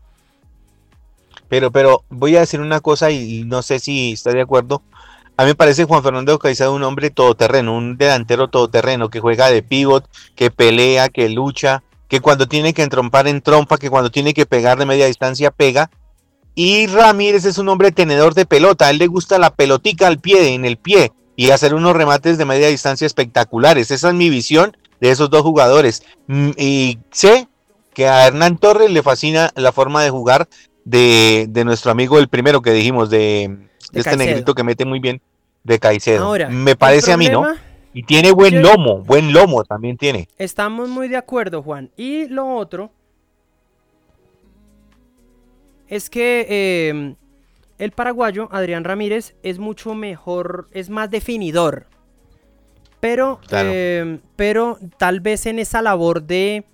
Pero, 1.49 1.71
pero 1.71 2.05
voy 2.09 2.35
a 2.37 2.41
decir 2.41 2.61
una 2.61 2.81
cosa 2.81 3.11
y, 3.11 3.41
y 3.41 3.45
no 3.45 3.61
sé 3.63 3.79
si 3.79 4.13
está 4.13 4.33
de 4.33 4.41
acuerdo. 4.41 4.83
A 5.37 5.45
mí 5.45 5.49
me 5.49 5.55
parece 5.55 5.85
Juan 5.85 6.03
Fernando 6.03 6.39
Caicedo 6.39 6.75
un 6.75 6.83
hombre 6.83 7.11
todoterreno, 7.11 7.75
un 7.77 7.97
delantero 7.97 8.49
todoterreno 8.49 9.09
que 9.09 9.21
juega 9.21 9.51
de 9.51 9.63
pivot, 9.63 10.07
que 10.37 10.51
pelea, 10.51 11.09
que 11.09 11.29
lucha, 11.29 11.83
que 12.09 12.21
cuando 12.21 12.47
tiene 12.47 12.75
que 12.75 12.83
entrompar 12.83 13.27
en 13.27 13.41
trompa, 13.41 13.79
que 13.79 13.89
cuando 13.89 14.11
tiene 14.11 14.35
que 14.35 14.45
pegar 14.45 14.79
de 14.79 14.87
media 14.87 15.07
distancia 15.07 15.51
pega. 15.51 15.91
Y 16.55 16.87
Ramírez 16.87 17.47
es 17.47 17.57
un 17.57 17.71
hombre 17.71 17.93
tenedor 17.93 18.35
de 18.35 18.45
pelota, 18.45 18.87
a 18.87 18.91
él 18.91 18.99
le 18.99 19.07
gusta 19.07 19.39
la 19.39 19.55
pelotica 19.55 20.07
al 20.07 20.19
pie, 20.21 20.53
en 20.53 20.67
el 20.67 20.77
pie, 20.77 21.13
y 21.35 21.51
hacer 21.51 21.75
unos 21.75 21.97
remates 21.97 22.37
de 22.37 22.45
media 22.45 22.69
distancia 22.69 23.07
espectaculares. 23.07 23.91
Esa 23.91 24.09
es 24.09 24.15
mi 24.15 24.29
visión 24.29 24.77
de 25.01 25.11
esos 25.11 25.31
dos 25.31 25.43
jugadores. 25.43 26.03
Mm, 26.27 26.51
Y 26.59 26.99
sé 27.11 27.49
que 27.95 28.07
a 28.07 28.27
Hernán 28.27 28.59
Torres 28.59 28.91
le 28.91 29.03
fascina 29.03 29.51
la 29.57 29.73
forma 29.73 30.03
de 30.03 30.11
jugar 30.11 30.49
de, 30.85 31.47
de 31.49 31.65
nuestro 31.65 31.91
amigo 31.91 32.19
el 32.19 32.29
primero 32.29 32.61
que 32.61 32.73
dijimos, 32.73 33.09
de, 33.09 33.71
de 33.93 34.01
este 34.01 34.11
Caicedo. 34.11 34.27
negrito 34.31 34.55
que 34.55 34.65
mete 34.65 34.85
muy 34.85 34.99
bien, 34.99 35.21
de 35.65 35.79
Caicedo. 35.79 36.25
Ahora, 36.25 36.49
Me 36.49 36.75
parece 36.77 37.13
a 37.13 37.17
mí, 37.17 37.29
¿no? 37.29 37.47
Y 37.95 38.03
tiene 38.05 38.33
buen 38.33 38.55
Yo- 38.55 38.61
lomo, 38.63 38.99
buen 39.03 39.33
lomo 39.33 39.65
también 39.65 39.97
tiene. 39.99 40.29
Estamos 40.39 40.89
muy 40.89 41.09
de 41.09 41.17
acuerdo, 41.19 41.63
Juan. 41.63 41.91
Y 41.97 42.27
lo 42.29 42.49
otro 42.57 42.91
es 45.89 46.09
que 46.09 46.47
eh, 46.49 47.15
el 47.79 47.91
paraguayo, 47.93 48.49
Adrián 48.51 48.85
Ramírez, 48.85 49.35
es 49.43 49.59
mucho 49.59 49.95
mejor, 49.95 50.69
es 50.73 50.89
más 50.89 51.11
definidor. 51.11 51.87
Pero, 53.01 53.41
Claro. 53.47 53.69
eh, 53.73 54.21
pero 54.37 54.79
tal 54.97 55.21
vez 55.21 55.45
en 55.47 55.59
esa 55.59 55.83
labor 55.83 56.23
de, 56.23 56.65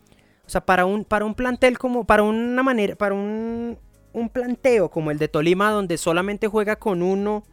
o 0.47 0.51
sea, 0.51 0.61
para 0.61 0.85
un, 0.85 1.05
para 1.05 1.25
un 1.25 1.35
plantel 1.35 1.79
como, 1.79 2.05
para 2.05 2.23
una 2.23 2.63
manera, 2.63 2.95
para 2.97 3.15
un, 3.15 3.79
un 4.13 4.29
planteo 4.29 4.91
como 4.91 5.11
el 5.11 5.19
de 5.19 5.29
Tolima, 5.29 5.71
donde 5.71 5.99
solamente 5.99 6.49
juega 6.49 6.77
con 6.77 7.03
uno 7.03 7.45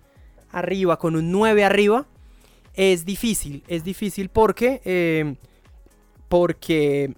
arriba, 0.51 0.97
con 0.97 1.15
un 1.15 1.31
9 1.31 1.63
arriba, 1.63 2.05
es 2.73 3.05
difícil, 3.05 3.63
es 3.67 3.83
difícil 3.83 4.29
porque, 4.29 4.81
eh, 4.85 5.35
porque, 6.29 7.13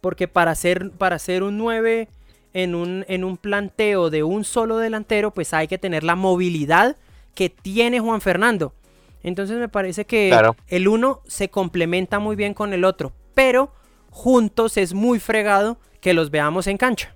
porque 0.00 0.28
para 0.28 0.50
hacer, 0.50 0.90
para 0.92 1.16
hacer 1.16 1.42
un 1.42 1.56
9 1.58 2.08
en 2.54 2.74
un, 2.74 3.04
en 3.08 3.24
un 3.24 3.36
planteo 3.36 4.10
de 4.10 4.22
un 4.22 4.44
solo 4.44 4.78
delantero, 4.78 5.32
pues 5.32 5.52
hay 5.54 5.68
que 5.68 5.78
tener 5.78 6.02
la 6.04 6.16
movilidad 6.16 6.96
que 7.34 7.50
tiene 7.50 8.00
Juan 8.00 8.20
Fernando. 8.20 8.74
Entonces 9.22 9.58
me 9.58 9.68
parece 9.68 10.04
que 10.06 10.28
Claro. 10.30 10.56
el 10.68 10.88
uno 10.88 11.20
se 11.26 11.50
complementa 11.50 12.18
muy 12.18 12.36
bien 12.36 12.54
con 12.54 12.72
el 12.72 12.84
otro, 12.84 13.12
pero 13.34 13.72
juntos 14.10 14.76
es 14.76 14.94
muy 14.94 15.18
fregado 15.20 15.78
que 16.00 16.14
los 16.14 16.30
veamos 16.30 16.66
en 16.66 16.76
cancha. 16.78 17.14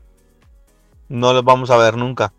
No 1.09 1.32
los 1.32 1.44
vamos 1.44 1.70
a 1.70 1.76
ver 1.76 1.96
nunca. 1.96 2.32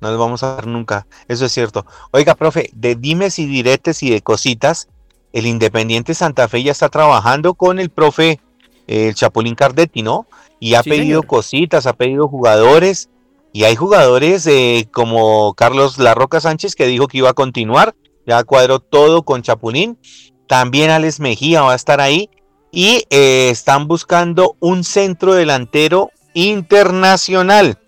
No 0.00 0.10
los 0.10 0.18
vamos 0.18 0.42
a 0.42 0.56
ver 0.56 0.66
nunca. 0.66 1.06
Eso 1.26 1.44
es 1.46 1.52
cierto. 1.52 1.84
Oiga, 2.12 2.34
profe, 2.34 2.70
de 2.74 2.94
dimes 2.94 3.38
y 3.38 3.46
diretes 3.46 4.02
y 4.02 4.10
de 4.10 4.22
cositas, 4.22 4.88
el 5.32 5.46
Independiente 5.46 6.14
Santa 6.14 6.48
Fe 6.48 6.62
ya 6.62 6.72
está 6.72 6.88
trabajando 6.88 7.54
con 7.54 7.78
el 7.78 7.90
profe 7.90 8.40
eh, 8.86 9.08
el 9.08 9.14
Chapulín 9.14 9.54
Cardetti, 9.54 10.02
¿no? 10.02 10.26
Y 10.60 10.74
ha 10.74 10.82
Sí, 10.82 10.90
pedido 10.90 11.20
señor. 11.20 11.26
cositas, 11.26 11.86
ha 11.86 11.92
pedido 11.92 12.28
jugadores. 12.28 13.10
Y 13.52 13.64
hay 13.64 13.76
jugadores 13.76 14.46
eh, 14.46 14.88
como 14.92 15.54
Carlos 15.54 15.98
Larroca 15.98 16.40
Sánchez 16.40 16.74
que 16.74 16.86
dijo 16.86 17.06
que 17.08 17.18
iba 17.18 17.30
a 17.30 17.34
continuar. 17.34 17.94
Ya 18.26 18.44
cuadró 18.44 18.78
todo 18.80 19.22
con 19.24 19.42
Chapulín. 19.42 19.98
También 20.46 20.90
Alex 20.90 21.18
Mejía 21.20 21.62
va 21.62 21.72
a 21.72 21.76
estar 21.76 22.00
ahí. 22.00 22.30
Y 22.70 23.04
eh, 23.10 23.48
están 23.50 23.88
buscando 23.88 24.56
un 24.60 24.84
centro 24.84 25.34
delantero 25.34 26.10
internacional. 26.34 27.78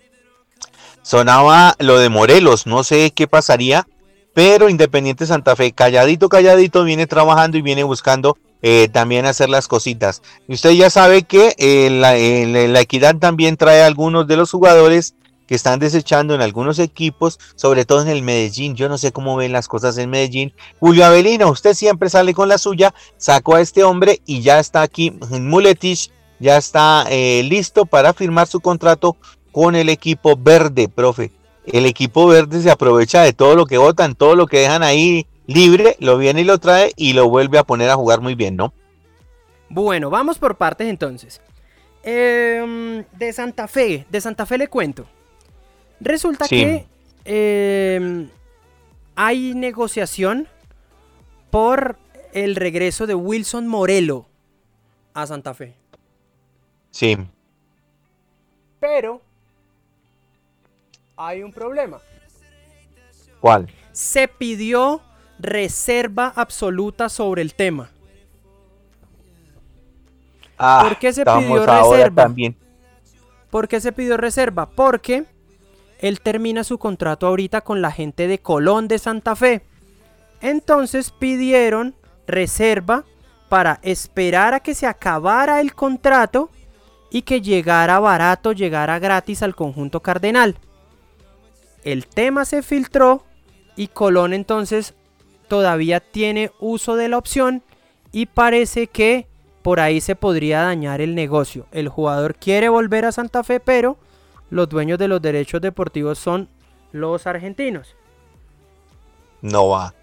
Sonaba 1.03 1.75
lo 1.79 1.97
de 1.97 2.09
Morelos, 2.09 2.67
no 2.67 2.83
sé 2.83 3.11
qué 3.11 3.27
pasaría, 3.27 3.87
pero 4.33 4.69
Independiente 4.69 5.25
Santa 5.25 5.55
Fe, 5.55 5.71
calladito, 5.71 6.29
calladito, 6.29 6.83
viene 6.83 7.07
trabajando 7.07 7.57
y 7.57 7.61
viene 7.61 7.83
buscando 7.83 8.37
eh, 8.61 8.89
también 8.91 9.25
hacer 9.25 9.49
las 9.49 9.67
cositas. 9.67 10.21
Usted 10.47 10.71
ya 10.71 10.89
sabe 10.89 11.23
que 11.23 11.55
eh, 11.57 11.89
la, 11.89 12.15
eh, 12.17 12.67
la 12.67 12.81
Equidad 12.81 13.15
también 13.15 13.57
trae 13.57 13.81
algunos 13.81 14.27
de 14.27 14.37
los 14.37 14.51
jugadores 14.51 15.15
que 15.47 15.55
están 15.55 15.79
desechando 15.79 16.35
en 16.35 16.41
algunos 16.41 16.77
equipos, 16.77 17.39
sobre 17.55 17.85
todo 17.85 18.03
en 18.03 18.07
el 18.07 18.21
Medellín. 18.21 18.75
Yo 18.75 18.87
no 18.87 18.97
sé 18.97 19.11
cómo 19.11 19.35
ven 19.35 19.51
las 19.51 19.67
cosas 19.67 19.97
en 19.97 20.11
Medellín. 20.11 20.53
Julio 20.79 21.05
Avelino, 21.05 21.49
usted 21.49 21.73
siempre 21.73 22.09
sale 22.09 22.33
con 22.33 22.47
la 22.47 22.59
suya, 22.59 22.93
sacó 23.17 23.55
a 23.55 23.61
este 23.61 23.83
hombre 23.83 24.21
y 24.25 24.41
ya 24.41 24.59
está 24.59 24.81
aquí, 24.81 25.11
Muletich, 25.11 26.11
ya 26.39 26.57
está 26.57 27.05
listo 27.43 27.85
para 27.85 28.13
firmar 28.13 28.47
su 28.47 28.61
contrato 28.61 29.17
con 29.51 29.75
el 29.75 29.89
equipo 29.89 30.35
verde, 30.37 30.87
profe. 30.87 31.31
El 31.65 31.85
equipo 31.85 32.27
verde 32.27 32.61
se 32.61 32.71
aprovecha 32.71 33.21
de 33.23 33.33
todo 33.33 33.55
lo 33.55 33.65
que 33.65 33.77
votan, 33.77 34.15
todo 34.15 34.35
lo 34.35 34.47
que 34.47 34.59
dejan 34.59 34.83
ahí 34.83 35.27
libre, 35.45 35.95
lo 35.99 36.17
viene 36.17 36.41
y 36.41 36.43
lo 36.45 36.57
trae 36.59 36.91
y 36.95 37.13
lo 37.13 37.29
vuelve 37.29 37.57
a 37.57 37.63
poner 37.63 37.89
a 37.89 37.95
jugar 37.95 38.21
muy 38.21 38.35
bien, 38.35 38.55
¿no? 38.55 38.73
Bueno, 39.69 40.09
vamos 40.09 40.37
por 40.39 40.57
partes 40.57 40.87
entonces. 40.87 41.41
Em, 42.03 43.03
de 43.13 43.33
Santa 43.33 43.67
Fe, 43.67 44.05
de 44.09 44.21
Santa 44.21 44.45
Fe 44.45 44.57
le 44.57 44.67
cuento. 44.67 45.05
Resulta 45.99 46.45
Sí. 46.45 46.55
que 46.55 46.85
em, 47.25 48.29
hay 49.15 49.53
negociación 49.53 50.47
por 51.51 51.97
el 52.33 52.55
regreso 52.55 53.05
de 53.05 53.13
Wilson 53.13 53.67
Morelo 53.67 54.25
a 55.13 55.27
Santa 55.27 55.53
Fe. 55.53 55.75
Sí. 56.89 57.17
Pero 58.79 59.21
hay 61.27 61.43
un 61.43 61.51
problema. 61.51 61.99
¿Cuál? 63.39 63.67
Se 63.91 64.27
pidió 64.27 65.01
reserva 65.39 66.31
absoluta 66.35 67.09
sobre 67.09 67.41
el 67.41 67.53
tema. 67.53 67.89
Ah, 70.57 70.81
¿Por 70.83 70.99
qué 70.99 71.11
se 71.11 71.25
pidió 71.25 71.65
reserva? 71.65 72.23
También. 72.23 72.55
¿Por 73.49 73.67
qué 73.67 73.81
se 73.81 73.91
pidió 73.91 74.17
reserva? 74.17 74.69
Porque 74.69 75.25
él 75.99 76.21
termina 76.21 76.63
su 76.63 76.77
contrato 76.77 77.27
ahorita 77.27 77.61
con 77.61 77.81
la 77.81 77.91
gente 77.91 78.27
de 78.27 78.39
Colón 78.39 78.87
de 78.87 78.99
Santa 78.99 79.35
Fe. 79.35 79.63
Entonces 80.39 81.11
pidieron 81.11 81.95
reserva 82.27 83.03
para 83.49 83.79
esperar 83.81 84.53
a 84.53 84.59
que 84.61 84.73
se 84.75 84.87
acabara 84.87 85.59
el 85.59 85.75
contrato 85.75 86.49
y 87.09 87.23
que 87.23 87.41
llegara 87.41 87.99
barato, 87.99 88.53
llegara 88.53 88.99
gratis 88.99 89.43
al 89.43 89.55
conjunto 89.55 89.99
cardenal. 89.99 90.57
El 91.83 92.05
tema 92.07 92.45
se 92.45 92.61
filtró 92.61 93.23
y 93.75 93.87
Colón 93.87 94.33
entonces 94.33 94.93
todavía 95.47 95.99
tiene 95.99 96.51
uso 96.59 96.95
de 96.95 97.09
la 97.09 97.17
opción 97.17 97.63
y 98.11 98.27
parece 98.27 98.87
que 98.87 99.27
por 99.61 99.79
ahí 99.79 100.01
se 100.01 100.15
podría 100.15 100.61
dañar 100.63 101.01
el 101.01 101.15
negocio. 101.15 101.65
El 101.71 101.87
jugador 101.89 102.35
quiere 102.35 102.69
volver 102.69 103.05
a 103.05 103.11
Santa 103.11 103.43
Fe, 103.43 103.59
pero 103.59 103.97
los 104.49 104.67
dueños 104.69 104.97
de 104.99 105.07
los 105.07 105.21
derechos 105.21 105.61
deportivos 105.61 106.17
son 106.19 106.49
los 106.91 107.25
argentinos. 107.27 107.95
No 109.41 109.69
va. 109.69 109.93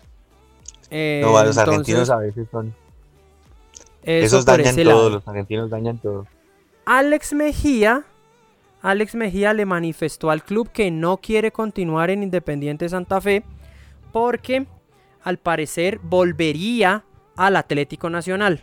Eh, 0.91 1.21
No 1.25 1.33
va. 1.33 1.45
Los 1.45 1.57
entonces, 1.57 1.69
argentinos 1.69 2.11
a 2.11 2.17
veces 2.19 2.49
son. 2.51 2.75
eso 4.03 4.27
Esos 4.27 4.45
dañan 4.45 4.75
todo. 4.75 4.85
lado. 4.85 5.11
Los 5.11 5.29
argentinos 5.29 5.71
dañan 5.71 5.99
todo. 5.99 6.27
Alex 6.87 7.33
Mejía, 7.35 8.05
Alex 8.81 9.15
Mejía 9.15 9.53
le 9.55 9.65
manifestó 9.67 10.31
al 10.31 10.43
club 10.45 10.71
que 10.71 10.91
no 10.91 11.17
quiere 11.19 11.51
continuar 11.51 12.11
en 12.11 12.23
Independiente 12.23 12.89
Santa 12.89 13.21
Fe 13.21 13.43
porque 14.13 14.67
al 15.23 15.39
parecer 15.39 15.99
volvería 16.03 17.05
al 17.37 17.57
Atlético 17.57 18.09
Nacional. 18.09 18.63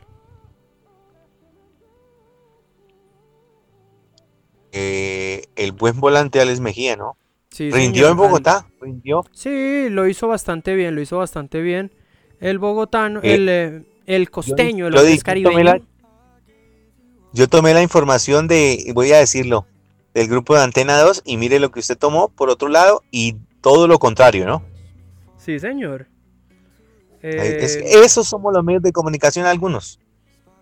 Eh, 4.71 5.43
el 5.55 5.71
buen 5.71 5.99
volante 5.99 6.41
Alex 6.41 6.59
Mejía, 6.59 6.95
¿no? 6.95 7.17
Sí, 7.49 7.71
Rindió 7.71 8.07
señor. 8.07 8.11
en 8.11 8.17
Bogotá. 8.17 8.67
Rindió. 8.81 9.23
Sí, 9.31 9.87
lo 9.89 10.07
hizo 10.07 10.27
bastante 10.27 10.75
bien, 10.75 10.95
lo 10.95 11.01
hizo 11.01 11.17
bastante 11.17 11.61
bien. 11.61 11.91
El 12.41 12.59
bogotano, 12.59 13.21
Eh, 13.23 13.35
el, 13.35 13.49
eh, 13.49 13.83
el 14.05 14.29
costeño, 14.29 14.87
el 14.87 14.93
yo 14.93 14.99
holandés 14.99 15.23
yo 15.23 15.43
tomé 15.43 15.63
la- 15.63 15.71
caribeño. 15.71 15.89
Yo 17.31 17.47
tomé 17.47 17.73
la 17.73 17.81
información 17.81 18.47
de, 18.47 18.91
voy 18.93 19.11
a 19.11 19.17
decirlo, 19.19 19.65
del 20.15 20.27
grupo 20.27 20.55
de 20.55 20.63
Antena 20.63 20.97
2 20.99 21.21
y 21.25 21.37
mire 21.37 21.59
lo 21.59 21.69
que 21.69 21.79
usted 21.79 21.97
tomó 21.97 22.29
por 22.29 22.49
otro 22.49 22.67
lado 22.69 23.03
y 23.11 23.35
todo 23.61 23.87
lo 23.87 23.99
contrario, 23.99 24.47
¿no? 24.47 24.63
Sí, 25.37 25.59
señor. 25.59 26.07
Eh, 27.21 27.57
es- 27.61 27.75
esos 27.75 28.27
somos 28.27 28.53
los 28.53 28.63
medios 28.63 28.81
de 28.81 28.91
comunicación 28.91 29.45
algunos. 29.45 29.99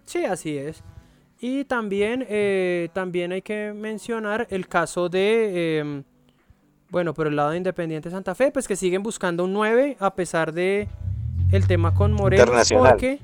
Sí, 0.05 0.25
así 0.25 0.57
es. 0.57 0.83
Y 1.39 1.65
también, 1.65 2.25
eh, 2.29 2.89
también 2.93 3.31
hay 3.33 3.41
que 3.41 3.73
mencionar 3.75 4.47
el 4.49 4.67
caso 4.67 5.09
de, 5.09 5.79
em, 5.79 6.03
bueno, 6.89 7.13
por 7.13 7.27
el 7.27 7.35
lado 7.35 7.51
de 7.51 7.57
Independiente 7.57 8.09
Santa 8.09 8.33
Fe, 8.33 8.49
pues 8.51 8.67
que 8.67 8.75
siguen 8.75 9.03
buscando 9.03 9.43
un 9.43 9.53
9 9.53 9.97
a 9.99 10.15
pesar 10.15 10.53
de 10.53 10.87
el 11.51 11.67
tema 11.67 11.93
con 11.93 12.13
Moreno. 12.13 12.41
Internacional. 12.43 12.91
Porque, 12.93 13.19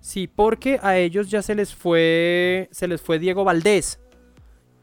sí, 0.00 0.28
porque 0.28 0.78
a 0.82 0.96
ellos 0.98 1.28
ya 1.30 1.42
se 1.42 1.54
les 1.56 1.74
fue, 1.74 2.68
se 2.70 2.86
les 2.88 3.00
fue 3.00 3.18
Diego 3.18 3.42
Valdés, 3.44 3.98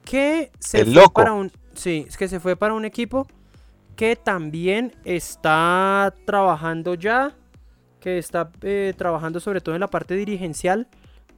que 0.06 0.52
se 0.60 0.82
El 0.82 0.86
fue 0.86 0.96
loco. 0.96 1.14
para 1.14 1.34
un, 1.34 1.52
sí, 1.76 2.06
es 2.08 2.18
que 2.18 2.28
se 2.28 2.40
fue 2.40 2.56
para 2.56 2.74
un 2.74 2.86
equipo 2.86 3.28
que 3.96 4.16
también 4.16 4.96
está 5.04 6.14
trabajando 6.26 6.94
ya, 6.94 7.36
que 8.00 8.18
está 8.18 8.50
eh, 8.62 8.94
trabajando 8.98 9.40
sobre 9.40 9.62
todo 9.62 9.76
en 9.76 9.82
la 9.82 9.90
parte 9.90 10.16
dirigencial 10.16 10.88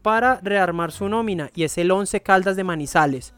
para 0.01 0.39
rearmar 0.41 0.91
su 0.91 1.09
nómina 1.09 1.49
y 1.55 1.63
es 1.63 1.77
el 1.77 1.91
11 1.91 2.21
Caldas 2.21 2.55
de 2.55 2.63
Manizales. 2.63 3.33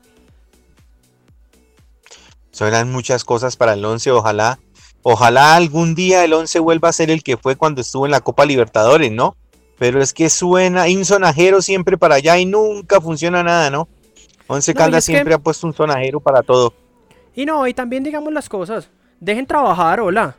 Suenan 2.52 2.92
muchas 2.92 3.24
cosas 3.24 3.58
para 3.58 3.74
el 3.74 3.84
11, 3.84 4.12
ojalá. 4.12 4.60
Ojalá 5.02 5.56
algún 5.56 5.96
día 5.96 6.24
el 6.24 6.34
11 6.34 6.60
vuelva 6.60 6.90
a 6.90 6.94
ser 6.94 7.10
el 7.10 7.24
que 7.24 7.36
fue 7.36 7.56
cuando 7.56 7.82
estuvo 7.82 8.06
en 8.06 8.12
la 8.12 8.22
Copa 8.22 8.46
Libertadores, 8.46 9.12
¿no? 9.12 9.36
Pero 9.80 10.02
es 10.02 10.14
que 10.14 10.30
suena, 10.30 10.84
hay 10.84 10.96
un 10.96 11.04
sonajero 11.04 11.62
siempre 11.62 11.98
para 11.98 12.16
allá 12.16 12.38
y 12.38 12.46
nunca 12.46 13.02
funciona 13.02 13.44
nada, 13.44 13.70
¿no? 13.70 13.90
Once 14.48 14.74
No, 14.74 14.78
Caldas 14.78 15.06
que- 15.06 15.12
siempre 15.14 15.34
ha 15.34 15.40
puesto 15.40 15.68
un 15.68 15.74
sonajero 15.74 16.20
para 16.20 16.42
todo. 16.42 16.74
Y 17.36 17.46
no, 17.46 17.66
y 17.68 17.74
también 17.74 18.04
digamos 18.04 18.32
las 18.34 18.48
cosas. 18.50 18.90
Dejen 19.20 19.46
trabajar, 19.48 20.00
hola. 20.00 20.36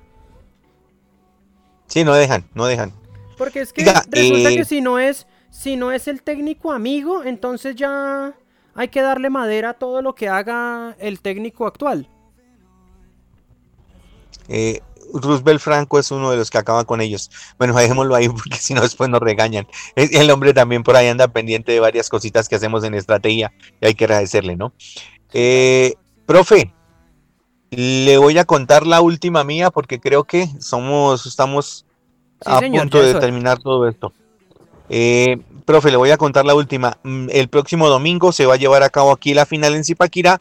Sí, 1.86 2.04
no 2.04 2.14
dejan, 2.14 2.44
no 2.54 2.66
dejan. 2.66 2.92
Porque 3.36 3.60
es 3.60 3.72
que 3.72 3.84
resulta 3.84 4.50
eh, 4.50 4.56
que 4.56 4.64
si 4.64 4.80
no 4.80 4.98
es 4.98 5.26
si 5.50 5.76
no 5.76 5.92
es 5.92 6.08
el 6.08 6.22
técnico 6.22 6.72
amigo, 6.72 7.22
entonces 7.24 7.76
ya 7.76 8.34
hay 8.74 8.88
que 8.88 9.00
darle 9.02 9.30
madera 9.30 9.70
a 9.70 9.74
todo 9.74 10.02
lo 10.02 10.14
que 10.14 10.28
haga 10.28 10.96
el 10.98 11.20
técnico 11.20 11.66
actual. 11.66 12.08
Eh, 14.48 14.80
Roosevelt 15.14 15.60
Franco 15.60 15.98
es 15.98 16.10
uno 16.10 16.30
de 16.30 16.36
los 16.36 16.50
que 16.50 16.58
acaba 16.58 16.84
con 16.84 17.00
ellos. 17.00 17.30
Bueno, 17.58 17.74
dejémoslo 17.78 18.14
ahí 18.14 18.28
porque 18.28 18.56
si 18.56 18.74
no 18.74 18.82
después 18.82 19.08
nos 19.10 19.20
regañan. 19.20 19.66
El 19.96 20.30
hombre 20.30 20.52
también 20.52 20.82
por 20.82 20.96
ahí 20.96 21.08
anda 21.08 21.28
pendiente 21.28 21.72
de 21.72 21.80
varias 21.80 22.08
cositas 22.08 22.48
que 22.48 22.56
hacemos 22.56 22.84
en 22.84 22.94
estrategia 22.94 23.52
y 23.80 23.86
hay 23.86 23.94
que 23.94 24.04
agradecerle, 24.04 24.56
¿no? 24.56 24.72
Eh, 25.32 25.94
profe, 26.26 26.72
le 27.70 28.18
voy 28.18 28.38
a 28.38 28.44
contar 28.44 28.86
la 28.86 29.00
última 29.00 29.44
mía 29.44 29.70
porque 29.70 30.00
creo 30.00 30.24
que 30.24 30.48
somos, 30.60 31.26
estamos 31.26 31.86
Sí, 32.44 32.50
a 32.50 32.58
señor, 32.58 32.82
punto 32.82 33.02
de 33.02 33.14
terminar 33.14 33.58
todo 33.58 33.88
esto. 33.88 34.12
Eh, 34.88 35.38
profe, 35.64 35.90
le 35.90 35.96
voy 35.96 36.10
a 36.10 36.18
contar 36.18 36.44
la 36.44 36.54
última. 36.54 36.98
Mm, 37.02 37.28
El 37.30 37.48
próximo 37.48 37.88
domingo 37.88 38.32
se 38.32 38.46
va 38.46 38.54
a 38.54 38.58
llevar 38.58 38.82
a 38.82 38.90
cabo 38.90 39.12
aquí 39.12 39.32
la 39.34 39.46
final 39.46 39.74
en 39.74 39.84
Zipaquirá. 39.84 40.40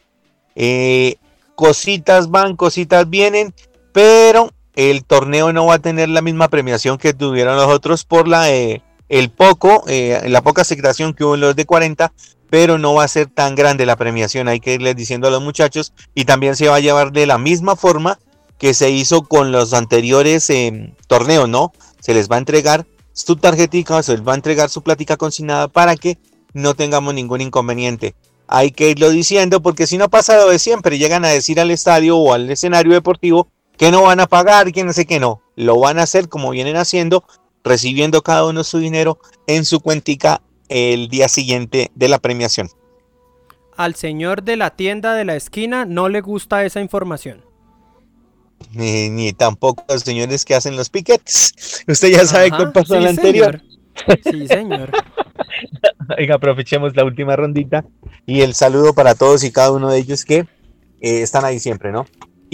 Eh, 0.54 1.16
cositas 1.54 2.30
van, 2.30 2.56
cositas 2.56 3.08
vienen, 3.08 3.54
pero 3.92 4.50
el 4.76 5.04
torneo 5.04 5.52
no 5.52 5.66
va 5.66 5.74
a 5.74 5.78
tener 5.78 6.08
la 6.08 6.22
misma 6.22 6.48
premiación 6.48 6.98
que 6.98 7.14
tuvieron 7.14 7.56
los 7.56 7.66
otros 7.66 8.04
por 8.04 8.28
la 8.28 8.50
eh, 8.52 8.82
el 9.08 9.30
poco, 9.30 9.84
eh, 9.86 10.22
la 10.28 10.42
poca 10.42 10.62
aceptación 10.62 11.14
que 11.14 11.24
hubo 11.24 11.34
en 11.34 11.40
los 11.40 11.56
de 11.56 11.66
40, 11.66 12.12
pero 12.50 12.78
no 12.78 12.94
va 12.94 13.04
a 13.04 13.08
ser 13.08 13.26
tan 13.26 13.54
grande 13.54 13.86
la 13.86 13.96
premiación, 13.96 14.48
hay 14.48 14.60
que 14.60 14.74
irles 14.74 14.96
diciendo 14.96 15.28
a 15.28 15.30
los 15.30 15.42
muchachos, 15.42 15.92
y 16.14 16.24
también 16.24 16.56
se 16.56 16.68
va 16.68 16.76
a 16.76 16.80
llevar 16.80 17.12
de 17.12 17.26
la 17.26 17.38
misma 17.38 17.76
forma 17.76 18.18
que 18.58 18.74
se 18.74 18.90
hizo 18.90 19.22
con 19.22 19.52
los 19.52 19.74
anteriores 19.74 20.48
eh, 20.50 20.92
torneos, 21.06 21.48
¿no? 21.48 21.72
Se 22.00 22.14
les 22.14 22.30
va 22.30 22.36
a 22.36 22.38
entregar 22.38 22.86
su 23.12 23.36
tarjetica, 23.36 24.02
se 24.02 24.12
les 24.12 24.26
va 24.26 24.32
a 24.32 24.36
entregar 24.36 24.70
su 24.70 24.82
plática 24.82 25.16
consignada 25.16 25.68
para 25.68 25.96
que 25.96 26.18
no 26.52 26.74
tengamos 26.74 27.14
ningún 27.14 27.40
inconveniente. 27.40 28.14
Hay 28.46 28.70
que 28.70 28.90
irlo 28.90 29.10
diciendo 29.10 29.62
porque 29.62 29.86
si 29.86 29.98
no 29.98 30.08
pasa 30.08 30.36
lo 30.36 30.48
de 30.48 30.58
siempre, 30.58 30.98
llegan 30.98 31.24
a 31.24 31.28
decir 31.28 31.58
al 31.60 31.70
estadio 31.70 32.16
o 32.18 32.32
al 32.32 32.50
escenario 32.50 32.92
deportivo 32.92 33.48
que 33.76 33.90
no 33.90 34.02
van 34.02 34.20
a 34.20 34.26
pagar, 34.26 34.72
que 34.72 34.84
no 34.84 34.92
sé 34.92 35.06
qué 35.06 35.20
no. 35.20 35.42
Lo 35.56 35.78
van 35.78 35.98
a 35.98 36.02
hacer 36.02 36.28
como 36.28 36.50
vienen 36.50 36.76
haciendo, 36.76 37.24
recibiendo 37.62 38.22
cada 38.22 38.46
uno 38.46 38.64
su 38.64 38.78
dinero 38.78 39.18
en 39.46 39.64
su 39.64 39.80
cuentica 39.80 40.42
el 40.68 41.08
día 41.08 41.28
siguiente 41.28 41.90
de 41.94 42.08
la 42.08 42.18
premiación. 42.18 42.68
Al 43.76 43.94
señor 43.94 44.42
de 44.42 44.56
la 44.56 44.70
tienda 44.70 45.14
de 45.14 45.24
la 45.24 45.36
esquina 45.36 45.84
no 45.84 46.08
le 46.08 46.20
gusta 46.20 46.64
esa 46.64 46.80
información. 46.80 47.44
Ni, 48.72 49.10
ni 49.10 49.32
tampoco 49.32 49.84
los 49.88 50.02
señores 50.02 50.44
que 50.44 50.54
hacen 50.54 50.76
los 50.76 50.88
piquetes. 50.88 51.84
Usted 51.86 52.08
ya 52.08 52.24
sabe 52.24 52.48
Ajá, 52.52 52.58
qué 52.58 52.66
pasó 52.66 52.94
en 52.94 53.00
sí, 53.00 53.04
la 53.04 53.10
anterior. 53.10 53.62
Sí, 54.22 54.46
señor. 54.48 54.90
Aprovechemos 56.34 56.94
la 56.96 57.04
última 57.04 57.36
rondita 57.36 57.84
y 58.26 58.42
el 58.42 58.54
saludo 58.54 58.94
para 58.94 59.14
todos 59.14 59.44
y 59.44 59.52
cada 59.52 59.72
uno 59.72 59.90
de 59.90 59.98
ellos 59.98 60.24
que 60.24 60.38
eh, 61.00 61.22
están 61.22 61.44
ahí 61.44 61.58
siempre, 61.58 61.92
¿no? 61.92 62.06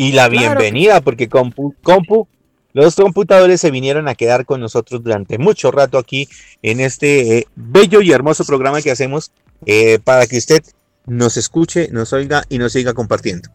Y 0.03 0.12
la 0.12 0.30
Claro. 0.30 0.59
bienvenida, 0.59 1.03
porque 1.03 1.28
compu, 1.28 1.74
compu, 1.82 2.26
los 2.72 2.96
computadores 2.96 3.61
se 3.61 3.70
vinieron 3.70 4.09
a 4.09 4.14
quedar 4.14 4.46
con 4.46 4.59
nosotros 4.59 5.03
durante 5.03 5.36
mucho 5.36 5.70
rato 5.70 5.98
aquí 5.98 6.26
en 6.62 6.80
este 6.80 7.38
eh, 7.40 7.46
bello 7.55 8.01
y 8.01 8.11
hermoso 8.11 8.44
programa 8.46 8.80
que 8.80 8.90
hacemos 8.90 9.30
eh, 9.66 9.98
para 10.03 10.26
que 10.26 10.38
usted 10.38 10.62
nos 11.05 11.36
escuche, 11.36 11.88
nos 11.92 12.14
oiga 12.14 12.44
y 12.48 12.57
nos 12.57 12.72
siga 12.72 12.94
compartiendo. 12.94 13.51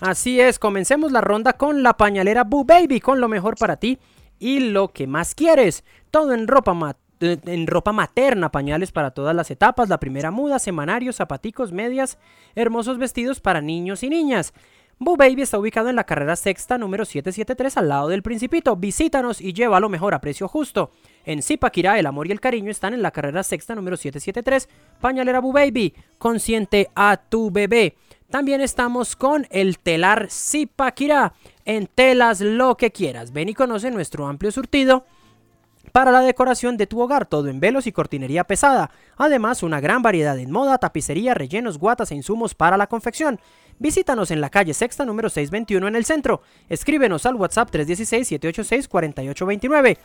Así 0.00 0.40
es, 0.40 0.58
comencemos 0.58 1.12
la 1.12 1.20
ronda 1.20 1.52
con 1.54 1.82
la 1.82 1.94
pañalera 1.94 2.44
Boo 2.44 2.64
Baby, 2.64 3.00
con 3.00 3.20
lo 3.20 3.28
mejor 3.28 3.56
para 3.56 3.76
ti 3.76 3.98
y 4.38 4.60
lo 4.60 4.88
que 4.88 5.06
más 5.06 5.34
quieres. 5.34 5.84
Todo 6.10 6.32
en 6.32 6.48
ropa, 6.48 6.72
ma- 6.72 6.96
en 7.20 7.66
ropa 7.66 7.92
materna, 7.92 8.50
pañales 8.50 8.92
para 8.92 9.10
todas 9.10 9.34
las 9.36 9.50
etapas, 9.50 9.90
la 9.90 9.98
primera 10.00 10.30
muda, 10.30 10.58
semanarios, 10.58 11.16
zapaticos, 11.16 11.70
medias, 11.72 12.16
hermosos 12.54 12.96
vestidos 12.96 13.40
para 13.40 13.60
niños 13.60 14.02
y 14.02 14.08
niñas. 14.08 14.54
Boo 14.98 15.18
Baby 15.18 15.42
está 15.42 15.58
ubicado 15.58 15.90
en 15.90 15.96
la 15.96 16.04
carrera 16.04 16.36
sexta 16.36 16.78
número 16.78 17.04
773 17.04 17.76
al 17.76 17.88
lado 17.90 18.08
del 18.08 18.22
Principito. 18.22 18.76
Visítanos 18.76 19.42
y 19.42 19.52
lleva 19.52 19.78
lo 19.78 19.90
mejor 19.90 20.14
a 20.14 20.22
precio 20.22 20.48
justo. 20.48 20.90
En 21.26 21.42
Zipaquirá, 21.42 21.98
el 21.98 22.06
amor 22.06 22.28
y 22.28 22.32
el 22.32 22.40
cariño 22.40 22.70
están 22.70 22.94
en 22.94 23.02
la 23.02 23.10
carrera 23.10 23.42
sexta 23.42 23.74
número 23.74 23.98
773. 23.98 24.70
Pañalera 24.98 25.40
Boo 25.40 25.52
Baby, 25.52 25.94
consiente 26.16 26.88
a 26.94 27.18
tu 27.18 27.50
bebé. 27.50 27.94
También 28.30 28.62
estamos 28.62 29.16
con 29.16 29.46
el 29.50 29.78
telar 29.80 30.28
Zipaquirá. 30.30 31.34
En 31.66 31.88
telas 31.88 32.40
lo 32.40 32.78
que 32.78 32.90
quieras. 32.90 33.34
Ven 33.34 33.50
y 33.50 33.54
conoce 33.54 33.90
nuestro 33.90 34.26
amplio 34.26 34.50
surtido 34.50 35.04
para 35.96 36.12
la 36.12 36.20
decoración 36.20 36.76
de 36.76 36.86
tu 36.86 37.00
hogar, 37.00 37.24
todo 37.24 37.48
en 37.48 37.58
velos 37.58 37.86
y 37.86 37.92
cortinería 37.92 38.44
pesada. 38.44 38.90
Además, 39.16 39.62
una 39.62 39.80
gran 39.80 40.02
variedad 40.02 40.38
en 40.38 40.50
moda, 40.50 40.76
tapicería, 40.76 41.32
rellenos, 41.32 41.78
guatas 41.78 42.10
e 42.10 42.14
insumos 42.14 42.54
para 42.54 42.76
la 42.76 42.86
confección. 42.86 43.40
Visítanos 43.78 44.30
en 44.30 44.42
la 44.42 44.50
calle 44.50 44.74
Sexta 44.74 45.06
número 45.06 45.30
621 45.30 45.88
en 45.88 45.96
el 45.96 46.04
centro. 46.04 46.42
Escríbenos 46.68 47.24
al 47.24 47.36
WhatsApp 47.36 47.70
316-786-4829. 47.70 49.96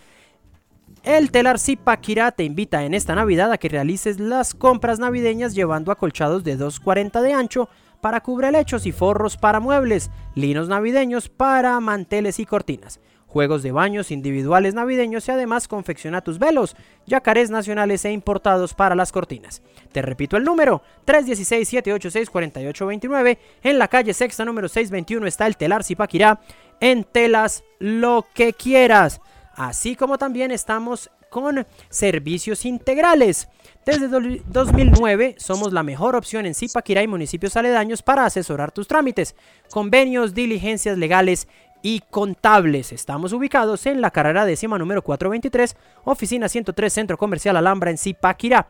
El 1.03 1.29
telar 1.29 1.59
Zipaquirá 1.59 2.31
te 2.31 2.45
invita 2.45 2.85
en 2.85 2.93
esta 2.93 3.13
Navidad 3.13 3.51
a 3.51 3.57
que 3.57 3.67
realices 3.67 4.17
las 4.17 4.53
compras 4.53 4.97
navideñas 4.97 5.55
llevando 5.55 5.91
acolchados 5.91 6.45
de 6.45 6.57
2.40 6.57 7.19
de 7.19 7.33
ancho 7.33 7.67
para 7.99 8.21
cubrelechos 8.21 8.85
y 8.85 8.93
forros 8.93 9.35
para 9.35 9.59
muebles, 9.59 10.09
linos 10.35 10.69
navideños 10.69 11.27
para 11.27 11.77
manteles 11.81 12.39
y 12.39 12.45
cortinas 12.45 13.01
juegos 13.31 13.63
de 13.63 13.71
baños 13.71 14.11
individuales 14.11 14.73
navideños 14.73 15.25
y 15.27 15.31
además 15.31 15.69
confecciona 15.69 16.21
tus 16.21 16.37
velos, 16.37 16.75
yacarés 17.05 17.49
nacionales 17.49 18.03
e 18.03 18.11
importados 18.11 18.73
para 18.73 18.93
las 18.93 19.13
cortinas. 19.13 19.61
Te 19.93 20.01
repito 20.01 20.35
el 20.35 20.43
número, 20.43 20.81
316-786-4829, 21.07 23.37
en 23.63 23.79
la 23.79 23.87
calle 23.87 24.13
sexta 24.13 24.43
número 24.43 24.67
621 24.67 25.25
está 25.27 25.47
el 25.47 25.55
telar 25.55 25.85
Zipaquirá, 25.85 26.41
en 26.81 27.05
telas 27.05 27.63
lo 27.79 28.27
que 28.33 28.51
quieras. 28.53 29.21
Así 29.53 29.95
como 29.95 30.17
también 30.17 30.51
estamos 30.51 31.09
con 31.29 31.65
servicios 31.89 32.65
integrales. 32.65 33.47
Desde 33.85 34.09
2009 34.09 35.35
somos 35.39 35.71
la 35.71 35.83
mejor 35.83 36.17
opción 36.17 36.45
en 36.45 36.53
Zipaquirá 36.53 37.01
y 37.01 37.07
municipios 37.07 37.55
aledaños 37.55 38.03
para 38.03 38.25
asesorar 38.25 38.73
tus 38.73 38.87
trámites, 38.87 39.37
convenios, 39.71 40.33
diligencias 40.33 40.97
legales 40.97 41.47
y 41.81 42.01
contables. 42.09 42.91
Estamos 42.91 43.31
ubicados 43.33 43.85
en 43.85 44.01
la 44.01 44.11
carrera 44.11 44.45
décima 44.45 44.77
número 44.77 45.01
423, 45.01 45.77
oficina 46.03 46.49
103, 46.49 46.93
Centro 46.93 47.17
Comercial 47.17 47.55
Alhambra 47.57 47.89
en 47.91 47.97
Zipaquirá. 47.97 48.67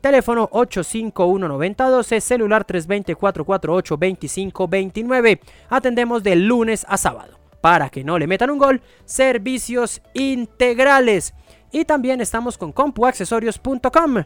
Teléfono 0.00 0.48
851-9012, 0.50 2.20
celular 2.20 2.66
320-448-2529. 2.66 5.40
Atendemos 5.68 6.22
de 6.22 6.36
lunes 6.36 6.86
a 6.88 6.96
sábado. 6.96 7.36
Para 7.60 7.90
que 7.90 8.04
no 8.04 8.18
le 8.18 8.28
metan 8.28 8.50
un 8.50 8.58
gol, 8.58 8.80
servicios 9.04 10.00
integrales. 10.14 11.34
Y 11.72 11.84
también 11.84 12.20
estamos 12.20 12.56
con 12.56 12.70
compuaccesorios.com. 12.72 14.22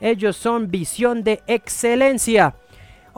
Ellos 0.00 0.36
son 0.36 0.70
visión 0.70 1.24
de 1.24 1.42
excelencia 1.46 2.54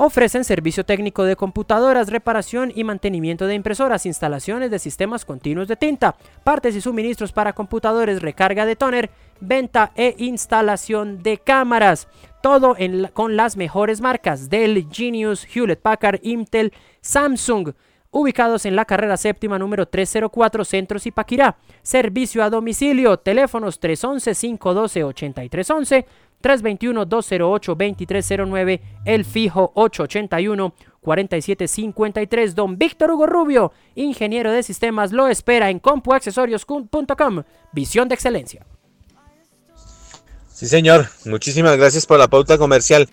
Ofrecen 0.01 0.45
servicio 0.45 0.85
técnico 0.85 1.25
de 1.25 1.35
computadoras, 1.35 2.09
reparación 2.09 2.71
y 2.73 2.85
mantenimiento 2.85 3.49
de 3.49 3.57
impresoras, 3.57 4.07
instalaciones 4.07 4.71
de 4.71 4.79
sistemas 4.79 5.25
continuos 5.25 5.67
de 5.67 5.75
tinta, 5.75 6.15
partes 6.45 6.77
y 6.77 6.81
suministros 6.81 7.33
para 7.33 7.53
computadores, 7.53 8.23
recarga 8.23 8.65
de 8.65 8.77
toner, 8.77 9.11
venta 9.41 9.91
e 9.97 10.15
instalación 10.19 11.25
de 11.25 11.39
cámaras. 11.39 12.07
Todo 12.45 12.77
con 13.13 13.37
las 13.37 13.57
mejores 13.57 14.01
marcas 14.01 14.49
Dell, 14.49 14.87
Genius, 14.89 15.45
Hewlett 15.53 15.81
Packard, 15.81 16.21
Intel, 16.23 16.73
Samsung 17.01 17.73
ubicados 18.11 18.67
en 18.67 18.75
la 18.77 18.85
carrera 18.85 19.17
séptima 19.17 19.59
número 19.59 19.87
304 19.87 20.65
Centro 20.65 20.99
Zipaquirá. 20.99 21.57
Servicio 21.83 22.43
a 22.43 22.51
domicilio, 22.51 23.17
teléfonos 23.19 23.81
311-512-8311, 23.81 26.05
321-208-2309, 26.43 28.81
el 29.05 29.25
fijo 29.25 29.73
881-4753. 29.75 32.55
Don 32.55 32.77
Víctor 32.79 33.11
Hugo 33.11 33.27
Rubio, 33.27 33.73
ingeniero 33.95 34.53
de 34.53 34.63
sistemas, 34.63 35.13
lo 35.13 35.29
espera 35.29 35.69
en 35.71 35.79
compuaccesorios.com. 35.79 37.43
Visión 37.73 38.09
de 38.09 38.15
excelencia. 38.15 38.65
Sí, 40.59 40.67
señor. 40.67 41.09
Muchísimas 41.25 41.77
gracias 41.77 42.05
por 42.05 42.19
la 42.19 42.27
pauta 42.27 42.59
comercial. 42.59 43.09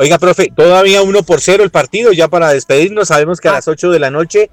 Oiga, 0.00 0.16
profe, 0.16 0.50
todavía 0.56 1.02
uno 1.02 1.22
por 1.22 1.42
cero 1.42 1.62
el 1.62 1.68
partido, 1.68 2.10
ya 2.12 2.26
para 2.26 2.54
despedirnos, 2.54 3.08
sabemos 3.08 3.38
que 3.38 3.50
a 3.50 3.52
las 3.52 3.68
8 3.68 3.90
de 3.90 3.98
la 3.98 4.10
noche 4.10 4.50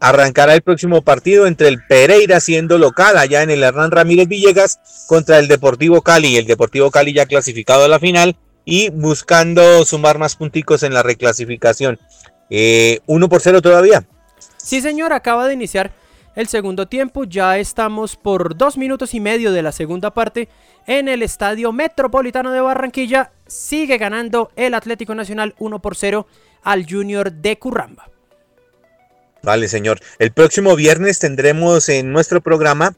arrancará 0.00 0.52
el 0.52 0.62
próximo 0.62 1.02
partido 1.02 1.46
entre 1.46 1.68
el 1.68 1.80
Pereira 1.86 2.40
siendo 2.40 2.76
local 2.76 3.16
allá 3.16 3.44
en 3.44 3.50
el 3.50 3.62
Hernán 3.62 3.92
Ramírez 3.92 4.26
Villegas 4.26 4.80
contra 5.06 5.38
el 5.38 5.46
Deportivo 5.46 6.02
Cali. 6.02 6.36
El 6.36 6.46
Deportivo 6.46 6.90
Cali 6.90 7.12
ya 7.12 7.26
clasificado 7.26 7.84
a 7.84 7.88
la 7.88 8.00
final 8.00 8.34
y 8.64 8.90
buscando 8.90 9.84
sumar 9.84 10.18
más 10.18 10.34
punticos 10.34 10.82
en 10.82 10.92
la 10.92 11.04
reclasificación. 11.04 12.00
Eh, 12.50 12.98
uno 13.06 13.28
por 13.28 13.42
cero 13.42 13.62
todavía. 13.62 14.04
Sí, 14.56 14.80
señor, 14.80 15.12
acaba 15.12 15.46
de 15.46 15.54
iniciar 15.54 15.92
el 16.34 16.48
segundo 16.48 16.86
tiempo. 16.86 17.24
Ya 17.24 17.58
estamos 17.58 18.16
por 18.16 18.56
dos 18.56 18.76
minutos 18.76 19.14
y 19.14 19.20
medio 19.20 19.52
de 19.52 19.62
la 19.62 19.72
segunda 19.72 20.12
parte 20.12 20.48
en 20.86 21.08
el 21.08 21.22
Estadio 21.22 21.72
Metropolitano 21.72 22.52
de 22.52 22.60
Barranquilla. 22.60 23.32
Sigue 23.46 23.98
ganando 23.98 24.50
el 24.56 24.74
Atlético 24.74 25.14
Nacional 25.14 25.54
1 25.58 25.80
por 25.80 25.96
0 25.96 26.26
al 26.62 26.86
Junior 26.88 27.32
de 27.32 27.58
Curramba. 27.58 28.08
Vale, 29.42 29.68
señor. 29.68 30.00
El 30.18 30.32
próximo 30.32 30.76
viernes 30.76 31.18
tendremos 31.18 31.88
en 31.88 32.12
nuestro 32.12 32.40
programa 32.40 32.94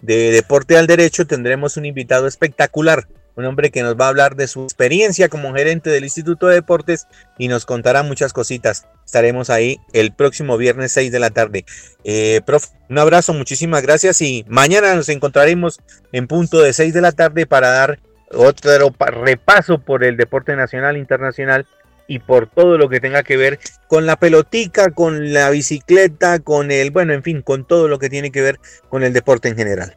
de 0.00 0.32
Deporte 0.32 0.76
al 0.76 0.86
Derecho, 0.86 1.26
tendremos 1.26 1.76
un 1.76 1.86
invitado 1.86 2.26
espectacular, 2.26 3.06
un 3.36 3.44
hombre 3.44 3.70
que 3.70 3.82
nos 3.82 3.96
va 3.96 4.06
a 4.06 4.08
hablar 4.08 4.36
de 4.36 4.46
su 4.46 4.64
experiencia 4.64 5.28
como 5.28 5.54
gerente 5.54 5.90
del 5.90 6.04
Instituto 6.04 6.48
de 6.48 6.56
Deportes 6.56 7.06
y 7.38 7.48
nos 7.48 7.66
contará 7.66 8.02
muchas 8.02 8.32
cositas. 8.32 8.86
Estaremos 9.04 9.50
ahí 9.50 9.78
el 9.92 10.12
próximo 10.12 10.56
viernes 10.56 10.92
6 10.92 11.12
de 11.12 11.18
la 11.18 11.30
tarde. 11.30 11.64
Eh, 12.04 12.40
prof, 12.44 12.66
un 12.88 12.98
abrazo, 12.98 13.32
muchísimas 13.34 13.82
gracias 13.82 14.20
y 14.22 14.44
mañana 14.48 14.94
nos 14.94 15.08
encontraremos 15.08 15.80
en 16.12 16.26
punto 16.26 16.60
de 16.60 16.72
6 16.72 16.92
de 16.92 17.00
la 17.00 17.12
tarde 17.12 17.46
para 17.46 17.70
dar 17.70 17.98
otro 18.34 18.94
repaso 18.98 19.78
por 19.78 20.04
el 20.04 20.16
deporte 20.16 20.56
nacional 20.56 20.96
internacional 20.96 21.66
y 22.06 22.18
por 22.18 22.46
todo 22.46 22.78
lo 22.78 22.88
que 22.88 23.00
tenga 23.00 23.22
que 23.22 23.36
ver 23.36 23.58
con 23.86 24.06
la 24.06 24.16
pelotica, 24.16 24.90
con 24.90 25.32
la 25.32 25.50
bicicleta, 25.50 26.40
con 26.40 26.70
el, 26.70 26.90
bueno, 26.90 27.12
en 27.12 27.22
fin, 27.22 27.42
con 27.42 27.66
todo 27.66 27.88
lo 27.88 27.98
que 27.98 28.10
tiene 28.10 28.30
que 28.30 28.42
ver 28.42 28.58
con 28.88 29.02
el 29.02 29.12
deporte 29.12 29.48
en 29.48 29.56
general. 29.56 29.96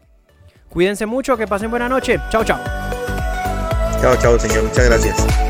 Cuídense 0.69 1.05
mucho, 1.05 1.37
que 1.37 1.47
pasen 1.47 1.69
buena 1.69 1.89
noche. 1.89 2.19
Chao, 2.29 2.43
chao. 2.43 2.94
Chao, 4.01 4.15
chao, 4.17 4.39
señor. 4.39 4.63
Muchas 4.63 4.85
gracias. 4.85 5.44